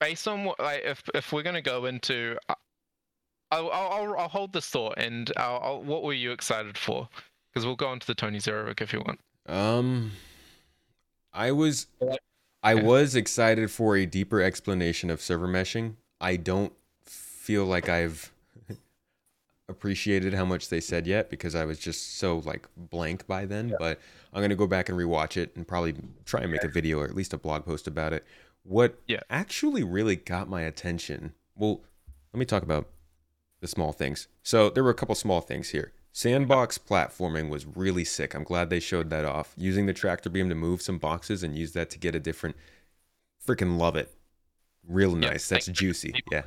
based 0.00 0.28
on 0.28 0.44
what, 0.44 0.60
like, 0.60 0.82
if 0.84 1.02
if 1.14 1.32
we're 1.32 1.42
gonna 1.42 1.62
go 1.62 1.86
into, 1.86 2.36
uh, 2.48 2.54
I'll, 3.50 3.70
I'll, 3.70 4.16
I'll 4.18 4.28
hold 4.28 4.52
this 4.52 4.68
thought, 4.68 4.94
and 4.98 5.32
I'll, 5.36 5.60
I'll, 5.62 5.82
what 5.82 6.02
were 6.02 6.12
you 6.12 6.30
excited 6.30 6.76
for? 6.76 7.08
Because 7.56 7.64
we'll 7.64 7.74
go 7.74 7.90
into 7.90 8.06
the 8.06 8.14
Tony 8.14 8.36
Zurovec 8.36 8.82
if 8.82 8.92
you 8.92 9.00
want. 9.00 9.18
Um, 9.46 10.12
I 11.32 11.52
was, 11.52 11.86
I 12.62 12.74
was 12.74 13.14
excited 13.16 13.70
for 13.70 13.96
a 13.96 14.04
deeper 14.04 14.42
explanation 14.42 15.08
of 15.08 15.22
server 15.22 15.48
meshing. 15.48 15.94
I 16.20 16.36
don't 16.36 16.74
feel 17.06 17.64
like 17.64 17.88
I've 17.88 18.30
appreciated 19.70 20.34
how 20.34 20.44
much 20.44 20.68
they 20.68 20.82
said 20.82 21.06
yet 21.06 21.30
because 21.30 21.54
I 21.54 21.64
was 21.64 21.78
just 21.78 22.18
so 22.18 22.42
like 22.44 22.68
blank 22.76 23.26
by 23.26 23.46
then. 23.46 23.70
Yeah. 23.70 23.76
But 23.78 24.00
I'm 24.34 24.42
gonna 24.42 24.54
go 24.54 24.66
back 24.66 24.90
and 24.90 24.98
rewatch 24.98 25.38
it 25.38 25.56
and 25.56 25.66
probably 25.66 25.94
try 26.26 26.42
and 26.42 26.52
make 26.52 26.62
a 26.62 26.68
video 26.68 26.98
or 26.98 27.06
at 27.06 27.14
least 27.14 27.32
a 27.32 27.38
blog 27.38 27.64
post 27.64 27.86
about 27.86 28.12
it. 28.12 28.26
What 28.64 28.98
yeah. 29.08 29.20
actually 29.30 29.82
really 29.82 30.16
got 30.16 30.50
my 30.50 30.60
attention. 30.60 31.32
Well, 31.56 31.80
let 32.34 32.38
me 32.38 32.44
talk 32.44 32.62
about 32.62 32.90
the 33.62 33.66
small 33.66 33.92
things. 33.92 34.28
So 34.42 34.68
there 34.68 34.84
were 34.84 34.90
a 34.90 34.94
couple 34.94 35.14
small 35.14 35.40
things 35.40 35.70
here. 35.70 35.94
Sandbox 36.16 36.78
platforming 36.78 37.50
was 37.50 37.66
really 37.66 38.02
sick. 38.02 38.34
I'm 38.34 38.42
glad 38.42 38.70
they 38.70 38.80
showed 38.80 39.10
that 39.10 39.26
off. 39.26 39.52
Using 39.54 39.84
the 39.84 39.92
tractor 39.92 40.30
beam 40.30 40.48
to 40.48 40.54
move 40.54 40.80
some 40.80 40.96
boxes 40.96 41.42
and 41.42 41.54
use 41.54 41.72
that 41.72 41.90
to 41.90 41.98
get 41.98 42.14
a 42.14 42.18
different. 42.18 42.56
Freaking 43.46 43.76
love 43.76 43.96
it. 43.96 44.10
Real 44.88 45.14
nice. 45.14 45.50
Yeah, 45.50 45.56
That's 45.56 45.66
juicy. 45.66 46.14
Yeah. 46.32 46.44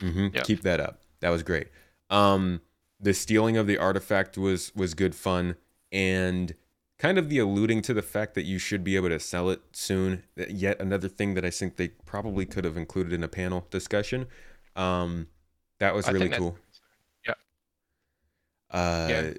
Mm-hmm. 0.00 0.34
Yep. 0.34 0.42
Keep 0.42 0.62
that 0.62 0.80
up. 0.80 1.02
That 1.20 1.30
was 1.30 1.44
great. 1.44 1.68
Um, 2.10 2.62
the 2.98 3.14
stealing 3.14 3.56
of 3.56 3.68
the 3.68 3.78
artifact 3.78 4.36
was 4.36 4.74
was 4.74 4.94
good 4.94 5.14
fun, 5.14 5.54
and 5.92 6.52
kind 6.98 7.16
of 7.16 7.28
the 7.28 7.38
alluding 7.38 7.82
to 7.82 7.94
the 7.94 8.02
fact 8.02 8.34
that 8.34 8.42
you 8.42 8.58
should 8.58 8.82
be 8.82 8.96
able 8.96 9.10
to 9.10 9.20
sell 9.20 9.50
it 9.50 9.62
soon. 9.70 10.24
Yet 10.34 10.80
another 10.80 11.08
thing 11.08 11.34
that 11.34 11.44
I 11.44 11.50
think 11.50 11.76
they 11.76 11.90
probably 12.06 12.44
could 12.44 12.64
have 12.64 12.76
included 12.76 13.12
in 13.12 13.22
a 13.22 13.28
panel 13.28 13.68
discussion. 13.70 14.26
Um, 14.74 15.28
that 15.78 15.94
was 15.94 16.08
really 16.08 16.28
cool. 16.28 16.58
Uh, 18.70 19.06
yeah. 19.10 19.32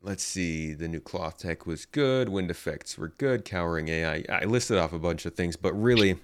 Let's 0.00 0.22
see. 0.22 0.74
The 0.74 0.86
new 0.86 1.00
cloth 1.00 1.38
tech 1.38 1.66
was 1.66 1.84
good. 1.84 2.28
Wind 2.28 2.50
effects 2.50 2.96
were 2.96 3.08
good. 3.08 3.44
Cowering 3.44 3.88
AI. 3.88 4.24
I 4.28 4.44
listed 4.44 4.78
off 4.78 4.92
a 4.92 4.98
bunch 4.98 5.26
of 5.26 5.34
things, 5.34 5.56
but 5.56 5.72
really, 5.72 6.18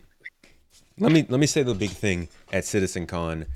let 0.99 1.11
me 1.11 1.27
let 1.29 1.40
me 1.40 1.47
say 1.47 1.62
the 1.64 1.75
big 1.75 1.90
thing 1.90 2.29
at 2.53 2.64
CitizenCon 2.64 3.47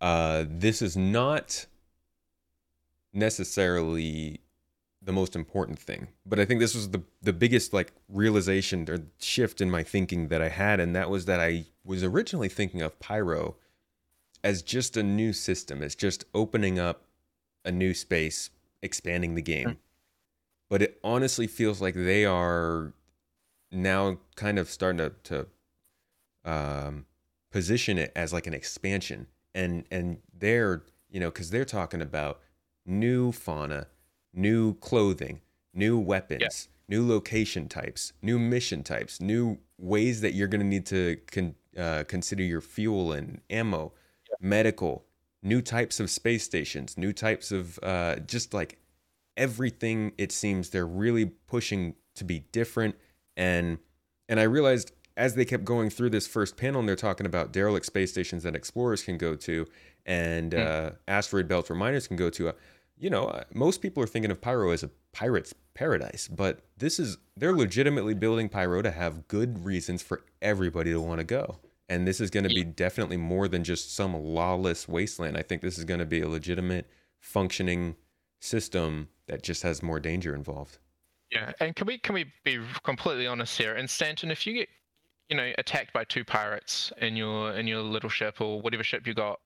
uh, 0.00 0.44
this 0.48 0.82
is 0.82 0.96
not 0.96 1.66
necessarily 3.12 4.40
the 5.02 5.12
most 5.12 5.36
important 5.36 5.78
thing, 5.78 6.08
but 6.24 6.40
I 6.40 6.44
think 6.44 6.60
this 6.60 6.74
was 6.74 6.90
the 6.90 7.02
the 7.22 7.32
biggest 7.32 7.72
like 7.72 7.92
realization 8.08 8.88
or 8.90 8.98
shift 9.18 9.60
in 9.60 9.70
my 9.70 9.82
thinking 9.82 10.28
that 10.28 10.42
I 10.42 10.48
had, 10.48 10.80
and 10.80 10.94
that 10.94 11.08
was 11.08 11.24
that 11.26 11.40
I 11.40 11.66
was 11.84 12.02
originally 12.02 12.48
thinking 12.48 12.82
of 12.82 12.98
Pyro 12.98 13.56
as 14.42 14.62
just 14.62 14.96
a 14.96 15.02
new 15.02 15.32
system, 15.32 15.82
as 15.82 15.94
just 15.94 16.24
opening 16.34 16.78
up 16.78 17.05
a 17.66 17.72
new 17.72 17.92
space, 17.92 18.50
expanding 18.82 19.34
the 19.34 19.42
game. 19.42 19.78
But 20.70 20.82
it 20.82 20.98
honestly 21.04 21.46
feels 21.46 21.80
like 21.80 21.94
they 21.94 22.24
are 22.24 22.92
now 23.70 24.18
kind 24.36 24.58
of 24.58 24.70
starting 24.70 24.98
to, 24.98 25.12
to 25.24 26.50
um, 26.50 27.06
position 27.50 27.98
it 27.98 28.12
as 28.14 28.32
like 28.32 28.46
an 28.46 28.54
expansion 28.54 29.26
and 29.56 29.84
and 29.90 30.18
they're 30.38 30.82
you 31.08 31.18
know 31.18 31.30
because 31.30 31.50
they're 31.50 31.64
talking 31.64 32.02
about 32.02 32.40
new 32.84 33.32
fauna 33.32 33.86
new 34.34 34.74
clothing 34.74 35.40
new 35.72 35.98
weapons 35.98 36.40
yeah. 36.88 36.96
new 36.96 37.08
location 37.08 37.66
types 37.66 38.12
new 38.22 38.38
mission 38.38 38.82
types 38.82 39.20
new 39.20 39.58
ways 39.78 40.20
that 40.20 40.34
you're 40.34 40.48
going 40.48 40.60
to 40.60 40.66
need 40.66 40.84
to 40.84 41.16
con- 41.32 41.54
uh, 41.76 42.04
consider 42.06 42.42
your 42.42 42.60
fuel 42.60 43.12
and 43.12 43.40
ammo 43.48 43.92
yeah. 44.28 44.36
medical 44.40 45.05
new 45.46 45.62
types 45.62 46.00
of 46.00 46.10
space 46.10 46.44
stations 46.44 46.96
new 46.98 47.12
types 47.12 47.52
of 47.52 47.78
uh, 47.82 48.16
just 48.16 48.52
like 48.52 48.78
everything 49.36 50.12
it 50.18 50.32
seems 50.32 50.70
they're 50.70 50.86
really 50.86 51.26
pushing 51.46 51.94
to 52.14 52.24
be 52.24 52.40
different 52.52 52.94
and 53.36 53.78
and 54.28 54.40
i 54.40 54.42
realized 54.42 54.92
as 55.16 55.34
they 55.34 55.44
kept 55.44 55.64
going 55.64 55.88
through 55.88 56.10
this 56.10 56.26
first 56.26 56.56
panel 56.56 56.80
and 56.80 56.88
they're 56.88 56.96
talking 56.96 57.26
about 57.26 57.52
derelict 57.52 57.86
space 57.86 58.10
stations 58.10 58.42
that 58.42 58.54
explorers 58.54 59.02
can 59.02 59.16
go 59.16 59.34
to 59.34 59.66
and 60.06 60.52
mm. 60.52 60.66
uh, 60.66 60.92
asteroid 61.08 61.48
belts 61.48 61.68
where 61.68 61.76
miners 61.76 62.06
can 62.06 62.16
go 62.16 62.30
to, 62.30 62.50
uh, 62.50 62.52
you 62.98 63.10
know, 63.10 63.26
uh, 63.26 63.44
most 63.52 63.82
people 63.82 64.02
are 64.02 64.06
thinking 64.06 64.30
of 64.30 64.40
Pyro 64.40 64.70
as 64.70 64.82
a 64.82 64.90
pirate's 65.12 65.52
paradise, 65.74 66.28
but 66.28 66.60
this 66.78 66.98
is, 66.98 67.18
they're 67.36 67.54
legitimately 67.54 68.14
building 68.14 68.48
Pyro 68.48 68.80
to 68.82 68.90
have 68.90 69.28
good 69.28 69.64
reasons 69.64 70.02
for 70.02 70.22
everybody 70.40 70.92
to 70.92 71.00
want 71.00 71.18
to 71.18 71.24
go. 71.24 71.56
And 71.88 72.06
this 72.06 72.20
is 72.20 72.30
going 72.30 72.48
to 72.48 72.54
be 72.54 72.64
definitely 72.64 73.16
more 73.16 73.46
than 73.46 73.62
just 73.62 73.94
some 73.94 74.14
lawless 74.14 74.88
wasteland. 74.88 75.36
I 75.36 75.42
think 75.42 75.62
this 75.62 75.78
is 75.78 75.84
going 75.84 76.00
to 76.00 76.06
be 76.06 76.20
a 76.20 76.28
legitimate, 76.28 76.88
functioning 77.20 77.96
system 78.40 79.08
that 79.26 79.42
just 79.42 79.62
has 79.62 79.82
more 79.82 80.00
danger 80.00 80.34
involved. 80.34 80.78
Yeah, 81.30 81.52
and 81.60 81.74
can 81.74 81.86
we 81.86 81.98
can 81.98 82.14
we 82.14 82.32
be 82.44 82.60
completely 82.84 83.26
honest 83.26 83.58
here? 83.58 83.74
And 83.74 83.90
Stanton, 83.90 84.30
if 84.30 84.46
you 84.46 84.54
get 84.54 84.68
you 85.28 85.36
know 85.36 85.52
attacked 85.58 85.92
by 85.92 86.04
two 86.04 86.24
pirates 86.24 86.92
in 87.00 87.16
your 87.16 87.52
in 87.52 87.66
your 87.66 87.82
little 87.82 88.10
ship 88.10 88.40
or 88.40 88.60
whatever 88.60 88.84
ship 88.84 89.06
you 89.06 89.14
got, 89.14 89.40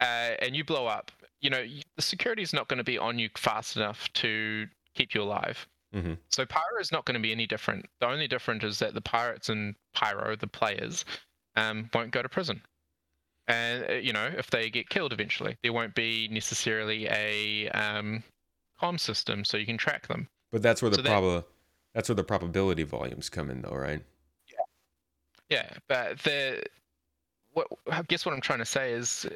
uh, 0.00 0.34
and 0.40 0.54
you 0.54 0.64
blow 0.64 0.86
up, 0.86 1.10
you 1.40 1.50
know 1.50 1.64
the 1.96 2.02
security 2.02 2.42
is 2.42 2.52
not 2.52 2.68
going 2.68 2.78
to 2.78 2.84
be 2.84 2.98
on 2.98 3.18
you 3.18 3.28
fast 3.36 3.76
enough 3.76 4.12
to 4.14 4.66
keep 4.94 5.14
you 5.14 5.22
alive. 5.22 5.66
Mm-hmm. 5.94 6.14
So 6.28 6.44
Pyro 6.46 6.80
is 6.80 6.92
not 6.92 7.06
going 7.06 7.14
to 7.14 7.20
be 7.20 7.32
any 7.32 7.46
different. 7.46 7.86
The 8.00 8.06
only 8.06 8.28
difference 8.28 8.64
is 8.64 8.78
that 8.80 8.94
the 8.94 9.00
pirates 9.00 9.48
and 9.48 9.74
Pyro, 9.94 10.36
the 10.36 10.46
players, 10.46 11.04
um, 11.56 11.90
won't 11.92 12.10
go 12.10 12.22
to 12.22 12.28
prison. 12.28 12.62
And 13.48 13.84
uh, 13.88 13.92
you 13.94 14.12
know, 14.12 14.30
if 14.36 14.50
they 14.50 14.70
get 14.70 14.88
killed 14.88 15.12
eventually, 15.12 15.56
there 15.62 15.72
won't 15.72 15.94
be 15.94 16.28
necessarily 16.30 17.06
a 17.08 17.68
um, 17.70 18.22
com 18.78 18.98
system 18.98 19.44
so 19.44 19.56
you 19.56 19.66
can 19.66 19.78
track 19.78 20.06
them. 20.08 20.28
But 20.52 20.62
that's 20.62 20.82
where 20.82 20.90
the 20.90 20.96
so 20.96 21.02
proba- 21.02 21.44
that's 21.94 22.08
where 22.08 22.16
the 22.16 22.24
probability 22.24 22.82
volumes 22.82 23.28
come 23.28 23.50
in, 23.50 23.62
though, 23.62 23.76
right? 23.76 24.02
Yeah, 24.48 25.58
yeah, 25.58 25.70
but 25.88 26.18
the 26.20 26.62
what 27.52 27.68
I 27.90 28.02
guess 28.02 28.26
what 28.26 28.34
I'm 28.34 28.40
trying 28.40 28.58
to 28.58 28.66
say 28.66 28.92
is 28.92 29.26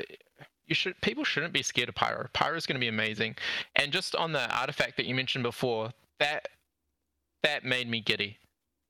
you 0.66 0.74
should 0.74 1.00
people 1.00 1.24
shouldn't 1.24 1.52
be 1.52 1.62
scared 1.62 1.88
of 1.88 1.94
pyro. 1.94 2.28
Pyro 2.32 2.56
is 2.56 2.66
going 2.66 2.76
to 2.76 2.80
be 2.80 2.88
amazing, 2.88 3.36
and 3.76 3.92
just 3.92 4.14
on 4.16 4.32
the 4.32 4.54
artifact 4.56 4.96
that 4.96 5.06
you 5.06 5.14
mentioned 5.14 5.42
before, 5.42 5.90
that 6.18 6.48
that 7.42 7.64
made 7.64 7.88
me 7.88 8.00
giddy, 8.00 8.38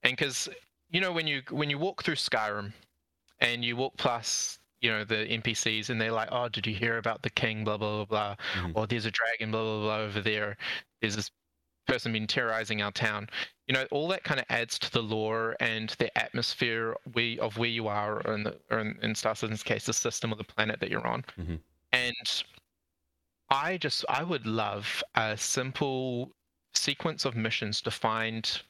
and 0.03 0.15
because 0.15 0.49
you 0.89 0.99
know 0.99 1.11
when 1.11 1.27
you 1.27 1.41
when 1.49 1.69
you 1.69 1.77
walk 1.77 2.03
through 2.03 2.15
Skyrim, 2.15 2.73
and 3.41 3.65
you 3.65 3.75
walk 3.75 3.97
past 3.97 4.59
you 4.81 4.89
know 4.89 5.03
the 5.03 5.27
NPCs 5.27 5.89
and 5.89 6.01
they're 6.01 6.11
like, 6.11 6.29
oh, 6.31 6.49
did 6.49 6.65
you 6.65 6.73
hear 6.73 6.97
about 6.97 7.21
the 7.21 7.29
king? 7.29 7.63
Blah 7.63 7.77
blah 7.77 7.97
blah 7.97 8.05
blah, 8.05 8.35
mm-hmm. 8.55 8.71
or 8.75 8.87
there's 8.87 9.05
a 9.05 9.11
dragon. 9.11 9.51
Blah 9.51 9.63
blah 9.63 9.81
blah 9.81 9.97
over 9.97 10.21
there. 10.21 10.57
There's 11.01 11.15
this 11.15 11.31
person 11.87 12.13
been 12.13 12.27
terrorizing 12.27 12.81
our 12.81 12.91
town. 12.91 13.29
You 13.67 13.73
know, 13.75 13.85
all 13.91 14.07
that 14.09 14.23
kind 14.23 14.39
of 14.39 14.45
adds 14.49 14.79
to 14.79 14.91
the 14.91 15.01
lore 15.01 15.55
and 15.59 15.89
the 15.99 16.15
atmosphere 16.17 16.95
we 17.13 17.39
of 17.39 17.57
where 17.57 17.69
you 17.69 17.87
are, 17.87 18.21
or 18.25 18.33
in, 18.33 18.43
the, 18.43 18.57
or 18.69 18.79
in, 18.79 18.97
in 19.01 19.15
Star 19.15 19.35
Citizen's 19.35 19.63
case, 19.63 19.85
the 19.85 19.93
system 19.93 20.33
or 20.33 20.35
the 20.35 20.43
planet 20.43 20.79
that 20.79 20.89
you're 20.89 21.05
on. 21.05 21.23
Mm-hmm. 21.39 21.55
And 21.93 22.43
I 23.49 23.77
just, 23.77 24.05
I 24.09 24.23
would 24.23 24.45
love 24.45 25.03
a 25.15 25.37
simple 25.37 26.31
sequence 26.73 27.25
of 27.25 27.35
missions 27.35 27.81
to 27.81 27.91
find 27.91 28.61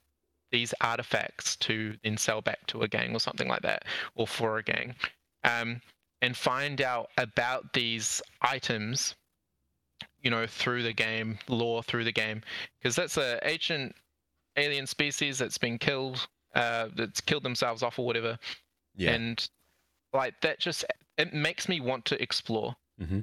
these 0.52 0.74
artifacts 0.82 1.56
to 1.58 1.96
then 2.04 2.18
sell 2.18 2.42
back 2.42 2.66
to 2.68 2.82
a 2.82 2.88
gang 2.88 3.16
or 3.16 3.20
something 3.20 3.48
like 3.48 3.62
that, 3.62 3.86
or 4.16 4.28
for 4.28 4.58
a 4.58 4.64
gang, 4.64 4.96
um, 5.44 5.82
and 6.22 6.36
find 6.36 6.82
out 6.82 7.10
about 7.18 7.74
these 7.74 8.22
items 8.42 9.16
you 10.22 10.30
know 10.30 10.46
through 10.48 10.84
the 10.84 10.94
game 10.94 11.38
lore 11.48 11.84
through 11.84 12.04
the 12.04 12.12
game 12.12 12.42
because 12.80 12.96
that's 12.96 13.18
a 13.18 13.40
ancient 13.48 13.96
alien 14.58 14.86
species 14.86 15.38
that's 15.38 15.58
been 15.58 15.78
killed 15.78 16.28
uh 16.56 16.88
that's 16.96 17.22
killed 17.22 17.44
themselves 17.44 17.84
off 17.84 17.98
or 17.98 18.06
whatever. 18.06 18.38
Yeah. 18.96 19.12
And 19.12 19.50
like 20.14 20.40
that 20.42 20.60
just 20.60 20.86
it 21.18 21.34
makes 21.34 21.70
me 21.70 21.80
want 21.80 22.06
to 22.06 22.22
explore. 22.22 22.76
Mm-hmm. 23.02 23.22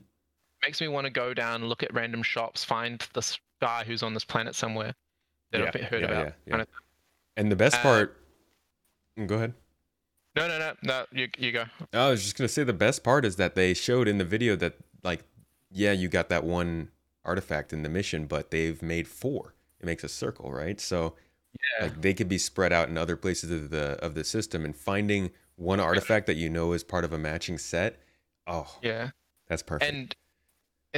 makes 0.65 0.81
me 0.81 0.89
want 0.89 1.05
to 1.05 1.11
go 1.11 1.33
down 1.33 1.67
look 1.67 1.85
at 1.85 1.95
random 1.95 2.23
shops 2.23 2.65
find 2.65 3.07
this 3.15 3.39
guy 3.61 3.85
who's 3.85 4.03
on 4.03 4.13
this 4.13 4.25
planet 4.25 4.57
somewhere 4.57 4.93
that 5.53 5.61
yeah, 5.61 5.71
i've 5.73 5.89
heard 5.89 6.01
yeah, 6.01 6.09
about. 6.09 6.27
yeah, 6.27 6.33
yeah. 6.47 6.51
Kind 6.51 6.63
of 6.63 6.69
and 7.39 7.51
the 7.51 7.57
best 7.57 7.77
uh, 7.77 7.83
part 7.83 8.17
mm, 9.19 9.27
go 9.27 9.37
ahead 9.37 9.55
no 10.37 10.47
no 10.47 10.59
no 10.59 10.73
no 10.83 11.07
you, 11.11 11.29
you 11.39 11.53
go 11.53 11.65
i 11.95 12.11
was 12.11 12.23
just 12.23 12.37
going 12.37 12.47
to 12.47 12.53
say 12.53 12.63
the 12.63 12.73
best 12.73 13.03
part 13.03 13.25
is 13.25 13.37
that 13.37 13.55
they 13.55 13.73
showed 13.73 14.07
in 14.07 14.19
the 14.19 14.25
video 14.25 14.55
that 14.55 14.75
like 15.03 15.25
yeah, 15.71 15.93
you 15.93 16.09
got 16.09 16.29
that 16.31 16.45
one 16.45 16.89
artifact 17.25 17.73
in 17.73 17.83
the 17.83 17.89
mission, 17.89 18.27
but 18.27 18.51
they've 18.51 18.81
made 18.83 19.07
four. 19.07 19.55
It 19.81 19.87
makes 19.87 20.05
a 20.05 20.09
circle, 20.09 20.53
right? 20.53 20.81
So 20.81 21.15
yeah. 21.53 21.87
like 21.87 22.01
they 22.01 22.15
could 22.15 22.29
be 22.29 22.39
spread 22.39 22.73
out 22.73 22.89
in 22.89 22.97
other 22.97 23.17
places 23.17 23.51
of 23.51 23.71
the 23.71 23.99
of 24.03 24.15
the 24.15 24.25
system 24.25 24.65
and 24.65 24.75
finding 24.75 25.31
one 25.57 25.81
artifact 25.81 26.27
that 26.27 26.37
you 26.37 26.49
know 26.49 26.73
is 26.73 26.85
part 26.85 27.05
of 27.05 27.13
a 27.13 27.19
matching 27.19 27.59
set. 27.59 28.01
Oh, 28.47 28.77
yeah. 28.83 29.11
That's 29.49 29.63
perfect. 29.63 29.93
And 29.93 30.17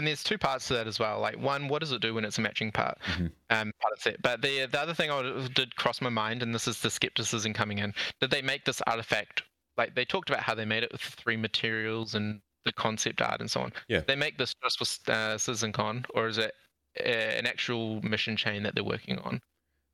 and 0.01 0.07
there's 0.07 0.25
two 0.25 0.39
parts 0.39 0.67
to 0.69 0.75
that 0.75 0.87
as 0.87 0.99
well. 0.99 1.21
Like 1.21 1.39
one, 1.39 1.69
what 1.69 1.81
does 1.81 1.93
it 1.93 2.01
do 2.01 2.15
when 2.15 2.25
it's 2.25 2.39
a 2.39 2.41
matching 2.41 2.73
part, 2.73 2.97
mm-hmm. 3.07 3.27
um, 3.51 3.71
part 3.83 3.93
of 3.93 4.01
set? 4.01 4.23
But 4.23 4.41
the 4.41 4.65
the 4.65 4.81
other 4.81 4.95
thing 4.95 5.11
I 5.11 5.47
did 5.55 5.77
cross 5.77 6.01
my 6.01 6.09
mind, 6.09 6.43
and 6.43 6.55
this 6.55 6.67
is 6.67 6.81
the 6.81 6.89
skepticism 6.89 7.53
coming 7.53 7.79
in, 7.79 7.93
did 8.19 8.31
they 8.31 8.41
make 8.41 8.65
this 8.65 8.81
artifact? 8.87 9.43
Like 9.77 9.95
they 9.95 10.07
talked 10.07 10.31
about 10.31 10.43
how 10.43 10.55
they 10.55 10.65
made 10.65 10.85
it 10.85 10.91
with 10.91 11.03
three 11.03 11.37
materials 11.37 12.15
and 12.15 12.41
the 12.65 12.73
concept 12.73 13.21
art 13.21 13.41
and 13.41 13.51
so 13.51 13.61
on. 13.61 13.75
Yeah. 13.89 14.01
They 14.01 14.17
make 14.17 14.39
this 14.39 14.55
just 14.63 14.79
for 14.79 15.13
uh, 15.13 15.37
CitizenCon, 15.37 16.07
or 16.15 16.29
is 16.29 16.39
it 16.39 16.55
uh, 16.99 17.03
an 17.03 17.47
actual 17.47 18.01
mission 18.01 18.39
chain 18.39 18.63
that 18.63 18.75
they're 18.75 18.83
working 18.83 19.19
on? 19.19 19.43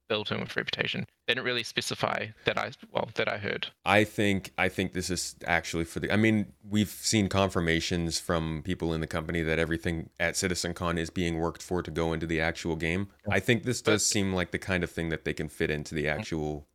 Built 0.08 0.30
in 0.30 0.40
with 0.40 0.56
reputation. 0.56 1.06
They 1.26 1.34
didn't 1.34 1.44
really 1.44 1.62
specify 1.62 2.26
that 2.44 2.58
I 2.58 2.72
well 2.92 3.08
that 3.14 3.28
I 3.28 3.38
heard. 3.38 3.68
I 3.84 4.04
think 4.04 4.52
I 4.58 4.68
think 4.68 4.92
this 4.92 5.10
is 5.10 5.36
actually 5.44 5.84
for 5.84 6.00
the. 6.00 6.12
I 6.12 6.16
mean, 6.16 6.52
we've 6.68 6.88
seen 6.88 7.28
confirmations 7.28 8.18
from 8.18 8.62
people 8.64 8.92
in 8.92 9.00
the 9.00 9.06
company 9.06 9.42
that 9.42 9.58
everything 9.58 10.10
at 10.20 10.34
CitizenCon 10.34 10.98
is 10.98 11.10
being 11.10 11.38
worked 11.38 11.62
for 11.62 11.82
to 11.82 11.90
go 11.90 12.12
into 12.12 12.26
the 12.26 12.40
actual 12.40 12.76
game. 12.76 13.08
I 13.30 13.40
think 13.40 13.64
this 13.64 13.82
does 13.82 14.04
seem 14.04 14.32
like 14.32 14.50
the 14.50 14.58
kind 14.58 14.84
of 14.84 14.90
thing 14.90 15.08
that 15.10 15.24
they 15.24 15.32
can 15.32 15.48
fit 15.48 15.70
into 15.70 15.94
the 15.94 16.08
actual 16.08 16.66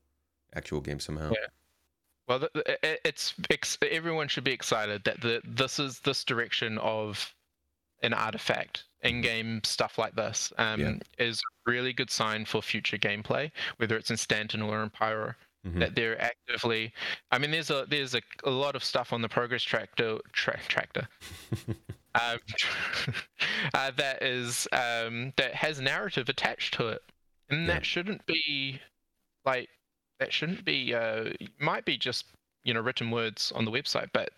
actual 0.53 0.81
game 0.81 0.99
somehow. 0.99 1.31
Yeah. 1.31 1.47
Well, 2.27 2.47
it's, 3.03 3.33
it's 3.49 3.77
everyone 3.81 4.27
should 4.27 4.43
be 4.43 4.53
excited 4.53 5.03
that 5.03 5.19
the, 5.21 5.41
this 5.43 5.79
is 5.79 5.99
this 5.99 6.23
direction 6.23 6.77
of 6.77 7.33
an 8.03 8.13
artifact 8.13 8.85
in-game 9.03 9.61
stuff 9.63 9.97
like 9.97 10.15
this 10.15 10.53
um, 10.57 10.79
yeah. 10.79 10.93
is 11.17 11.41
really 11.65 11.93
good 11.93 12.09
sign 12.09 12.45
for 12.45 12.61
future 12.61 12.97
gameplay, 12.97 13.51
whether 13.77 13.97
it's 13.97 14.11
in 14.11 14.17
Stanton 14.17 14.61
or 14.61 14.83
in 14.83 14.89
Pyro. 14.89 15.33
Mm-hmm. 15.65 15.77
That 15.77 15.93
they're 15.93 16.19
actively, 16.19 16.91
I 17.29 17.37
mean, 17.37 17.51
there's 17.51 17.69
a 17.69 17.85
there's 17.87 18.15
a, 18.15 18.21
a 18.45 18.49
lot 18.49 18.75
of 18.75 18.83
stuff 18.83 19.13
on 19.13 19.21
the 19.21 19.29
progress 19.29 19.61
tractor 19.61 20.17
tra- 20.33 20.59
tractor 20.67 21.07
um, 22.15 22.39
uh, 23.73 23.91
that 23.97 24.23
is 24.23 24.67
um, 24.71 25.33
that 25.37 25.53
has 25.53 25.79
narrative 25.79 26.29
attached 26.29 26.73
to 26.75 26.87
it, 26.87 27.01
and 27.49 27.61
yeah. 27.61 27.67
that 27.67 27.85
shouldn't 27.85 28.25
be 28.25 28.79
like 29.45 29.69
that 30.19 30.33
shouldn't 30.33 30.65
be 30.65 30.93
uh, 30.93 31.25
might 31.59 31.85
be 31.85 31.97
just 31.97 32.25
you 32.63 32.73
know 32.73 32.81
written 32.81 33.11
words 33.11 33.51
on 33.55 33.65
the 33.65 33.71
website, 33.71 34.09
but 34.13 34.31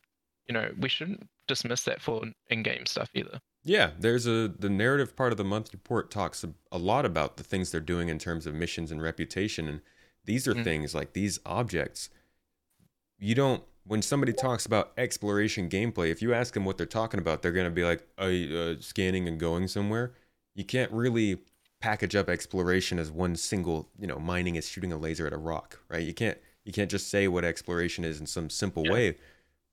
you 0.47 0.53
know 0.53 0.69
we 0.79 0.89
shouldn't 0.89 1.27
dismiss 1.47 1.83
that 1.83 2.01
for 2.01 2.23
in-game 2.49 2.85
stuff 2.85 3.09
either. 3.13 3.39
Yeah, 3.63 3.91
there's 3.97 4.27
a 4.27 4.47
the 4.47 4.69
narrative 4.69 5.15
part 5.15 5.31
of 5.31 5.37
the 5.37 5.43
month 5.43 5.71
report 5.71 6.11
talks 6.11 6.43
a, 6.43 6.53
a 6.71 6.77
lot 6.77 7.05
about 7.05 7.37
the 7.37 7.43
things 7.43 7.71
they're 7.71 7.81
doing 7.81 8.09
in 8.09 8.19
terms 8.19 8.45
of 8.45 8.53
missions 8.53 8.91
and 8.91 9.01
reputation, 9.01 9.67
and 9.67 9.81
these 10.25 10.47
are 10.47 10.53
mm 10.53 10.63
things 10.63 10.95
like 10.95 11.13
these 11.13 11.39
objects. 11.45 12.09
You 13.17 13.35
don't 13.35 13.63
when 13.85 14.01
somebody 14.01 14.33
talks 14.33 14.65
about 14.65 14.91
exploration 14.97 15.69
gameplay, 15.69 16.09
if 16.09 16.21
you 16.21 16.33
ask 16.33 16.53
them 16.53 16.65
what 16.65 16.77
they're 16.77 16.85
talking 16.85 17.19
about, 17.19 17.41
they're 17.41 17.51
gonna 17.51 17.69
be 17.69 17.83
like, 17.83 18.07
uh, 18.17 18.75
scanning 18.79 19.27
and 19.27 19.39
going 19.39 19.67
somewhere." 19.67 20.13
You 20.55 20.63
can't 20.63 20.91
really 20.91 21.39
package 21.79 22.15
up 22.15 22.29
exploration 22.29 22.99
as 22.99 23.11
one 23.11 23.35
single, 23.35 23.89
you 23.99 24.07
know, 24.07 24.19
mining 24.19 24.55
is 24.55 24.69
shooting 24.69 24.93
a 24.93 24.97
laser 24.97 25.25
at 25.27 25.33
a 25.33 25.37
rock, 25.37 25.79
right? 25.89 26.03
You 26.03 26.13
can't 26.13 26.37
you 26.65 26.71
can't 26.71 26.91
just 26.91 27.09
say 27.09 27.27
what 27.27 27.43
exploration 27.43 28.03
is 28.05 28.19
in 28.19 28.25
some 28.25 28.49
simple 28.49 28.85
yeah. 28.85 28.91
way 28.91 29.17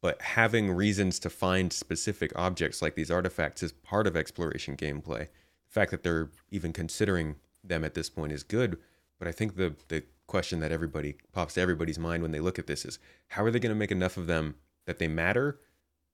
but 0.01 0.21
having 0.23 0.71
reasons 0.71 1.19
to 1.21 1.31
find 1.31 1.73
specific 1.73 2.33
objects 2.37 2.81
like 2.81 2.95
these 2.95 3.11
artifacts 3.11 3.63
is 3.63 3.73
part 3.73 4.07
of 4.07 4.17
exploration 4.17 4.77
gameplay. 4.77 5.29
The 5.29 5.73
fact 5.73 5.91
that 5.91 6.03
they're 6.03 6.31
even 6.51 6.73
considering 6.73 7.37
them 7.63 7.85
at 7.85 7.95
this 7.95 8.11
point 8.11 8.33
is 8.33 8.43
good, 8.43 8.79
but 9.19 9.29
I 9.29 9.33
think 9.33 9.57
the 9.57 9.75
the 9.89 10.05
question 10.27 10.61
that 10.61 10.71
everybody 10.71 11.17
pops 11.33 11.55
to 11.55 11.61
everybody's 11.61 11.99
mind 11.99 12.23
when 12.23 12.31
they 12.31 12.39
look 12.39 12.59
at 12.59 12.69
this 12.69 12.85
is 12.85 13.01
how 13.29 13.43
are 13.43 13.51
they 13.51 13.59
going 13.59 13.75
to 13.75 13.79
make 13.79 13.91
enough 13.91 14.17
of 14.17 14.29
them 14.29 14.55
that 14.87 15.01
they 15.01 15.09
matter, 15.09 15.59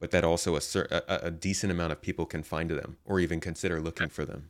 but 0.01 0.11
that 0.11 0.25
also 0.25 0.57
a, 0.57 0.61
a, 0.91 1.19
a 1.25 1.31
decent 1.31 1.71
amount 1.71 1.93
of 1.93 2.01
people 2.01 2.25
can 2.25 2.43
find 2.43 2.71
them 2.71 2.97
or 3.05 3.21
even 3.21 3.41
consider 3.41 3.79
looking 3.79 4.09
for 4.09 4.25
them. 4.25 4.49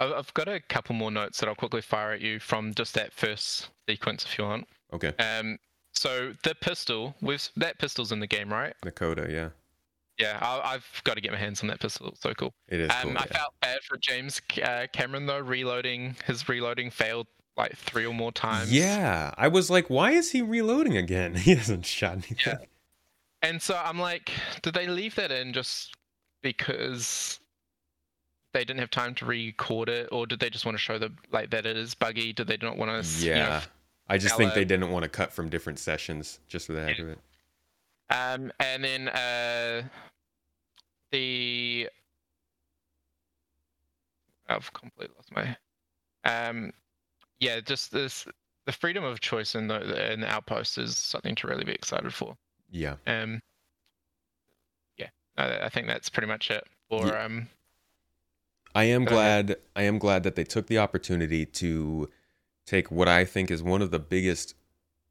I've 0.00 0.34
got 0.34 0.48
a 0.48 0.60
couple 0.60 0.94
more 0.94 1.10
notes 1.10 1.38
that 1.38 1.48
I'll 1.48 1.54
quickly 1.54 1.82
fire 1.82 2.12
at 2.12 2.20
you 2.20 2.40
from 2.40 2.74
just 2.74 2.94
that 2.94 3.12
first 3.12 3.68
sequence, 3.88 4.24
if 4.24 4.38
you 4.38 4.44
want. 4.44 4.66
Okay. 4.92 5.14
Um, 5.18 5.58
so 5.92 6.32
the 6.44 6.54
pistol, 6.54 7.14
with 7.20 7.50
that 7.56 7.78
pistol's 7.78 8.12
in 8.12 8.20
the 8.20 8.26
game, 8.26 8.52
right? 8.52 8.74
Nakoda, 8.84 9.30
yeah. 9.30 9.50
Yeah, 10.18 10.38
I, 10.42 10.72
have 10.72 10.84
got 11.04 11.14
to 11.14 11.22
get 11.22 11.32
my 11.32 11.38
hands 11.38 11.62
on 11.62 11.68
that 11.68 11.80
pistol. 11.80 12.14
So 12.20 12.34
cool. 12.34 12.52
It 12.68 12.80
is. 12.80 12.90
Um, 12.90 12.96
cool, 13.02 13.18
I 13.18 13.26
yeah. 13.30 13.38
felt 13.38 13.54
bad 13.62 13.82
for 13.82 13.96
James 13.96 14.40
uh, 14.62 14.86
Cameron 14.92 15.24
though. 15.24 15.38
Reloading 15.38 16.14
his 16.26 16.46
reloading 16.46 16.90
failed 16.90 17.26
like 17.56 17.74
three 17.76 18.04
or 18.04 18.12
more 18.12 18.30
times. 18.30 18.70
Yeah, 18.70 19.32
I 19.38 19.48
was 19.48 19.70
like, 19.70 19.88
why 19.88 20.12
is 20.12 20.30
he 20.30 20.42
reloading 20.42 20.96
again? 20.96 21.34
He 21.40 21.54
hasn't 21.54 21.86
shot 21.86 22.12
anything. 22.12 22.36
Yeah. 22.46 22.58
And 23.42 23.62
so 23.62 23.80
I'm 23.82 23.98
like, 23.98 24.30
did 24.60 24.74
they 24.74 24.86
leave 24.86 25.14
that 25.14 25.32
in 25.32 25.54
just 25.54 25.94
because 26.42 27.40
they 28.52 28.60
didn't 28.60 28.80
have 28.80 28.90
time 28.90 29.14
to 29.16 29.24
record 29.24 29.88
it, 29.88 30.10
or 30.12 30.26
did 30.26 30.40
they 30.40 30.50
just 30.50 30.66
want 30.66 30.76
to 30.76 30.82
show 30.82 30.98
the 30.98 31.10
like 31.32 31.48
that 31.50 31.64
it 31.64 31.78
is 31.78 31.94
buggy? 31.94 32.34
Did 32.34 32.46
they 32.46 32.58
not 32.60 32.76
want 32.76 33.02
to? 33.02 33.26
Yeah. 33.26 33.34
You 33.34 33.42
know, 33.42 33.60
I 34.10 34.18
just 34.18 34.36
think 34.36 34.54
they 34.54 34.64
didn't 34.64 34.90
want 34.90 35.04
to 35.04 35.08
cut 35.08 35.32
from 35.32 35.48
different 35.48 35.78
sessions 35.78 36.40
just 36.48 36.66
for 36.66 36.72
the 36.72 36.82
heck 36.82 36.98
of 36.98 37.08
it. 37.08 37.18
Um, 38.10 38.50
and 38.58 38.82
then 38.82 39.08
uh, 39.08 39.82
the 41.12 41.88
I've 44.48 44.72
completely 44.72 45.14
lost 45.16 45.32
my. 45.32 45.56
Um, 46.24 46.72
yeah, 47.38 47.60
just 47.60 47.92
this 47.92 48.26
the 48.66 48.72
freedom 48.72 49.04
of 49.04 49.20
choice 49.20 49.54
in 49.54 49.68
the 49.68 50.12
in 50.12 50.20
the 50.22 50.28
outpost 50.28 50.76
is 50.76 50.96
something 50.96 51.36
to 51.36 51.46
really 51.46 51.64
be 51.64 51.72
excited 51.72 52.12
for. 52.12 52.36
Yeah. 52.68 52.96
Um. 53.06 53.40
Yeah, 54.98 55.08
I, 55.38 55.66
I 55.66 55.68
think 55.68 55.86
that's 55.86 56.08
pretty 56.08 56.26
much 56.26 56.50
it 56.50 56.64
for 56.88 57.06
yeah. 57.06 57.24
um. 57.24 57.48
I 58.74 58.84
am 58.84 59.04
glad. 59.04 59.56
I 59.76 59.82
am 59.82 59.98
glad 59.98 60.24
that 60.24 60.34
they 60.34 60.44
took 60.44 60.66
the 60.66 60.78
opportunity 60.78 61.46
to 61.46 62.08
take 62.66 62.90
what 62.90 63.08
I 63.08 63.24
think 63.24 63.50
is 63.50 63.62
one 63.62 63.82
of 63.82 63.90
the 63.90 63.98
biggest 63.98 64.54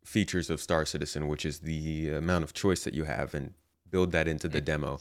features 0.06 0.50
of 0.50 0.62
Star 0.62 0.86
Citizen, 0.86 1.28
which 1.28 1.46
is 1.46 1.60
the 1.60 2.10
amount 2.10 2.44
of 2.44 2.54
choice 2.54 2.84
that 2.84 2.94
you 2.94 3.04
have, 3.04 3.34
and 3.34 3.54
build 3.90 4.12
that 4.12 4.28
into 4.28 4.48
the 4.48 4.62
demo. 4.62 5.00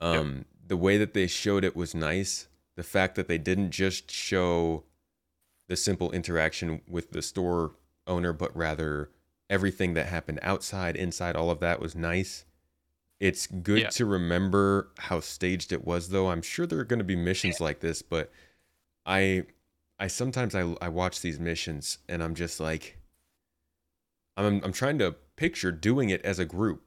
Um, 0.00 0.36
yep. 0.36 0.46
The 0.68 0.76
way 0.76 0.98
that 0.98 1.14
they 1.14 1.26
showed 1.26 1.64
it 1.64 1.76
was 1.76 1.94
nice. 1.94 2.48
The 2.76 2.82
fact 2.82 3.14
that 3.16 3.28
they 3.28 3.38
didn't 3.38 3.70
just 3.70 4.10
show 4.10 4.84
the 5.68 5.76
simple 5.76 6.10
interaction 6.12 6.80
with 6.88 7.12
the 7.12 7.22
store 7.22 7.72
owner, 8.06 8.32
but 8.32 8.56
rather 8.56 9.10
everything 9.50 9.94
that 9.94 10.06
happened 10.06 10.38
outside, 10.42 10.96
inside, 10.96 11.36
all 11.36 11.50
of 11.50 11.60
that 11.60 11.80
was 11.80 11.94
nice. 11.94 12.44
It's 13.20 13.46
good 13.46 13.82
yeah. 13.82 13.88
to 13.90 14.06
remember 14.06 14.88
how 14.98 15.20
staged 15.20 15.72
it 15.72 15.84
was, 15.84 16.08
though. 16.08 16.30
I'm 16.30 16.42
sure 16.42 16.66
there 16.66 16.80
are 16.80 16.84
going 16.84 16.98
to 16.98 17.04
be 17.04 17.16
missions 17.16 17.60
yeah. 17.60 17.64
like 17.64 17.80
this, 17.80 18.02
but 18.02 18.32
I 19.06 19.44
I 20.02 20.08
sometimes 20.08 20.56
I 20.56 20.74
I 20.82 20.88
watch 20.88 21.20
these 21.20 21.38
missions 21.38 21.98
and 22.08 22.24
I'm 22.24 22.34
just 22.34 22.58
like 22.58 22.98
I'm 24.36 24.60
I'm 24.64 24.72
trying 24.72 24.98
to 24.98 25.14
picture 25.36 25.70
doing 25.70 26.10
it 26.10 26.20
as 26.24 26.40
a 26.40 26.44
group. 26.44 26.82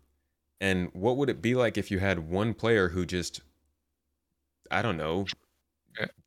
And 0.60 0.90
what 0.92 1.16
would 1.16 1.30
it 1.30 1.42
be 1.42 1.56
like 1.56 1.78
if 1.78 1.90
you 1.90 2.00
had 2.00 2.30
one 2.30 2.54
player 2.54 2.90
who 2.90 3.06
just 3.06 3.40
I 4.70 4.82
don't 4.82 4.98
know 4.98 5.28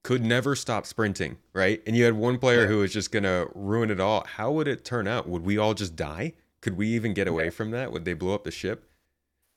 could 0.02 0.24
never 0.24 0.56
stop 0.56 0.86
sprinting, 0.86 1.36
right? 1.52 1.82
And 1.86 1.94
you 1.94 2.04
had 2.04 2.14
one 2.14 2.38
player 2.38 2.66
who 2.66 2.78
was 2.78 2.90
just 2.90 3.12
going 3.12 3.24
to 3.24 3.50
ruin 3.54 3.90
it 3.90 4.00
all. 4.00 4.24
How 4.26 4.50
would 4.52 4.66
it 4.66 4.82
turn 4.82 5.06
out? 5.06 5.28
Would 5.28 5.44
we 5.44 5.58
all 5.58 5.74
just 5.74 5.94
die? 5.94 6.32
Could 6.62 6.78
we 6.78 6.88
even 6.88 7.12
get 7.12 7.28
away 7.28 7.50
from 7.50 7.70
that? 7.72 7.92
Would 7.92 8.06
they 8.06 8.14
blow 8.14 8.34
up 8.34 8.44
the 8.44 8.50
ship? 8.50 8.88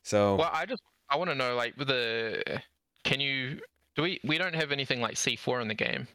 So 0.04 0.36
Well, 0.36 0.50
I 0.52 0.66
just 0.66 0.84
I 1.10 1.16
want 1.16 1.30
to 1.30 1.36
know 1.36 1.56
like 1.56 1.78
with 1.78 1.88
the 1.88 2.62
can 3.06 3.22
you 3.22 3.62
do 3.96 4.02
we 4.02 4.20
we 4.26 4.38
don't 4.38 4.56
have 4.56 4.74
anything 4.74 5.00
like 5.00 5.16
C4 5.16 5.62
in 5.62 5.70
the 5.70 5.76
game. 5.76 6.10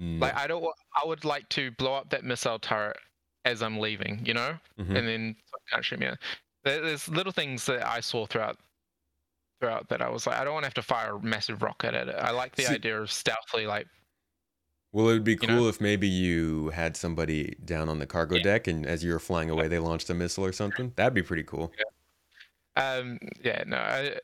Mm. 0.00 0.20
Like 0.20 0.36
I 0.36 0.46
don't. 0.46 0.64
I 0.94 1.06
would 1.06 1.24
like 1.24 1.48
to 1.50 1.70
blow 1.72 1.94
up 1.94 2.10
that 2.10 2.24
missile 2.24 2.58
turret 2.58 2.96
as 3.44 3.62
I'm 3.62 3.78
leaving, 3.78 4.20
you 4.24 4.34
know, 4.34 4.58
mm-hmm. 4.78 4.96
and 4.96 5.08
then 5.08 5.36
can't 5.70 5.84
shoot 5.84 6.00
me. 6.00 6.08
There's 6.64 7.08
little 7.08 7.32
things 7.32 7.64
that 7.66 7.86
I 7.86 8.00
saw 8.00 8.26
throughout 8.26 8.58
throughout 9.60 9.88
that 9.88 10.02
I 10.02 10.08
was 10.08 10.26
like, 10.26 10.36
I 10.36 10.44
don't 10.44 10.52
want 10.52 10.64
to 10.64 10.68
have 10.68 10.74
to 10.74 10.82
fire 10.82 11.16
a 11.16 11.22
massive 11.22 11.62
rocket 11.62 11.94
at 11.94 12.08
it. 12.08 12.16
I 12.18 12.30
like 12.30 12.54
the 12.56 12.64
See, 12.64 12.74
idea 12.74 13.00
of 13.00 13.10
stealthily, 13.10 13.66
like. 13.66 13.86
Well, 14.92 15.08
it 15.08 15.12
would 15.12 15.24
be 15.24 15.36
cool 15.36 15.48
know? 15.48 15.68
if 15.68 15.80
maybe 15.80 16.08
you 16.08 16.70
had 16.70 16.96
somebody 16.96 17.56
down 17.64 17.88
on 17.88 17.98
the 17.98 18.06
cargo 18.06 18.36
yeah. 18.36 18.42
deck, 18.42 18.66
and 18.66 18.86
as 18.86 19.04
you 19.04 19.12
were 19.12 19.18
flying 19.18 19.50
away, 19.50 19.68
they 19.68 19.78
launched 19.78 20.08
a 20.10 20.14
missile 20.14 20.44
or 20.44 20.52
something. 20.52 20.92
That'd 20.96 21.14
be 21.14 21.22
pretty 21.22 21.42
cool. 21.42 21.72
Yeah. 21.78 22.82
Um. 22.82 23.18
Yeah. 23.42 23.64
No. 23.66 23.76
I, 23.76 24.16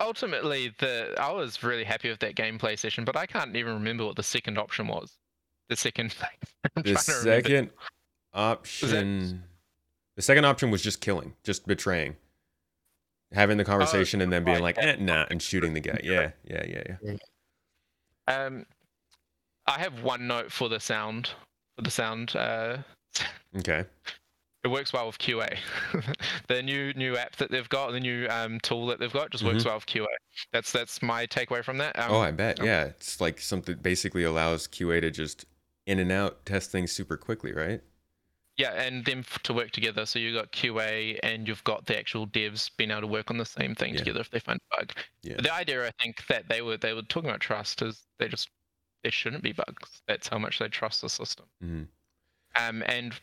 ultimately, 0.00 0.74
the 0.78 1.14
I 1.18 1.30
was 1.32 1.62
really 1.62 1.84
happy 1.84 2.10
with 2.10 2.18
that 2.20 2.34
gameplay 2.34 2.78
session, 2.78 3.04
but 3.04 3.16
I 3.16 3.26
can't 3.26 3.54
even 3.56 3.74
remember 3.74 4.04
what 4.04 4.16
the 4.16 4.22
second 4.22 4.58
option 4.58 4.88
was. 4.88 5.16
The 5.68 5.76
second 5.76 6.12
thing. 6.74 6.82
the 6.82 6.96
second 6.96 7.70
option. 8.34 9.44
The 10.16 10.22
second 10.22 10.44
option 10.44 10.70
was 10.70 10.82
just 10.82 11.00
killing, 11.00 11.34
just 11.44 11.66
betraying, 11.66 12.16
having 13.32 13.56
the 13.56 13.64
conversation, 13.64 14.20
oh, 14.20 14.24
and 14.24 14.32
then 14.32 14.44
being 14.44 14.60
like, 14.60 14.76
eh, 14.78 14.96
"Nah," 14.98 15.26
and 15.30 15.40
shooting 15.40 15.72
the 15.72 15.80
guy. 15.80 16.00
Yeah, 16.04 16.32
yeah, 16.44 16.64
yeah, 16.66 16.96
yeah. 17.02 17.16
Um, 18.26 18.66
I 19.66 19.78
have 19.78 20.02
one 20.02 20.26
note 20.26 20.50
for 20.52 20.68
the 20.68 20.80
sound. 20.80 21.30
For 21.76 21.82
the 21.82 21.90
sound. 21.90 22.34
Uh, 22.34 22.78
okay. 23.58 23.84
It 24.62 24.68
works 24.68 24.92
well 24.92 25.06
with 25.06 25.18
QA. 25.18 25.56
the 26.48 26.62
new 26.62 26.92
new 26.94 27.16
app 27.16 27.36
that 27.36 27.50
they've 27.50 27.68
got, 27.68 27.92
the 27.92 28.00
new 28.00 28.26
um, 28.28 28.60
tool 28.60 28.86
that 28.86 28.98
they've 28.98 29.12
got, 29.12 29.30
just 29.30 29.44
works 29.44 29.58
mm-hmm. 29.58 29.68
well 29.68 29.76
with 29.76 29.86
QA. 29.86 30.06
That's 30.52 30.72
that's 30.72 31.02
my 31.02 31.26
takeaway 31.26 31.64
from 31.64 31.78
that. 31.78 31.98
Um, 31.98 32.12
oh, 32.12 32.20
I 32.20 32.30
bet. 32.30 32.60
Um, 32.60 32.66
yeah, 32.66 32.84
it's 32.84 33.20
like 33.20 33.40
something 33.40 33.76
basically 33.76 34.24
allows 34.24 34.66
QA 34.66 35.00
to 35.00 35.10
just 35.10 35.46
in 35.86 35.98
and 35.98 36.12
out 36.12 36.44
test 36.44 36.70
things 36.70 36.92
super 36.92 37.16
quickly, 37.16 37.52
right? 37.52 37.80
Yeah, 38.56 38.72
and 38.72 39.04
them 39.06 39.24
to 39.44 39.54
work 39.54 39.70
together. 39.70 40.04
So 40.04 40.18
you've 40.18 40.34
got 40.34 40.52
QA 40.52 41.18
and 41.22 41.48
you've 41.48 41.64
got 41.64 41.86
the 41.86 41.98
actual 41.98 42.26
devs 42.26 42.70
being 42.76 42.90
able 42.90 43.00
to 43.02 43.06
work 43.06 43.30
on 43.30 43.38
the 43.38 43.46
same 43.46 43.74
thing 43.74 43.94
yeah. 43.94 44.00
together 44.00 44.20
if 44.20 44.30
they 44.30 44.40
find 44.40 44.60
a 44.72 44.76
bug. 44.76 44.92
Yeah. 45.22 45.36
the 45.40 45.52
idea, 45.54 45.86
I 45.86 45.92
think, 46.02 46.26
that 46.26 46.48
they 46.50 46.60
were 46.60 46.76
they 46.76 46.92
were 46.92 47.02
talking 47.02 47.30
about 47.30 47.40
trust 47.40 47.80
is 47.80 48.02
they 48.18 48.28
just 48.28 48.50
there 49.02 49.12
shouldn't 49.12 49.42
be 49.42 49.52
bugs. 49.52 50.02
That's 50.06 50.28
how 50.28 50.38
much 50.38 50.58
they 50.58 50.68
trust 50.68 51.00
the 51.00 51.08
system. 51.08 51.46
Mm-hmm. 51.64 51.82
Um, 52.62 52.82
and 52.86 53.14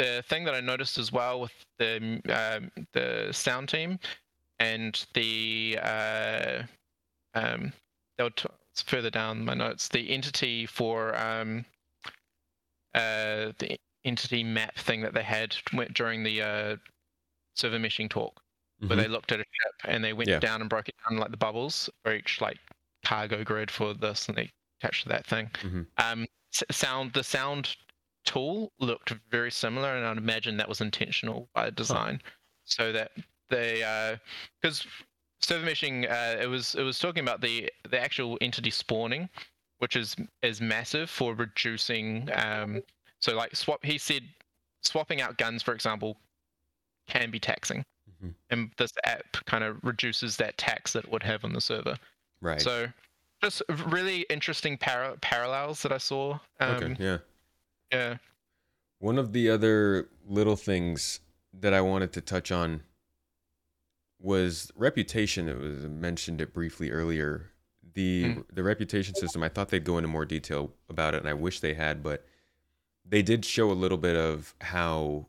the 0.00 0.22
thing 0.28 0.44
that 0.44 0.54
I 0.54 0.60
noticed 0.60 0.96
as 0.98 1.12
well 1.12 1.40
with 1.40 1.52
the 1.78 2.20
um, 2.30 2.70
the 2.92 3.28
sound 3.32 3.68
team 3.68 3.98
and 4.58 5.04
the 5.12 5.78
uh, 5.82 6.62
um, 7.34 7.72
they 8.16 8.24
were 8.24 8.30
t- 8.30 8.48
further 8.86 9.10
down 9.10 9.44
my 9.44 9.54
notes 9.54 9.88
the 9.88 10.10
entity 10.10 10.64
for 10.64 11.14
um, 11.18 11.66
uh, 12.94 13.52
the 13.58 13.78
entity 14.04 14.42
map 14.42 14.74
thing 14.78 15.02
that 15.02 15.12
they 15.12 15.22
had 15.22 15.54
during 15.92 16.22
the 16.22 16.40
uh, 16.40 16.76
server 17.54 17.78
meshing 17.78 18.08
talk, 18.08 18.40
mm-hmm. 18.80 18.88
where 18.88 18.96
they 18.96 19.08
looked 19.08 19.32
at 19.32 19.40
a 19.40 19.44
ship 19.44 19.92
and 19.92 20.02
they 20.02 20.14
went 20.14 20.30
yeah. 20.30 20.38
down 20.38 20.62
and 20.62 20.70
broke 20.70 20.88
it 20.88 20.94
down 21.06 21.18
like 21.18 21.30
the 21.30 21.36
bubbles 21.36 21.90
for 22.02 22.14
each 22.14 22.40
like 22.40 22.56
cargo 23.04 23.44
grid 23.44 23.70
for 23.70 23.92
this, 23.92 24.28
and 24.28 24.38
they 24.38 24.50
attached 24.80 25.02
to 25.02 25.10
that 25.10 25.26
thing. 25.26 25.50
Mm-hmm. 25.62 25.82
Um, 25.98 26.26
sound 26.70 27.12
the 27.12 27.22
sound 27.22 27.76
tool 28.24 28.72
looked 28.78 29.14
very 29.30 29.50
similar, 29.50 29.96
and 29.96 30.06
I'd 30.06 30.18
imagine 30.18 30.56
that 30.58 30.68
was 30.68 30.80
intentional 30.80 31.48
by 31.54 31.70
design, 31.70 32.20
huh. 32.22 32.30
so 32.64 32.92
that 32.92 33.12
they 33.48 33.84
because 34.60 34.82
uh, 34.82 35.04
server 35.40 35.66
meshing 35.66 36.10
uh, 36.10 36.40
it 36.40 36.46
was 36.48 36.74
it 36.74 36.82
was 36.82 36.98
talking 36.98 37.22
about 37.22 37.40
the 37.40 37.70
the 37.88 38.00
actual 38.00 38.38
entity 38.40 38.70
spawning, 38.70 39.28
which 39.78 39.96
is 39.96 40.16
is 40.42 40.60
massive 40.60 41.10
for 41.10 41.34
reducing. 41.34 42.28
Um, 42.34 42.82
so 43.20 43.36
like 43.36 43.54
swap, 43.54 43.84
he 43.84 43.98
said, 43.98 44.22
swapping 44.82 45.20
out 45.20 45.36
guns, 45.36 45.62
for 45.62 45.74
example, 45.74 46.16
can 47.08 47.30
be 47.30 47.40
taxing, 47.40 47.84
mm-hmm. 48.08 48.30
and 48.50 48.70
this 48.76 48.92
app 49.04 49.36
kind 49.46 49.64
of 49.64 49.78
reduces 49.82 50.36
that 50.36 50.56
tax 50.56 50.92
that 50.94 51.04
it 51.04 51.10
would 51.10 51.22
have 51.22 51.44
on 51.44 51.52
the 51.52 51.60
server. 51.60 51.96
Right. 52.40 52.60
So 52.60 52.86
just 53.42 53.62
really 53.86 54.22
interesting 54.30 54.76
par- 54.76 55.16
parallels 55.20 55.82
that 55.82 55.92
I 55.92 55.98
saw. 55.98 56.38
Um, 56.60 56.70
okay. 56.70 56.96
Yeah. 56.98 57.18
Yeah. 57.92 58.16
One 58.98 59.18
of 59.18 59.32
the 59.32 59.48
other 59.50 60.08
little 60.26 60.56
things 60.56 61.20
that 61.52 61.74
I 61.74 61.80
wanted 61.80 62.12
to 62.14 62.20
touch 62.20 62.52
on 62.52 62.82
was 64.20 64.70
reputation. 64.76 65.48
It 65.48 65.58
was 65.58 65.86
mentioned 65.86 66.40
it 66.40 66.52
briefly 66.52 66.90
earlier. 66.90 67.50
The 67.94 68.24
mm. 68.24 68.44
the 68.52 68.62
reputation 68.62 69.14
system. 69.14 69.42
I 69.42 69.48
thought 69.48 69.70
they'd 69.70 69.84
go 69.84 69.98
into 69.98 70.08
more 70.08 70.26
detail 70.26 70.72
about 70.88 71.14
it, 71.14 71.20
and 71.20 71.28
I 71.28 71.34
wish 71.34 71.60
they 71.60 71.74
had, 71.74 72.02
but 72.02 72.24
they 73.04 73.22
did 73.22 73.44
show 73.44 73.70
a 73.70 73.72
little 73.72 73.98
bit 73.98 74.16
of 74.16 74.54
how 74.60 75.26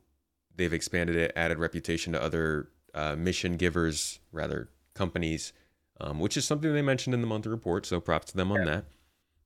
they've 0.54 0.72
expanded 0.72 1.16
it, 1.16 1.32
added 1.34 1.58
reputation 1.58 2.12
to 2.12 2.22
other 2.22 2.68
uh, 2.94 3.16
mission 3.16 3.56
givers, 3.56 4.20
rather 4.30 4.68
companies, 4.94 5.52
um, 6.00 6.20
which 6.20 6.36
is 6.36 6.44
something 6.44 6.72
they 6.72 6.82
mentioned 6.82 7.14
in 7.14 7.20
the 7.20 7.26
monthly 7.26 7.50
report. 7.50 7.86
So 7.86 7.98
props 8.00 8.26
to 8.26 8.36
them 8.36 8.52
on 8.52 8.64
that. 8.66 8.84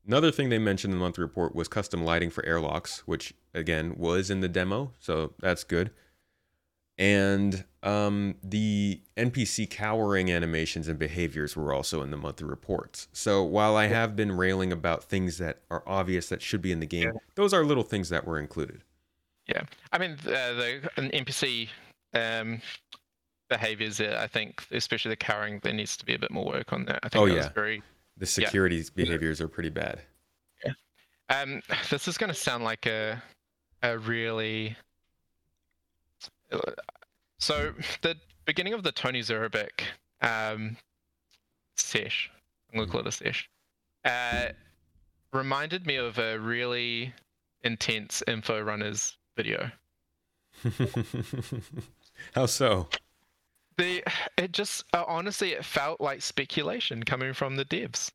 Another 0.06 0.30
thing 0.30 0.50
they 0.50 0.58
mentioned 0.58 0.92
in 0.92 0.98
the 0.98 1.04
monthly 1.04 1.22
report 1.22 1.54
was 1.54 1.66
custom 1.66 2.04
lighting 2.04 2.30
for 2.30 2.44
airlocks, 2.46 3.00
which 3.06 3.34
again 3.54 3.94
was 3.96 4.30
in 4.30 4.40
the 4.40 4.48
demo, 4.48 4.92
so 5.00 5.32
that's 5.40 5.64
good. 5.64 5.90
And 6.98 7.64
um, 7.82 8.36
the 8.42 9.00
NPC 9.16 9.68
cowering 9.68 10.30
animations 10.30 10.88
and 10.88 10.98
behaviors 10.98 11.54
were 11.54 11.72
also 11.72 12.02
in 12.02 12.10
the 12.10 12.16
monthly 12.16 12.46
reports. 12.46 13.08
So 13.12 13.42
while 13.42 13.76
I 13.76 13.88
have 13.88 14.16
been 14.16 14.32
railing 14.32 14.72
about 14.72 15.04
things 15.04 15.38
that 15.38 15.60
are 15.70 15.82
obvious 15.86 16.30
that 16.30 16.40
should 16.40 16.62
be 16.62 16.72
in 16.72 16.80
the 16.80 16.86
game, 16.86 17.04
yeah. 17.04 17.20
those 17.34 17.52
are 17.52 17.64
little 17.64 17.82
things 17.82 18.08
that 18.08 18.26
were 18.26 18.38
included. 18.38 18.82
Yeah, 19.48 19.62
I 19.92 19.98
mean 19.98 20.12
uh, 20.26 20.52
the 20.54 20.90
NPC 20.96 21.68
um, 22.14 22.60
behaviors. 23.48 24.00
Uh, 24.00 24.18
I 24.20 24.26
think, 24.26 24.64
especially 24.70 25.10
the 25.10 25.16
cowering, 25.16 25.60
there 25.62 25.72
needs 25.72 25.96
to 25.98 26.06
be 26.06 26.14
a 26.14 26.18
bit 26.18 26.30
more 26.30 26.44
work 26.44 26.72
on 26.72 26.84
that. 26.86 27.00
I 27.02 27.08
think 27.08 27.22
oh 27.22 27.28
that 27.28 27.34
yeah, 27.34 27.48
very 27.50 27.82
the 28.16 28.26
security 28.26 28.76
yeah. 28.76 28.82
behaviors 28.94 29.40
are 29.40 29.48
pretty 29.48 29.70
bad. 29.70 30.00
Yeah. 30.64 30.72
Um, 31.28 31.62
this 31.90 32.08
is 32.08 32.18
going 32.18 32.28
to 32.28 32.34
sound 32.34 32.64
like 32.64 32.86
a 32.86 33.22
a 33.82 33.98
really 33.98 34.76
so 37.38 37.72
the 38.02 38.16
beginning 38.44 38.72
of 38.72 38.82
the 38.82 38.92
Tony 38.92 39.20
Zurovec 39.20 39.82
um, 40.22 40.76
sesh, 41.76 42.30
I'm 42.72 42.78
gonna 42.78 42.90
call 42.90 43.00
it 43.00 43.06
a 43.06 43.12
sesh, 43.12 43.48
uh, 44.04 44.48
reminded 45.32 45.86
me 45.86 45.96
of 45.96 46.18
a 46.18 46.38
really 46.38 47.12
intense 47.62 48.22
info 48.26 48.60
runners 48.60 49.16
video. 49.36 49.70
How 52.34 52.46
so? 52.46 52.88
The 53.78 54.02
it 54.36 54.52
just 54.52 54.84
uh, 54.94 55.04
honestly 55.06 55.52
it 55.52 55.64
felt 55.64 56.00
like 56.00 56.22
speculation 56.22 57.02
coming 57.02 57.32
from 57.32 57.56
the 57.56 57.64
devs. 57.64 58.10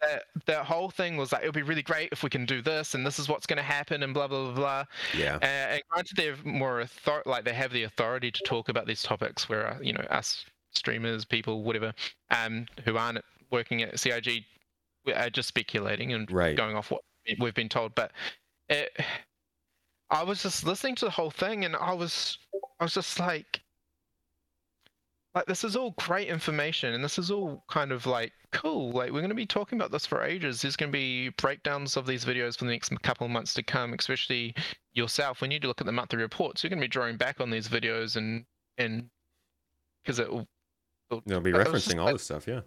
That, 0.00 0.24
that 0.46 0.66
whole 0.66 0.90
thing 0.90 1.16
was 1.16 1.32
like 1.32 1.42
it 1.42 1.46
would 1.46 1.54
be 1.54 1.62
really 1.62 1.82
great 1.82 2.10
if 2.12 2.22
we 2.22 2.28
can 2.28 2.44
do 2.44 2.60
this 2.60 2.94
and 2.94 3.06
this 3.06 3.18
is 3.18 3.28
what's 3.28 3.46
going 3.46 3.56
to 3.56 3.62
happen 3.62 4.02
and 4.02 4.12
blah 4.12 4.26
blah 4.26 4.44
blah 4.46 4.54
blah. 4.54 4.84
Yeah. 5.16 5.36
Uh, 5.40 5.44
and 5.44 5.82
granted, 5.88 6.16
they're 6.16 6.36
more 6.44 6.82
author- 6.82 7.22
like 7.24 7.44
they 7.44 7.54
have 7.54 7.72
the 7.72 7.84
authority 7.84 8.30
to 8.30 8.42
talk 8.42 8.68
about 8.68 8.86
these 8.86 9.02
topics, 9.02 9.48
where 9.48 9.66
uh, 9.66 9.78
you 9.80 9.92
know 9.92 10.04
us 10.10 10.44
streamers, 10.72 11.24
people, 11.24 11.62
whatever, 11.62 11.94
um, 12.30 12.66
who 12.84 12.96
aren't 12.96 13.24
working 13.50 13.82
at 13.82 13.98
CIG, 13.98 14.44
are 15.14 15.30
just 15.30 15.48
speculating 15.48 16.12
and 16.12 16.30
right. 16.30 16.56
going 16.56 16.76
off 16.76 16.90
what 16.90 17.02
we've 17.38 17.54
been 17.54 17.68
told. 17.68 17.94
But 17.94 18.12
it, 18.68 18.90
I 20.10 20.22
was 20.22 20.42
just 20.42 20.64
listening 20.64 20.96
to 20.96 21.06
the 21.06 21.10
whole 21.10 21.30
thing 21.30 21.64
and 21.64 21.76
I 21.76 21.92
was 21.92 22.38
I 22.80 22.84
was 22.84 22.94
just 22.94 23.18
like 23.18 23.60
like 25.34 25.46
this 25.46 25.64
is 25.64 25.74
all 25.74 25.90
great 25.92 26.28
information 26.28 26.94
and 26.94 27.02
this 27.02 27.18
is 27.18 27.30
all 27.30 27.64
kind 27.68 27.90
of 27.90 28.06
like 28.06 28.32
cool. 28.52 28.92
Like 28.92 29.10
we're 29.10 29.20
going 29.20 29.30
to 29.30 29.34
be 29.34 29.46
talking 29.46 29.76
about 29.78 29.90
this 29.90 30.06
for 30.06 30.22
ages. 30.22 30.62
There's 30.62 30.76
going 30.76 30.92
to 30.92 30.96
be 30.96 31.30
breakdowns 31.30 31.96
of 31.96 32.06
these 32.06 32.24
videos 32.24 32.56
for 32.56 32.66
the 32.66 32.70
next 32.70 32.90
couple 33.02 33.24
of 33.24 33.32
months 33.32 33.52
to 33.54 33.62
come 33.62 33.92
especially 33.94 34.54
yourself. 34.92 35.40
When 35.40 35.50
you 35.50 35.58
look 35.60 35.80
at 35.80 35.86
the 35.86 35.92
monthly 35.92 36.18
reports. 36.18 36.62
You're 36.62 36.70
going 36.70 36.80
to 36.80 36.84
be 36.84 36.88
drawing 36.88 37.16
back 37.16 37.40
on 37.40 37.50
these 37.50 37.68
videos 37.68 38.16
and 38.16 38.44
and 38.78 39.08
because 40.02 40.20
it 40.20 40.30
will 40.30 40.46
they'll 41.26 41.40
be 41.40 41.52
referencing 41.52 41.98
all 41.98 42.06
like, 42.06 42.14
this 42.14 42.24
stuff 42.24 42.46
yeah. 42.46 42.60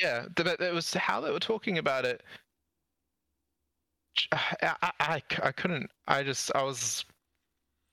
Yeah 0.00 0.24
but 0.34 0.60
it 0.60 0.74
was 0.74 0.92
how 0.94 1.20
they 1.20 1.30
were 1.30 1.40
talking 1.40 1.78
about 1.78 2.04
it. 2.04 2.22
I, 4.32 4.74
I, 4.82 4.92
I, 5.00 5.22
I 5.44 5.52
couldn't 5.52 5.88
i 6.08 6.24
just 6.24 6.50
i 6.56 6.62
was 6.64 7.04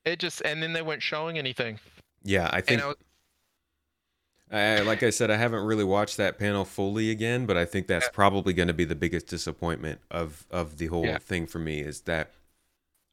it 0.04 0.18
just 0.18 0.42
and 0.42 0.62
then 0.62 0.74
they 0.74 0.82
weren't 0.82 1.04
showing 1.04 1.38
anything. 1.38 1.80
Yeah 2.24 2.50
i 2.52 2.60
think 2.60 2.82
I, 2.82 2.94
like 4.52 5.04
I 5.04 5.10
said, 5.10 5.30
I 5.30 5.38
haven't 5.38 5.66
really 5.66 5.84
watched 5.84 6.18
that 6.18 6.40
panel 6.40 6.64
fully 6.66 7.12
again, 7.12 7.46
but 7.46 7.58
I 7.58 7.66
think 7.66 7.88
that's 7.88 8.10
probably 8.10 8.54
going 8.54 8.68
to 8.68 8.74
be 8.74 8.86
the 8.86 8.96
biggest 8.96 9.28
disappointment 9.28 10.00
of 10.10 10.46
of 10.50 10.78
the 10.78 10.88
whole 10.88 11.06
yeah. 11.06 11.18
thing 11.18 11.48
for 11.48 11.60
me 11.60 11.80
is 11.80 12.02
that 12.02 12.32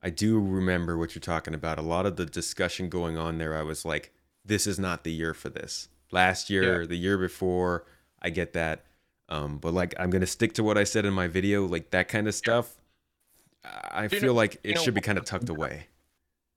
I 0.03 0.11
do 0.11 0.39
remember 0.39 0.97
what 0.97 1.15
you're 1.15 1.21
talking 1.21 1.55
about. 1.55 1.79
A 1.79 1.83
lot 1.83 2.07
of 2.07 2.17
the 2.17 2.27
discussion 2.27 2.89
going 2.89 3.17
on 3.17 3.39
there, 3.39 3.57
I 3.57 3.63
was 3.63 3.85
like, 3.85 4.13
"This 4.45 4.67
is 4.67 4.79
not 4.79 5.03
the 5.03 5.13
year 5.13 5.35
for 5.35 5.49
this." 5.49 5.89
Last 6.13 6.51
year, 6.51 6.83
yeah. 6.83 6.87
the 6.87 6.97
year 6.97 7.19
before, 7.19 7.85
I 8.23 8.31
get 8.31 8.53
that, 8.53 8.85
um, 9.29 9.59
but 9.59 9.75
like 9.75 9.95
I'm 9.99 10.11
gonna 10.11 10.27
stick 10.27 10.53
to 10.55 10.63
what 10.63 10.79
I 10.79 10.85
said 10.85 11.05
in 11.05 11.15
my 11.15 11.27
video. 11.27 11.67
Like 11.67 11.91
that 11.91 12.07
kind 12.09 12.29
of 12.29 12.35
stuff, 12.35 12.77
I 13.65 14.07
feel 14.09 14.23
know, 14.23 14.35
like 14.35 14.61
it 14.63 14.79
should 14.79 14.95
know, 14.95 15.01
be 15.01 15.01
kind 15.01 15.19
of 15.19 15.25
tucked 15.25 15.49
away. 15.49 15.89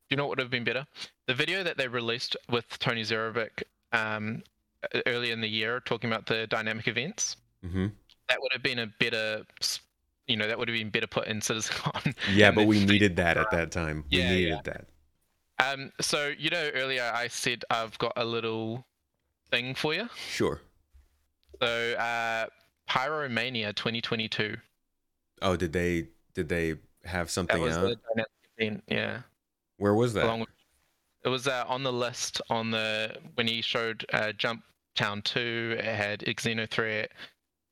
Do 0.09 0.13
you 0.13 0.17
know 0.17 0.23
what 0.23 0.37
would 0.37 0.39
have 0.39 0.51
been 0.51 0.63
better? 0.63 0.85
The 1.25 1.33
video 1.33 1.63
that 1.63 1.77
they 1.77 1.87
released 1.87 2.37
with 2.49 2.77
Tony 2.79 3.01
Zurovec 3.01 3.63
um, 3.91 4.43
earlier 5.05 5.33
in 5.33 5.41
the 5.41 5.47
year 5.47 5.79
talking 5.79 6.09
about 6.09 6.25
the 6.25 6.47
dynamic 6.47 6.87
events. 6.87 7.37
Mm-hmm. 7.65 7.87
That 8.29 8.41
would 8.41 8.51
have 8.51 8.63
been 8.63 8.79
a 8.79 8.87
better, 8.99 9.43
you 10.27 10.37
know, 10.37 10.47
that 10.47 10.57
would 10.57 10.67
have 10.67 10.77
been 10.77 10.89
better 10.89 11.07
put 11.07 11.27
in 11.27 11.39
CitizenCon. 11.41 12.15
Yeah, 12.33 12.51
but 12.51 12.67
we 12.67 12.83
needed 12.85 13.15
that 13.17 13.37
at 13.37 13.51
that 13.51 13.71
time. 13.71 14.03
We 14.11 14.19
yeah, 14.19 14.31
needed 14.31 14.49
yeah. 14.49 14.61
that. 14.63 14.85
Um, 15.59 15.91
so 15.99 16.31
you 16.37 16.49
know, 16.49 16.69
earlier 16.75 17.11
I 17.13 17.27
said 17.29 17.63
I've 17.69 17.97
got 17.97 18.13
a 18.15 18.25
little 18.25 18.85
thing 19.49 19.73
for 19.73 19.93
you. 19.93 20.07
Sure. 20.15 20.61
So, 21.59 21.93
uh, 21.93 22.45
Pyromania 22.87 23.73
2022. 23.73 24.57
Oh, 25.41 25.55
did 25.55 25.73
they 25.73 26.09
did 26.33 26.49
they 26.49 26.75
have 27.05 27.29
something 27.29 27.57
that 27.57 27.63
was 27.63 27.77
out? 27.77 27.97
The 28.15 28.25
event, 28.59 28.83
yeah. 28.87 29.21
Where 29.77 29.93
was 29.93 30.13
that? 30.13 30.39
With, 30.39 30.49
it 31.23 31.29
was 31.29 31.47
uh, 31.47 31.63
on 31.67 31.83
the 31.83 31.93
list 31.93 32.41
on 32.49 32.71
the 32.71 33.15
when 33.35 33.47
he 33.47 33.61
showed 33.61 34.05
uh, 34.13 34.31
Jump 34.33 34.63
Town 34.95 35.21
2. 35.21 35.75
It 35.79 35.85
had 35.85 36.19
Xenothreat. 36.21 37.07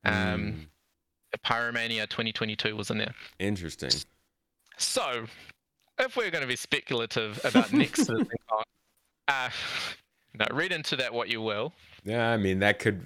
Um, 0.03 0.13
mm. 0.13 0.55
Pyromania 1.45 2.07
2022 2.07 2.75
was 2.75 2.89
in 2.89 2.97
there. 2.97 3.13
Interesting. 3.39 3.91
So, 4.77 5.25
if 5.99 6.15
we're 6.15 6.31
going 6.31 6.43
to 6.43 6.47
be 6.47 6.55
speculative 6.55 7.39
about 7.43 7.73
next 7.73 8.09
uh, 9.27 9.49
no, 10.37 10.45
read 10.51 10.71
into 10.71 10.95
that 10.97 11.13
what 11.13 11.29
you 11.29 11.41
will. 11.41 11.73
Yeah, 12.03 12.29
I 12.29 12.37
mean 12.37 12.59
that 12.59 12.79
could 12.79 13.01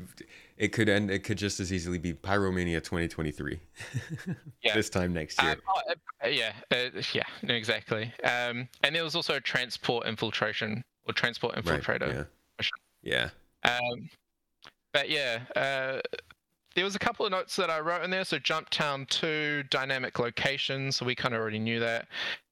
it 0.60 0.74
could 0.74 0.89
end 0.89 1.10
it 1.10 1.24
could 1.24 1.38
just 1.38 1.60
as 1.60 1.74
easily 1.74 1.97
be 1.97 2.14
Pyromania 2.14 2.84
2023. 2.84 3.60
yeah. 4.62 4.76
this 4.76 4.89
time 4.89 5.14
next 5.14 5.41
year. 5.41 5.53
Um, 5.53 5.57
oh, 5.68 5.93
uh, 6.26 6.28
yeah, 6.28 6.51
uh, 6.72 7.01
yeah, 7.14 7.24
exactly. 7.43 8.14
Um, 8.24 8.68
and 8.84 8.93
there 8.93 9.03
was 9.03 9.16
also 9.16 9.36
a 9.36 9.41
transport 9.41 10.05
infiltration 10.05 10.84
or 11.07 11.14
transport 11.14 11.55
infiltrator 11.55 12.16
right, 12.16 12.26
yeah. 13.01 13.30
Yeah. 13.64 13.72
Um, 13.72 14.10
but 14.93 15.10
yeah, 15.10 15.39
uh, 15.55 16.01
there 16.76 16.84
was 16.84 16.95
a 16.95 16.99
couple 16.99 17.26
of 17.26 17.32
notes 17.32 17.55
that 17.55 17.70
I 17.70 17.80
wrote 17.80 18.03
in 18.03 18.12
there. 18.12 18.26
So 18.26 18.38
Jump 18.38 18.70
Town 18.70 19.05
2, 19.10 19.64
dynamic 19.70 20.20
locations. 20.20 20.97
So 20.97 21.05
we 21.05 21.16
kind 21.16 21.34
of 21.34 21.41
already 21.41 21.60
knew 21.60 21.80
that. 21.80 22.07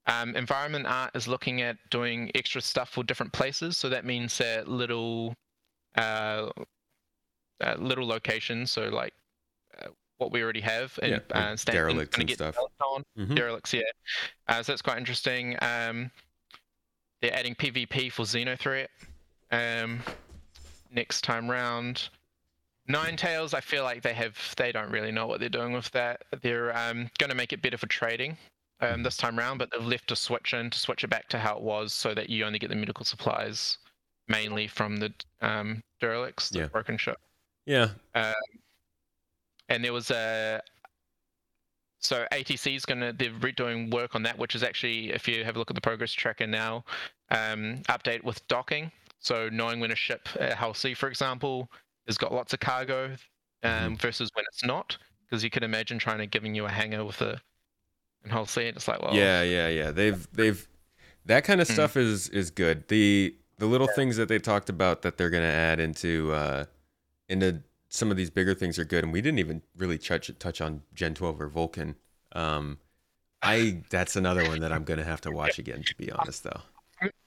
Um, 0.06 0.36
environment 0.38 0.86
art 0.88 1.12
is 1.16 1.28
looking 1.28 1.62
at 1.62 1.78
doing 1.90 2.32
extra 2.34 2.62
stuff 2.62 2.90
for 2.90 3.04
different 3.04 3.34
places. 3.34 3.76
So 3.76 3.90
that 3.90 4.06
means 4.06 4.38
that 4.38 4.70
little, 4.70 5.34
uh, 5.96 6.50
uh, 7.62 7.76
little 7.78 8.08
locations. 8.08 8.72
So 8.72 8.90
like 8.90 9.14
uh, 9.82 9.88
what 10.18 10.32
we 10.32 10.42
already 10.42 10.62
have 10.62 10.98
and 11.02 11.12
yeah, 11.12 11.52
uh, 11.52 11.56
derelicts 11.66 12.18
and 12.18 12.30
stuff. 12.30 12.58
On. 12.82 13.04
Mm-hmm. 13.18 13.36
Derelicts, 13.36 13.74
yeah. 13.74 13.82
Uh, 14.48 14.64
so 14.64 14.72
that's 14.72 14.82
quite 14.82 14.98
interesting. 14.98 15.56
Um, 15.62 16.12
they're 17.22 17.34
adding 17.34 17.56
PvP 17.56 18.12
for 18.12 18.24
Xenothreat 18.24 18.88
um, 19.52 20.02
next 20.92 21.24
time 21.24 21.50
round. 21.50 22.10
Nine 22.88 23.18
Tails, 23.18 23.54
I 23.54 23.60
feel 23.60 23.84
like 23.84 24.02
they 24.02 24.14
have 24.14 24.38
they 24.56 24.72
don't 24.72 24.92
really 24.92 25.12
know 25.12 25.28
what 25.28 25.40
they're 25.40 25.50
doing 25.50 25.74
with 25.74 25.92
that. 25.92 26.24
They're 26.42 26.76
um, 26.78 27.10
going 27.18 27.30
to 27.30 27.36
make 27.36 27.52
it 27.52 27.62
better 27.62 27.78
for 27.78 27.88
trading 27.88 28.38
um, 28.80 29.04
this 29.04 29.18
time 29.18 29.38
round, 29.38 29.60
but 29.60 29.70
they've 29.72 29.86
left 29.86 30.12
a 30.12 30.16
switch 30.16 30.54
in 30.54 30.70
to 30.70 30.80
switch 30.80 31.04
it 31.04 31.10
back 31.10 31.28
to 31.30 31.38
how 31.38 31.58
it 31.58 31.64
was, 31.64 31.92
so 31.94 32.14
that 32.14 32.30
you 32.30 32.46
only 32.46 32.60
get 32.60 32.70
the 32.70 32.76
medical 32.76 33.04
supplies 33.04 33.78
mainly 34.30 34.68
from 34.68 34.98
the 34.98 35.14
um, 35.42 35.82
derelicts, 36.00 36.50
the 36.50 36.60
yeah. 36.60 36.68
broken 36.68 36.98
ship. 36.98 37.18
Yeah. 37.68 37.90
Um, 38.16 38.34
and 39.70 39.84
there 39.84 39.94
was 39.94 40.10
a 40.10 40.62
so 42.00 42.26
ATC 42.32 42.76
is 42.76 42.86
going 42.86 43.02
to 43.02 43.14
they're 43.14 43.52
doing 43.52 43.90
work 43.90 44.16
on 44.16 44.24
that, 44.24 44.38
which 44.38 44.56
is 44.56 44.64
actually 44.64 45.12
if 45.12 45.28
you 45.28 45.44
have 45.44 45.56
a 45.56 45.60
look 45.60 45.70
at 45.70 45.76
the 45.76 45.82
progress 45.82 46.12
tracker 46.12 46.48
now, 46.48 46.86
um, 47.30 47.82
update 47.90 48.24
with 48.24 48.48
docking. 48.48 48.92
So 49.20 49.50
knowing 49.52 49.80
when 49.80 49.92
a 49.92 49.96
ship 49.96 50.30
at 50.40 50.54
Hull 50.54 50.74
for 50.74 51.10
example, 51.10 51.70
has 52.08 52.18
got 52.18 52.34
lots 52.34 52.54
of 52.54 52.62
cargo 52.62 53.16
um, 53.64 53.72
mm-hmm. 53.72 53.96
versus 53.96 54.30
when 54.34 54.46
it's 54.48 54.64
not. 54.64 54.98
Because 55.26 55.44
you 55.44 55.50
can 55.50 55.64
imagine 55.64 56.00
trying 56.00 56.20
to 56.20 56.26
giving 56.26 56.56
you 56.56 56.66
a 56.66 56.70
hangar 56.70 57.04
with 57.04 57.22
a 57.22 57.42
and 58.24 58.32
Hull 58.32 58.46
C, 58.46 58.68
and 58.68 58.78
it's 58.78 58.88
like, 58.88 59.02
well, 59.02 59.14
yeah, 59.14 59.44
yeah, 59.44 59.68
yeah. 59.68 59.92
They've 59.92 60.28
they've 60.32 60.66
that 61.26 61.44
kind 61.44 61.60
of 61.60 61.68
mm. 61.68 61.74
stuff 61.74 61.98
is 61.98 62.30
is 62.30 62.50
good. 62.50 62.88
The 62.88 63.36
the 63.58 63.66
little 63.66 63.88
yeah. 63.88 63.96
things 63.96 64.16
that 64.18 64.30
they 64.30 64.40
talked 64.40 64.70
about 64.70 65.02
that 65.02 65.18
they're 65.18 65.30
gonna 65.30 65.46
add 65.46 65.82
into 65.82 66.32
uh 66.32 66.66
into 67.30 67.64
some 67.90 68.12
of 68.12 68.18
these 68.18 68.30
bigger 68.30 68.54
things 68.54 68.78
are 68.78 68.86
good, 68.86 69.04
and 69.04 69.14
we 69.14 69.22
didn't 69.22 69.40
even 69.40 69.62
really 69.76 69.98
touch 69.98 70.32
touch 70.40 70.62
on 70.62 70.84
Gen 70.94 71.14
12 71.14 71.42
or 71.42 71.50
Vulkan. 71.50 71.96
Um, 72.34 72.80
I 73.42 73.84
that's 73.90 74.16
another 74.16 74.44
one 74.44 74.60
that 74.60 74.72
I'm 74.72 74.84
gonna 74.84 75.04
have 75.04 75.22
to 75.22 75.32
watch 75.32 75.60
again. 75.60 75.84
To 75.84 75.96
be 75.96 76.12
honest, 76.12 76.44
though. 76.44 76.62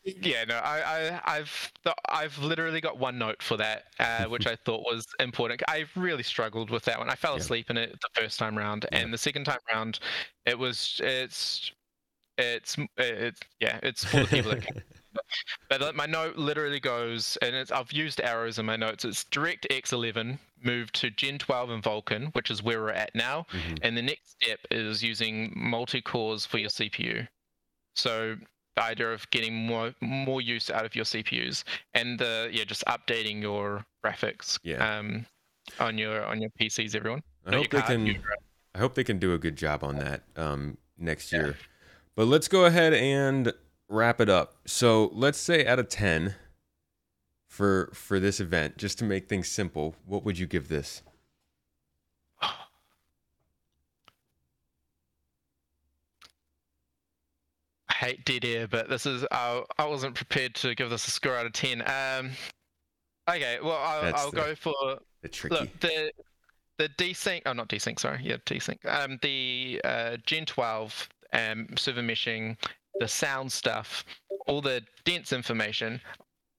Yeah, 0.02 0.44
no, 0.44 0.56
I, 0.56 1.20
I, 1.24 1.36
have 1.36 1.72
I've 2.08 2.36
literally 2.38 2.80
got 2.80 2.98
one 2.98 3.18
note 3.18 3.40
for 3.40 3.56
that, 3.58 3.84
uh, 4.00 4.24
which 4.28 4.46
I 4.46 4.56
thought 4.56 4.80
was 4.80 5.06
important. 5.20 5.62
I 5.68 5.84
really 5.94 6.24
struggled 6.24 6.70
with 6.70 6.84
that 6.86 6.98
one. 6.98 7.08
I 7.08 7.14
fell 7.14 7.34
yeah. 7.34 7.40
asleep 7.40 7.70
in 7.70 7.76
it 7.76 7.92
the 8.00 8.20
first 8.20 8.38
time 8.38 8.58
round, 8.58 8.86
yeah. 8.90 8.98
and 8.98 9.12
the 9.14 9.18
second 9.18 9.44
time 9.44 9.60
round, 9.72 10.00
it 10.46 10.58
was 10.58 11.00
it's 11.04 11.70
it's 12.38 12.76
it's 12.96 13.40
yeah, 13.60 13.78
it's 13.82 14.04
for 14.04 14.20
the 14.20 14.26
people 14.26 14.50
that. 14.52 14.82
But 15.68 15.94
my 15.94 16.06
note 16.06 16.36
literally 16.36 16.80
goes, 16.80 17.38
and 17.42 17.54
it's 17.54 17.70
I've 17.70 17.92
used 17.92 18.20
arrows 18.20 18.58
in 18.58 18.66
my 18.66 18.76
notes. 18.76 19.04
It's 19.04 19.24
DirectX 19.24 19.92
11, 19.92 20.38
move 20.62 20.92
to 20.92 21.10
Gen 21.10 21.38
12 21.38 21.70
and 21.70 21.82
Vulkan, 21.82 22.34
which 22.34 22.50
is 22.50 22.62
where 22.62 22.80
we're 22.80 22.90
at 22.90 23.14
now, 23.14 23.46
mm-hmm. 23.52 23.74
and 23.82 23.96
the 23.96 24.02
next 24.02 24.36
step 24.42 24.60
is 24.70 25.02
using 25.02 25.52
multi 25.56 26.00
cores 26.00 26.44
for 26.46 26.58
your 26.58 26.70
CPU. 26.70 27.26
So 27.94 28.36
the 28.76 28.84
idea 28.84 29.12
of 29.12 29.28
getting 29.30 29.54
more 29.54 29.94
more 30.00 30.40
use 30.40 30.70
out 30.70 30.84
of 30.84 30.94
your 30.94 31.04
CPUs 31.04 31.64
and 31.94 32.18
the 32.18 32.48
yeah 32.52 32.64
just 32.64 32.84
updating 32.86 33.42
your 33.42 33.84
graphics 34.04 34.58
yeah. 34.62 34.98
um, 34.98 35.26
on 35.78 35.98
your 35.98 36.24
on 36.24 36.40
your 36.40 36.50
PCs. 36.60 36.94
Everyone, 36.94 37.22
I 37.46 37.56
hope 37.56 37.70
they 37.70 37.82
can. 37.82 38.22
I 38.74 38.78
hope 38.78 38.94
they 38.94 39.04
can 39.04 39.18
do 39.18 39.34
a 39.34 39.38
good 39.38 39.56
job 39.56 39.82
on 39.82 39.96
that 39.96 40.22
um, 40.36 40.78
next 40.96 41.32
year. 41.32 41.56
But 42.14 42.28
let's 42.28 42.48
go 42.48 42.66
ahead 42.66 42.94
and 42.94 43.52
wrap 43.90 44.20
it 44.20 44.30
up. 44.30 44.54
So 44.64 45.10
let's 45.12 45.38
say 45.38 45.66
out 45.66 45.78
of 45.78 45.88
ten 45.88 46.36
for 47.46 47.90
for 47.92 48.18
this 48.18 48.40
event, 48.40 48.78
just 48.78 48.98
to 49.00 49.04
make 49.04 49.28
things 49.28 49.48
simple, 49.48 49.96
what 50.06 50.24
would 50.24 50.38
you 50.38 50.46
give 50.46 50.68
this? 50.68 51.02
I 52.40 52.54
hate 57.88 58.24
dead 58.24 58.44
air, 58.46 58.66
but 58.66 58.88
this 58.88 59.04
is 59.04 59.26
uh, 59.30 59.60
I 59.76 59.84
wasn't 59.84 60.14
prepared 60.14 60.54
to 60.56 60.74
give 60.74 60.88
this 60.88 61.06
a 61.06 61.10
score 61.10 61.36
out 61.36 61.44
of 61.44 61.52
ten. 61.52 61.82
Um, 61.82 62.30
okay, 63.28 63.58
well 63.62 63.76
I'll, 63.76 64.14
I'll 64.14 64.30
the, 64.30 64.36
go 64.36 64.54
for 64.54 65.00
the 65.22 65.28
tricky. 65.28 65.56
Look, 65.56 65.80
the 65.80 66.12
the 66.78 66.88
desync. 66.96 67.42
Oh, 67.44 67.52
not 67.52 67.68
desync. 67.68 67.98
Sorry, 67.98 68.20
yeah, 68.22 68.36
desync. 68.46 68.78
Um, 68.86 69.18
the 69.20 69.80
uh, 69.84 70.16
Gen 70.24 70.46
12 70.46 71.08
um, 71.34 71.68
server 71.76 72.00
meshing, 72.00 72.56
the 73.00 73.08
sound 73.08 73.50
stuff, 73.50 74.04
all 74.46 74.60
the 74.60 74.82
dense 75.04 75.32
information. 75.32 76.00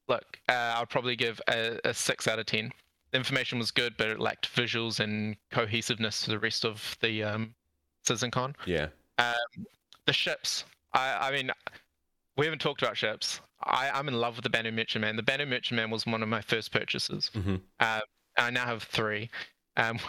Look, 0.10 0.40
uh, 0.50 0.74
I'll 0.76 0.86
probably 0.86 1.16
give 1.16 1.40
a, 1.48 1.80
a 1.86 1.94
six 1.94 2.28
out 2.28 2.40
of 2.40 2.48
ten. 2.48 2.74
The 3.12 3.18
information 3.18 3.60
was 3.60 3.72
good, 3.72 3.96
but 3.98 4.10
it 4.10 4.20
lacked 4.20 4.54
visuals 4.54 5.00
and 5.00 5.38
cohesiveness 5.52 6.24
to 6.24 6.32
the 6.32 6.40
rest 6.40 6.66
of 6.66 6.98
the 7.02 7.24
um, 7.24 7.54
CitizenCon. 8.06 8.56
Yeah. 8.66 8.88
Um, 9.18 9.66
the 10.06 10.14
ships. 10.14 10.66
I, 10.94 11.30
I 11.30 11.32
mean, 11.32 11.52
we 12.36 12.46
haven't 12.46 12.60
talked 12.60 12.82
about 12.82 12.98
ships. 12.98 13.40
I, 13.64 13.90
I'm 13.94 14.08
in 14.08 14.16
love 14.16 14.36
with 14.36 14.44
the 14.44 14.50
Banu 14.50 14.72
Merchantman. 14.72 15.16
The 15.16 15.24
Banu 15.24 15.46
Merchantman 15.46 15.92
was 15.92 16.06
one 16.06 16.24
of 16.24 16.30
my 16.30 16.42
first 16.42 16.72
purchases. 16.72 17.30
Mm-hmm. 17.36 17.58
Uh, 17.80 18.00
I 18.38 18.50
now 18.50 18.66
have 18.66 18.84
three, 18.84 19.30
um, 19.78 20.00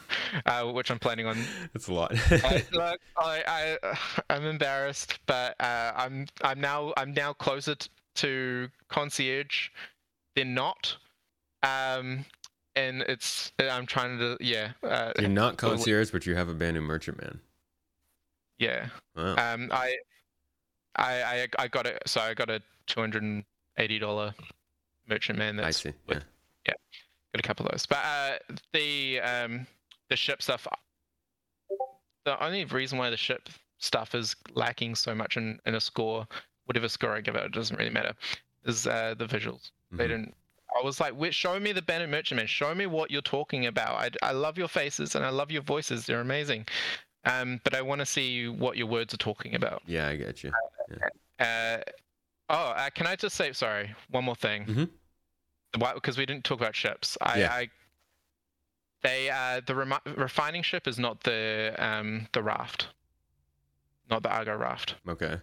uh, 0.46 0.64
which 0.72 0.90
I'm 0.90 0.98
planning 0.98 1.26
on. 1.26 1.36
It's 1.74 1.88
a 1.88 1.94
lot. 1.94 2.12
I, 2.30 2.64
look, 2.72 3.00
I, 3.16 3.78
I, 3.82 3.98
I'm 4.30 4.44
embarrassed, 4.44 5.18
but 5.26 5.54
uh, 5.60 5.92
I'm 5.96 6.26
I'm 6.42 6.60
now 6.60 6.92
I'm 6.96 7.12
now 7.12 7.32
closer 7.32 7.74
t- 7.74 7.88
to 8.16 8.68
concierge 8.88 9.68
than 10.36 10.54
not. 10.54 10.96
Um, 11.62 12.24
and 12.74 13.02
it's 13.02 13.52
I'm 13.58 13.86
trying 13.86 14.18
to 14.18 14.36
yeah. 14.40 14.72
Uh, 14.82 15.12
You're 15.18 15.28
not 15.28 15.56
concierge, 15.56 16.10
but 16.10 16.26
you 16.26 16.34
have 16.34 16.48
a 16.48 16.54
Banu 16.54 16.80
Merchantman. 16.80 17.40
Yeah. 18.58 18.86
Wow. 19.16 19.36
Um, 19.36 19.68
I 19.72 19.96
I, 20.96 21.22
I 21.22 21.48
I 21.58 21.68
got 21.68 21.86
it. 21.86 22.02
So 22.06 22.20
I 22.20 22.34
got 22.34 22.50
a 22.50 22.60
two 22.86 23.00
hundred 23.00 23.22
and 23.22 23.44
eighty 23.78 23.98
dollar 23.98 24.34
merchantman. 25.08 25.56
That's 25.56 25.68
I 25.68 25.70
see. 25.70 25.92
With, 26.06 26.18
yeah. 26.18 26.22
yeah, 26.68 26.74
got 27.34 27.44
a 27.44 27.46
couple 27.46 27.66
of 27.66 27.72
those. 27.72 27.86
But 27.86 27.98
uh, 28.04 28.54
the 28.72 29.20
um 29.20 29.66
the 30.12 30.16
ship 30.16 30.42
stuff. 30.42 30.68
The 32.26 32.44
only 32.44 32.66
reason 32.66 32.98
why 32.98 33.08
the 33.08 33.16
ship 33.16 33.48
stuff 33.78 34.14
is 34.14 34.36
lacking 34.54 34.94
so 34.94 35.14
much 35.14 35.38
in, 35.38 35.58
in 35.64 35.74
a 35.74 35.80
score, 35.80 36.26
whatever 36.66 36.88
score 36.88 37.16
I 37.16 37.22
give 37.22 37.34
it, 37.34 37.44
it 37.44 37.52
doesn't 37.52 37.76
really 37.76 37.90
matter, 37.90 38.12
is 38.66 38.86
uh, 38.86 39.14
the 39.16 39.24
visuals. 39.24 39.70
Mm-hmm. 39.70 39.96
They 39.96 40.08
didn't. 40.08 40.34
I 40.78 40.84
was 40.84 41.00
like, 41.00 41.14
show 41.32 41.58
me 41.58 41.72
the 41.72 41.82
Banu 41.82 42.06
Merchantman. 42.06 42.46
Show 42.46 42.74
me 42.74 42.86
what 42.86 43.10
you're 43.10 43.22
talking 43.22 43.66
about. 43.66 43.94
I, 44.22 44.28
I 44.28 44.32
love 44.32 44.56
your 44.58 44.68
faces 44.68 45.14
and 45.14 45.24
I 45.24 45.30
love 45.30 45.50
your 45.50 45.62
voices. 45.62 46.06
They're 46.06 46.20
amazing. 46.20 46.66
Um, 47.24 47.60
but 47.64 47.74
I 47.74 47.82
want 47.82 48.00
to 48.00 48.06
see 48.06 48.48
what 48.48 48.76
your 48.76 48.86
words 48.86 49.14
are 49.14 49.18
talking 49.18 49.54
about. 49.54 49.82
Yeah, 49.86 50.08
I 50.08 50.16
get 50.16 50.42
you. 50.42 50.52
Uh, 51.38 51.78
oh, 52.50 52.54
uh, 52.54 52.90
can 52.90 53.06
I 53.06 53.16
just 53.16 53.36
say 53.36 53.52
sorry? 53.52 53.94
One 54.10 54.24
more 54.24 54.34
thing. 54.34 54.64
Mm-hmm. 54.64 54.84
Why? 55.80 55.94
Because 55.94 56.18
we 56.18 56.26
didn't 56.26 56.44
talk 56.44 56.60
about 56.60 56.74
ships. 56.74 57.18
I, 57.20 57.38
yeah. 57.40 57.52
I 57.52 57.68
they 59.02 59.30
uh, 59.30 59.60
the 59.66 59.74
refining 60.16 60.62
ship 60.62 60.86
is 60.86 60.98
not 60.98 61.22
the 61.22 61.74
um, 61.78 62.28
the 62.32 62.42
raft, 62.42 62.88
not 64.10 64.22
the 64.22 64.30
Argo 64.30 64.56
raft. 64.56 64.94
Okay. 65.08 65.36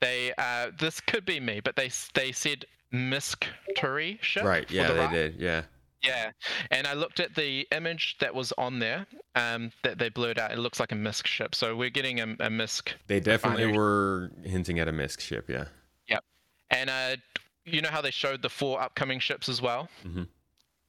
They 0.00 0.32
uh, 0.38 0.70
this 0.78 1.00
could 1.00 1.24
be 1.24 1.40
me, 1.40 1.60
but 1.60 1.76
they 1.76 1.90
they 2.14 2.32
said 2.32 2.64
MISC 2.92 3.46
Turi 3.76 4.22
ship. 4.22 4.44
Right. 4.44 4.70
Yeah, 4.70 4.88
the 4.88 4.94
they 4.94 5.08
did. 5.08 5.34
Yeah. 5.38 5.62
Yeah, 6.00 6.30
and 6.70 6.86
I 6.86 6.92
looked 6.92 7.18
at 7.18 7.34
the 7.34 7.66
image 7.72 8.18
that 8.20 8.32
was 8.32 8.52
on 8.56 8.78
there 8.78 9.04
um, 9.34 9.72
that 9.82 9.98
they 9.98 10.08
blurred 10.08 10.38
out. 10.38 10.52
It 10.52 10.58
looks 10.58 10.78
like 10.78 10.92
a 10.92 10.94
MISC 10.94 11.26
ship, 11.26 11.56
so 11.56 11.74
we're 11.74 11.90
getting 11.90 12.20
a, 12.20 12.36
a 12.38 12.48
MISC. 12.48 12.92
They 13.08 13.18
definitely 13.18 13.64
refinery. 13.64 13.76
were 13.76 14.30
hinting 14.44 14.78
at 14.78 14.86
a 14.86 14.92
MISC 14.92 15.20
ship, 15.20 15.50
yeah. 15.50 15.64
Yep, 16.08 16.22
and 16.70 16.88
uh, 16.88 17.16
you 17.64 17.82
know 17.82 17.88
how 17.88 18.00
they 18.00 18.12
showed 18.12 18.42
the 18.42 18.48
four 18.48 18.80
upcoming 18.80 19.18
ships 19.18 19.48
as 19.48 19.60
well. 19.60 19.88
Mm-hmm. 20.06 20.22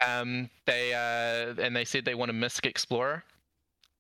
Um, 0.06 0.50
they 0.66 0.94
uh, 0.94 1.62
and 1.62 1.76
they 1.76 1.86
said 1.86 2.06
they 2.06 2.16
want 2.16 2.32
a 2.32 2.34
MISC 2.34 2.66
Explorer. 2.66 3.24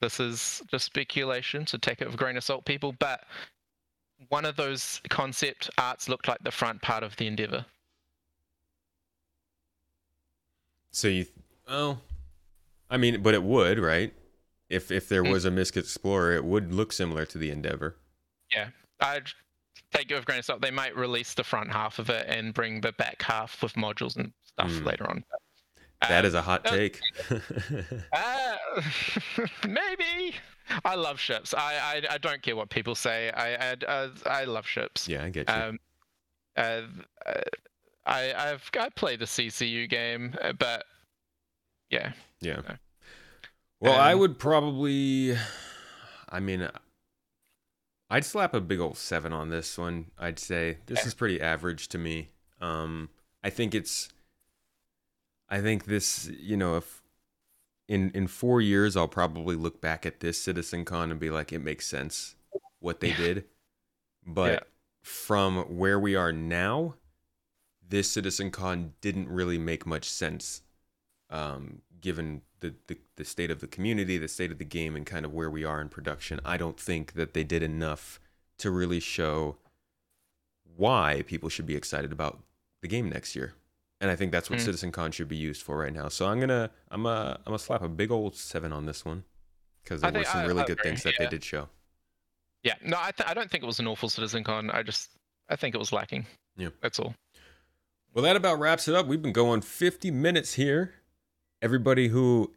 This 0.01 0.19
is 0.19 0.61
just 0.71 0.85
speculation, 0.85 1.67
so 1.67 1.77
take 1.77 2.01
it 2.01 2.05
with 2.05 2.13
a 2.13 2.17
grain 2.17 2.37
of 2.37 2.43
salt, 2.43 2.63
people. 2.65 2.93
But 2.99 3.23
one 4.29 4.45
of 4.45 4.55
those 4.55 5.01
concept 5.09 5.69
arts 5.77 6.07
looked 6.07 6.27
like 6.27 6.41
the 6.41 6.51
front 6.51 6.81
part 6.81 7.03
of 7.03 7.15
the 7.17 7.27
Endeavor. 7.27 7.65
So 10.91 11.07
you, 11.07 11.25
oh, 11.67 11.99
I 12.89 12.97
mean, 12.97 13.21
but 13.21 13.33
it 13.33 13.43
would, 13.43 13.79
right? 13.79 14.13
If 14.69 14.91
if 14.91 15.09
there 15.09 15.23
Mm. 15.23 15.31
was 15.31 15.45
a 15.45 15.51
MISC 15.51 15.77
Explorer, 15.77 16.33
it 16.35 16.45
would 16.45 16.73
look 16.73 16.93
similar 16.93 17.25
to 17.25 17.37
the 17.37 17.51
Endeavor. 17.51 17.95
Yeah, 18.51 18.69
I'd 18.99 19.27
take 19.91 20.09
it 20.11 20.13
with 20.13 20.23
a 20.23 20.25
grain 20.25 20.39
of 20.39 20.45
salt. 20.45 20.61
They 20.61 20.71
might 20.71 20.95
release 20.95 21.33
the 21.33 21.43
front 21.43 21.71
half 21.71 21.99
of 21.99 22.09
it 22.09 22.25
and 22.27 22.53
bring 22.53 22.81
the 22.81 22.91
back 22.93 23.21
half 23.21 23.61
with 23.61 23.73
modules 23.73 24.15
and 24.15 24.31
stuff 24.43 24.69
Mm. 24.69 24.85
later 24.85 25.09
on. 25.09 25.23
That 26.01 26.25
Um, 26.25 26.35
a 26.35 26.41
hot 26.41 26.65
uh, 26.65 26.71
take. 26.71 26.99
Uh, 28.13 28.81
maybe. 29.67 30.35
I 30.85 30.95
love 30.95 31.19
ships. 31.19 31.53
I, 31.53 31.75
I 31.75 32.13
I 32.13 32.17
don't 32.17 32.41
care 32.41 32.55
what 32.55 32.69
people 32.69 32.95
say. 32.95 33.31
I 33.31 33.71
I 33.71 33.75
uh, 33.87 34.09
I 34.25 34.43
love 34.45 34.67
ships. 34.67 35.07
yeah, 35.07 35.23
I 35.23 35.29
get 35.29 35.49
you. 35.49 35.55
Um, 35.55 35.79
uh, 36.55 36.81
uh, 37.25 37.41
I 38.05 38.33
I've 38.33 38.69
I 38.79 38.89
play 38.89 39.15
the 39.15 39.25
CCU 39.25 39.89
game, 39.89 40.35
but 40.59 40.85
yeah, 41.89 42.13
yeah. 42.39 42.61
Well, 43.79 43.99
I 43.99 44.13
um, 44.13 44.19
would 44.19 44.39
probably. 44.39 45.35
I 46.29 46.39
mean, 46.39 46.69
I'd 48.09 48.25
slap 48.25 48.53
a 48.53 48.61
big 48.61 48.79
old 48.79 48.97
seven 48.97 49.33
on 49.33 49.49
this 49.49 49.77
one. 49.77 50.07
I'd 50.17 50.39
say 50.39 50.77
this 50.85 51.05
is 51.05 51.13
pretty 51.13 51.41
average 51.41 51.87
to 51.89 51.97
me. 51.97 52.29
Um, 52.61 53.09
I 53.43 53.49
think 53.49 53.73
it's. 53.73 54.09
I 55.49 55.61
think 55.61 55.85
this, 55.85 56.27
you 56.39 56.57
know, 56.57 56.77
if 56.77 57.01
in 57.87 58.11
in 58.11 58.27
four 58.27 58.61
years, 58.61 58.95
I'll 58.97 59.07
probably 59.07 59.55
look 59.55 59.81
back 59.81 60.05
at 60.05 60.19
this 60.19 60.41
Citizen 60.41 60.85
Con 60.85 61.11
and 61.11 61.19
be 61.19 61.29
like, 61.29 61.53
it 61.53 61.59
makes 61.59 61.87
sense 61.87 62.35
what 62.79 62.99
they 62.99 63.11
Yeah. 63.11 63.17
did. 63.17 63.45
But 64.25 64.53
Yeah. 64.53 64.59
from 65.03 65.77
where 65.77 65.99
we 65.99 66.15
are 66.15 66.31
now, 66.33 66.95
this 67.87 68.11
Citizen 68.11 68.51
Con 68.51 68.93
didn't 69.01 69.29
really 69.29 69.57
make 69.57 69.85
much 69.85 70.09
sense, 70.09 70.61
um, 71.29 71.81
given 72.01 72.43
the, 72.61 72.75
the 72.87 72.97
the 73.17 73.25
state 73.25 73.51
of 73.51 73.59
the 73.61 73.67
community, 73.67 74.17
the 74.17 74.27
state 74.27 74.51
of 74.51 74.59
the 74.59 74.65
game, 74.65 74.95
and 74.95 75.05
kind 75.05 75.25
of 75.25 75.33
where 75.33 75.49
we 75.51 75.63
are 75.65 75.81
in 75.81 75.89
production. 75.89 76.39
I 76.45 76.57
don't 76.57 76.79
think 76.79 77.13
that 77.13 77.33
they 77.33 77.43
did 77.43 77.63
enough 77.63 78.19
to 78.59 78.71
really 78.71 78.99
show 78.99 79.57
why 80.75 81.23
people 81.27 81.49
should 81.49 81.65
be 81.65 81.75
excited 81.75 82.11
about 82.11 82.39
the 82.81 82.87
game 82.87 83.09
next 83.09 83.35
year. 83.35 83.53
And 84.01 84.09
I 84.09 84.15
think 84.15 84.31
that's 84.31 84.49
what 84.49 84.59
Mm. 84.59 84.63
Citizen 84.65 84.91
Con 84.91 85.11
should 85.11 85.27
be 85.27 85.35
used 85.35 85.61
for 85.61 85.77
right 85.77 85.93
now. 85.93 86.07
So 86.07 86.27
I'm 86.27 86.39
gonna 86.39 86.71
I'm 86.89 87.05
a 87.05 87.35
I'm 87.39 87.43
gonna 87.45 87.59
slap 87.59 87.81
a 87.81 87.89
big 87.89 88.11
old 88.11 88.35
seven 88.35 88.71
on 88.71 88.85
this 88.85 89.03
one 89.03 89.23
because 89.83 90.03
I 90.03 90.09
there 90.11 90.19
were 90.21 90.23
think 90.25 90.31
some 90.31 90.41
I- 90.41 90.45
really 90.45 90.61
I 90.63 90.65
good 90.65 90.79
agree, 90.79 90.91
things 90.91 91.03
that 91.03 91.15
yeah. 91.19 91.25
they 91.25 91.29
did 91.29 91.43
show. 91.43 91.67
yeah. 92.63 92.75
No, 92.81 92.97
I 92.99 93.11
th- 93.11 93.29
I 93.29 93.33
don't 93.33 93.49
think 93.51 93.63
it 93.63 93.67
was 93.67 93.79
an 93.79 93.87
awful 93.87 94.09
Citizen 94.09 94.43
Con. 94.43 94.69
I 94.71 94.83
just 94.83 95.11
I 95.49 95.55
think 95.55 95.75
it 95.75 95.79
was 95.79 95.91
lacking. 95.91 96.25
Yeah. 96.57 96.69
that's 96.81 96.99
all. 96.99 97.15
Well, 98.13 98.23
that 98.23 98.35
about 98.35 98.59
wraps 98.59 98.87
it 98.87 98.95
up. 98.95 99.05
We've 99.05 99.21
been 99.21 99.33
going 99.33 99.61
50 99.61 100.11
minutes 100.11 100.53
here. 100.55 100.93
Everybody 101.61 102.07
who 102.07 102.53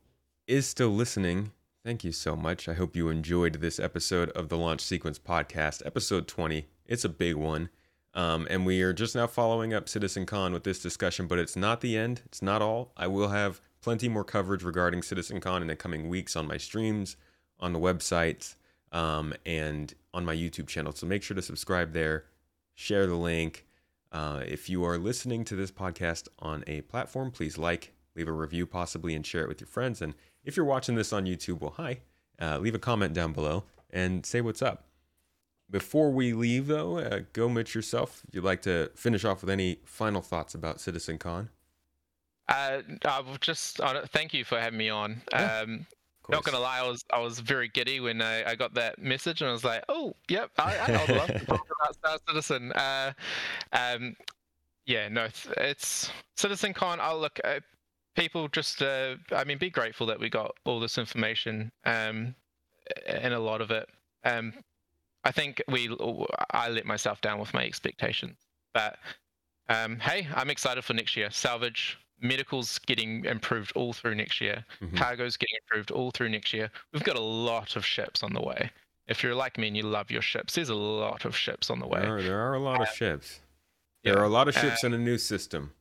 is 0.46 0.66
still 0.66 0.88
listening, 0.90 1.52
thank 1.84 2.04
you 2.04 2.12
so 2.12 2.34
much. 2.36 2.68
I 2.68 2.74
hope 2.74 2.96
you 2.96 3.08
enjoyed 3.10 3.54
this 3.60 3.78
episode 3.78 4.30
of 4.30 4.48
the 4.48 4.56
Launch 4.56 4.80
Sequence 4.80 5.18
Podcast, 5.18 5.84
episode 5.84 6.26
20. 6.26 6.66
It's 6.86 7.04
a 7.04 7.08
big 7.08 7.36
one. 7.36 7.68
Um, 8.14 8.46
and 8.50 8.66
we 8.66 8.82
are 8.82 8.92
just 8.92 9.14
now 9.14 9.26
following 9.26 9.72
up 9.72 9.88
Citizen 9.88 10.26
Con 10.26 10.52
with 10.52 10.64
this 10.64 10.80
discussion, 10.80 11.26
but 11.26 11.38
it's 11.38 11.56
not 11.56 11.80
the 11.80 11.96
end. 11.96 12.22
It's 12.26 12.42
not 12.42 12.60
all. 12.60 12.92
I 12.96 13.06
will 13.06 13.28
have 13.28 13.60
plenty 13.80 14.08
more 14.08 14.24
coverage 14.24 14.62
regarding 14.62 15.02
Citizen 15.02 15.40
Con 15.40 15.62
in 15.62 15.68
the 15.68 15.76
coming 15.76 16.08
weeks 16.08 16.36
on 16.36 16.46
my 16.46 16.58
streams, 16.58 17.16
on 17.58 17.72
the 17.72 17.78
website, 17.78 18.54
um, 18.92 19.32
and 19.46 19.94
on 20.12 20.24
my 20.24 20.36
YouTube 20.36 20.68
channel. 20.68 20.92
So 20.92 21.06
make 21.06 21.22
sure 21.22 21.34
to 21.34 21.42
subscribe 21.42 21.92
there, 21.94 22.24
share 22.74 23.06
the 23.06 23.14
link. 23.14 23.66
Uh, 24.12 24.42
if 24.46 24.68
you 24.68 24.84
are 24.84 24.98
listening 24.98 25.44
to 25.46 25.56
this 25.56 25.70
podcast 25.70 26.28
on 26.38 26.64
a 26.66 26.82
platform, 26.82 27.30
please 27.30 27.56
like, 27.56 27.94
leave 28.14 28.28
a 28.28 28.32
review 28.32 28.66
possibly, 28.66 29.14
and 29.14 29.24
share 29.24 29.42
it 29.42 29.48
with 29.48 29.60
your 29.60 29.68
friends. 29.68 30.02
And 30.02 30.14
if 30.44 30.54
you're 30.54 30.66
watching 30.66 30.96
this 30.96 31.14
on 31.14 31.24
YouTube, 31.24 31.60
well, 31.60 31.74
hi. 31.78 32.00
Uh, 32.40 32.58
leave 32.58 32.74
a 32.74 32.78
comment 32.78 33.14
down 33.14 33.32
below 33.32 33.64
and 33.88 34.26
say 34.26 34.40
what's 34.40 34.60
up. 34.60 34.84
Before 35.72 36.12
we 36.12 36.32
leave, 36.32 36.68
though, 36.68 36.98
uh, 36.98 37.22
go 37.32 37.48
Mitch 37.48 37.74
yourself. 37.74 38.22
If 38.28 38.34
you'd 38.36 38.44
like 38.44 38.62
to 38.62 38.92
finish 38.94 39.24
off 39.24 39.40
with 39.40 39.50
any 39.50 39.78
final 39.84 40.22
thoughts 40.22 40.54
about 40.54 40.80
Citizen 40.80 41.18
Con, 41.18 41.48
Uh, 42.48 42.82
I 43.04 43.20
will 43.20 43.38
just 43.40 43.80
uh, 43.80 44.04
thank 44.12 44.34
you 44.34 44.44
for 44.44 44.60
having 44.60 44.78
me 44.78 44.90
on. 44.90 45.22
Yeah. 45.32 45.60
Um, 45.60 45.86
not 46.28 46.44
gonna 46.44 46.60
lie, 46.60 46.80
I 46.80 46.88
was 46.88 47.04
I 47.10 47.18
was 47.18 47.40
very 47.40 47.68
giddy 47.68 48.00
when 48.00 48.22
I, 48.22 48.50
I 48.50 48.54
got 48.54 48.74
that 48.74 48.98
message, 48.98 49.40
and 49.40 49.48
I 49.48 49.52
was 49.52 49.64
like, 49.64 49.82
oh, 49.88 50.14
yep, 50.28 50.50
I, 50.58 50.76
I 50.76 50.90
would 50.92 51.16
love 51.16 51.28
to 51.28 51.46
talk 51.46 51.66
about 51.80 51.94
Star 51.94 52.18
Citizen. 52.28 52.72
Uh, 52.72 53.12
um, 53.72 54.14
yeah, 54.86 55.08
no, 55.08 55.24
it's, 55.24 55.48
it's 55.56 56.10
Citizen 56.36 56.74
Con. 56.74 57.00
I'll 57.00 57.18
look. 57.18 57.40
Uh, 57.42 57.60
people 58.14 58.48
just, 58.48 58.82
uh, 58.82 59.16
I 59.32 59.44
mean, 59.44 59.58
be 59.58 59.70
grateful 59.70 60.06
that 60.06 60.20
we 60.20 60.28
got 60.28 60.54
all 60.64 60.78
this 60.78 60.98
information, 60.98 61.72
um, 61.84 62.34
and 63.06 63.34
a 63.34 63.40
lot 63.40 63.60
of 63.60 63.70
it. 63.70 63.88
Um, 64.24 64.52
I 65.24 65.30
think 65.32 65.62
we, 65.68 65.94
I 66.50 66.68
let 66.68 66.84
myself 66.84 67.20
down 67.20 67.38
with 67.38 67.54
my 67.54 67.64
expectations, 67.64 68.38
but 68.74 68.98
um, 69.68 69.98
hey, 70.00 70.26
I'm 70.34 70.50
excited 70.50 70.84
for 70.84 70.94
next 70.94 71.16
year. 71.16 71.30
Salvage 71.30 71.98
medical's 72.20 72.78
getting 72.80 73.24
improved 73.24 73.72
all 73.74 73.92
through 73.92 74.14
next 74.14 74.40
year. 74.40 74.64
Mhm. 74.80 74.96
Cargo's 74.96 75.36
getting 75.36 75.56
improved 75.62 75.90
all 75.90 76.10
through 76.10 76.28
next 76.28 76.52
year. 76.52 76.70
We've 76.92 77.04
got 77.04 77.16
a 77.16 77.20
lot 77.20 77.76
of 77.76 77.84
ships 77.84 78.22
on 78.22 78.32
the 78.32 78.40
way. 78.40 78.70
If 79.08 79.22
you're 79.22 79.34
like 79.34 79.58
me 79.58 79.68
and 79.68 79.76
you 79.76 79.82
love 79.82 80.10
your 80.10 80.22
ships, 80.22 80.54
there's 80.54 80.68
a 80.68 80.74
lot 80.74 81.24
of 81.24 81.36
ships 81.36 81.70
on 81.70 81.80
the 81.80 81.86
way. 81.86 82.00
There 82.00 82.16
are, 82.16 82.22
there 82.22 82.40
are 82.40 82.54
a 82.54 82.60
lot 82.60 82.80
of 82.80 82.88
ships. 82.88 83.40
There 84.04 84.14
yeah. 84.14 84.20
are 84.20 84.24
a 84.24 84.28
lot 84.28 84.48
of 84.48 84.56
Uh, 84.56 84.60
ships 84.60 84.84
in 84.84 84.92
a 84.94 84.98
new 84.98 85.18
system. 85.18 85.72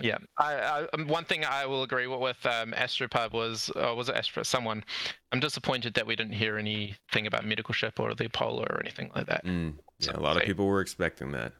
Yeah, 0.00 0.18
I, 0.38 0.54
I 0.54 0.86
um, 0.94 1.06
one 1.06 1.24
thing 1.24 1.44
I 1.44 1.66
will 1.66 1.82
agree 1.82 2.06
with, 2.06 2.20
with 2.20 2.46
um, 2.46 2.72
Astropub 2.72 3.32
was 3.32 3.70
uh, 3.76 3.94
was 3.96 4.08
it 4.08 4.16
Astro 4.16 4.42
someone. 4.42 4.84
I'm 5.32 5.40
disappointed 5.40 5.94
that 5.94 6.06
we 6.06 6.16
didn't 6.16 6.32
hear 6.32 6.56
anything 6.58 7.26
about 7.26 7.44
medical 7.44 7.74
ship 7.74 8.00
or 8.00 8.14
the 8.14 8.26
Apollo 8.26 8.64
or 8.70 8.80
anything 8.80 9.10
like 9.14 9.26
that. 9.26 9.44
Mm, 9.44 9.74
yeah, 9.98 10.12
so 10.12 10.18
a 10.18 10.20
lot 10.20 10.36
of 10.36 10.42
people 10.44 10.66
were 10.66 10.80
expecting 10.80 11.32
that. 11.32 11.52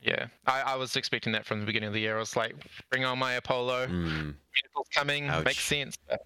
Yeah, 0.00 0.26
I, 0.46 0.60
I 0.60 0.76
was 0.76 0.94
expecting 0.94 1.32
that 1.32 1.44
from 1.46 1.60
the 1.60 1.66
beginning 1.66 1.88
of 1.88 1.92
the 1.94 2.00
year. 2.00 2.16
I 2.16 2.20
was 2.20 2.36
like, 2.36 2.54
bring 2.90 3.04
on 3.04 3.18
my 3.18 3.32
Apollo. 3.32 3.86
Mm. 3.86 4.34
Medical's 4.54 4.88
coming. 4.94 5.28
Ouch. 5.28 5.44
Makes 5.44 5.64
sense. 5.64 5.96
But 6.08 6.20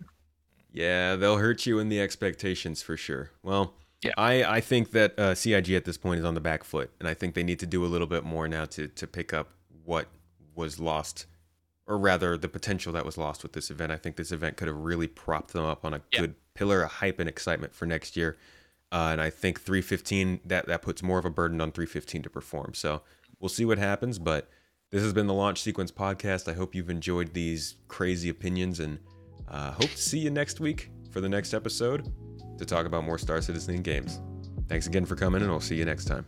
Yeah, 0.72 1.16
they'll 1.16 1.38
hurt 1.38 1.64
you 1.66 1.78
in 1.78 1.88
the 1.88 2.00
expectations 2.00 2.82
for 2.82 2.96
sure. 2.96 3.30
Well, 3.42 3.74
Yeah. 4.02 4.12
I, 4.18 4.44
I 4.44 4.60
think 4.60 4.90
that 4.90 5.18
uh, 5.18 5.34
CIG 5.34 5.70
at 5.70 5.84
this 5.84 5.96
point 5.96 6.18
is 6.18 6.24
on 6.26 6.34
the 6.34 6.40
back 6.40 6.64
foot, 6.64 6.90
and 6.98 7.08
I 7.08 7.14
think 7.14 7.34
they 7.34 7.42
need 7.42 7.60
to 7.60 7.66
do 7.66 7.84
a 7.84 7.88
little 7.88 8.06
bit 8.06 8.24
more 8.24 8.48
now 8.48 8.66
to 8.66 8.88
to 8.88 9.06
pick 9.06 9.32
up 9.32 9.48
what 9.84 10.08
was 10.54 10.78
lost, 10.80 11.26
or 11.86 11.98
rather 11.98 12.36
the 12.36 12.48
potential 12.48 12.92
that 12.92 13.04
was 13.04 13.16
lost 13.18 13.42
with 13.42 13.52
this 13.52 13.70
event. 13.70 13.92
I 13.92 13.96
think 13.96 14.16
this 14.16 14.32
event 14.32 14.56
could 14.56 14.68
have 14.68 14.76
really 14.76 15.06
propped 15.08 15.52
them 15.52 15.64
up 15.64 15.84
on 15.84 15.94
a 15.94 16.02
Yeah. 16.12 16.20
good 16.20 16.34
pillar 16.54 16.82
of 16.82 16.90
hype 16.92 17.18
and 17.18 17.28
excitement 17.28 17.74
for 17.74 17.86
next 17.86 18.16
year. 18.16 18.36
Uh, 18.92 19.10
and 19.12 19.20
I 19.20 19.30
think 19.30 19.60
315 19.60 20.40
that 20.44 20.66
that 20.66 20.82
puts 20.82 21.02
more 21.02 21.18
of 21.18 21.24
a 21.24 21.30
burden 21.30 21.60
on 21.60 21.70
315 21.72 22.22
to 22.22 22.30
perform. 22.30 22.74
So 22.74 23.02
we'll 23.38 23.48
see 23.48 23.64
what 23.64 23.78
happens. 23.78 24.18
But 24.18 24.48
this 24.90 25.02
has 25.04 25.12
been 25.12 25.28
the 25.28 25.34
Launch 25.34 25.60
Sequence 25.62 25.92
podcast. 25.92 26.48
I 26.50 26.54
hope 26.54 26.74
you've 26.74 26.90
enjoyed 26.90 27.32
these 27.32 27.76
crazy 27.86 28.28
opinions 28.28 28.80
and 28.80 28.98
uh, 29.48 29.70
hope 29.72 29.90
to 29.90 29.96
see 29.96 30.18
you 30.18 30.30
next 30.30 30.58
week 30.60 30.90
for 31.12 31.20
the 31.20 31.28
next 31.28 31.54
episode 31.54 32.12
to 32.58 32.64
talk 32.64 32.86
about 32.86 33.04
more 33.04 33.18
Star 33.18 33.40
Citizen 33.40 33.82
games. 33.82 34.20
Thanks 34.68 34.86
again 34.88 35.04
for 35.06 35.14
coming, 35.16 35.42
and 35.42 35.50
I'll 35.50 35.60
see 35.60 35.76
you 35.76 35.84
next 35.84 36.04
time. 36.06 36.26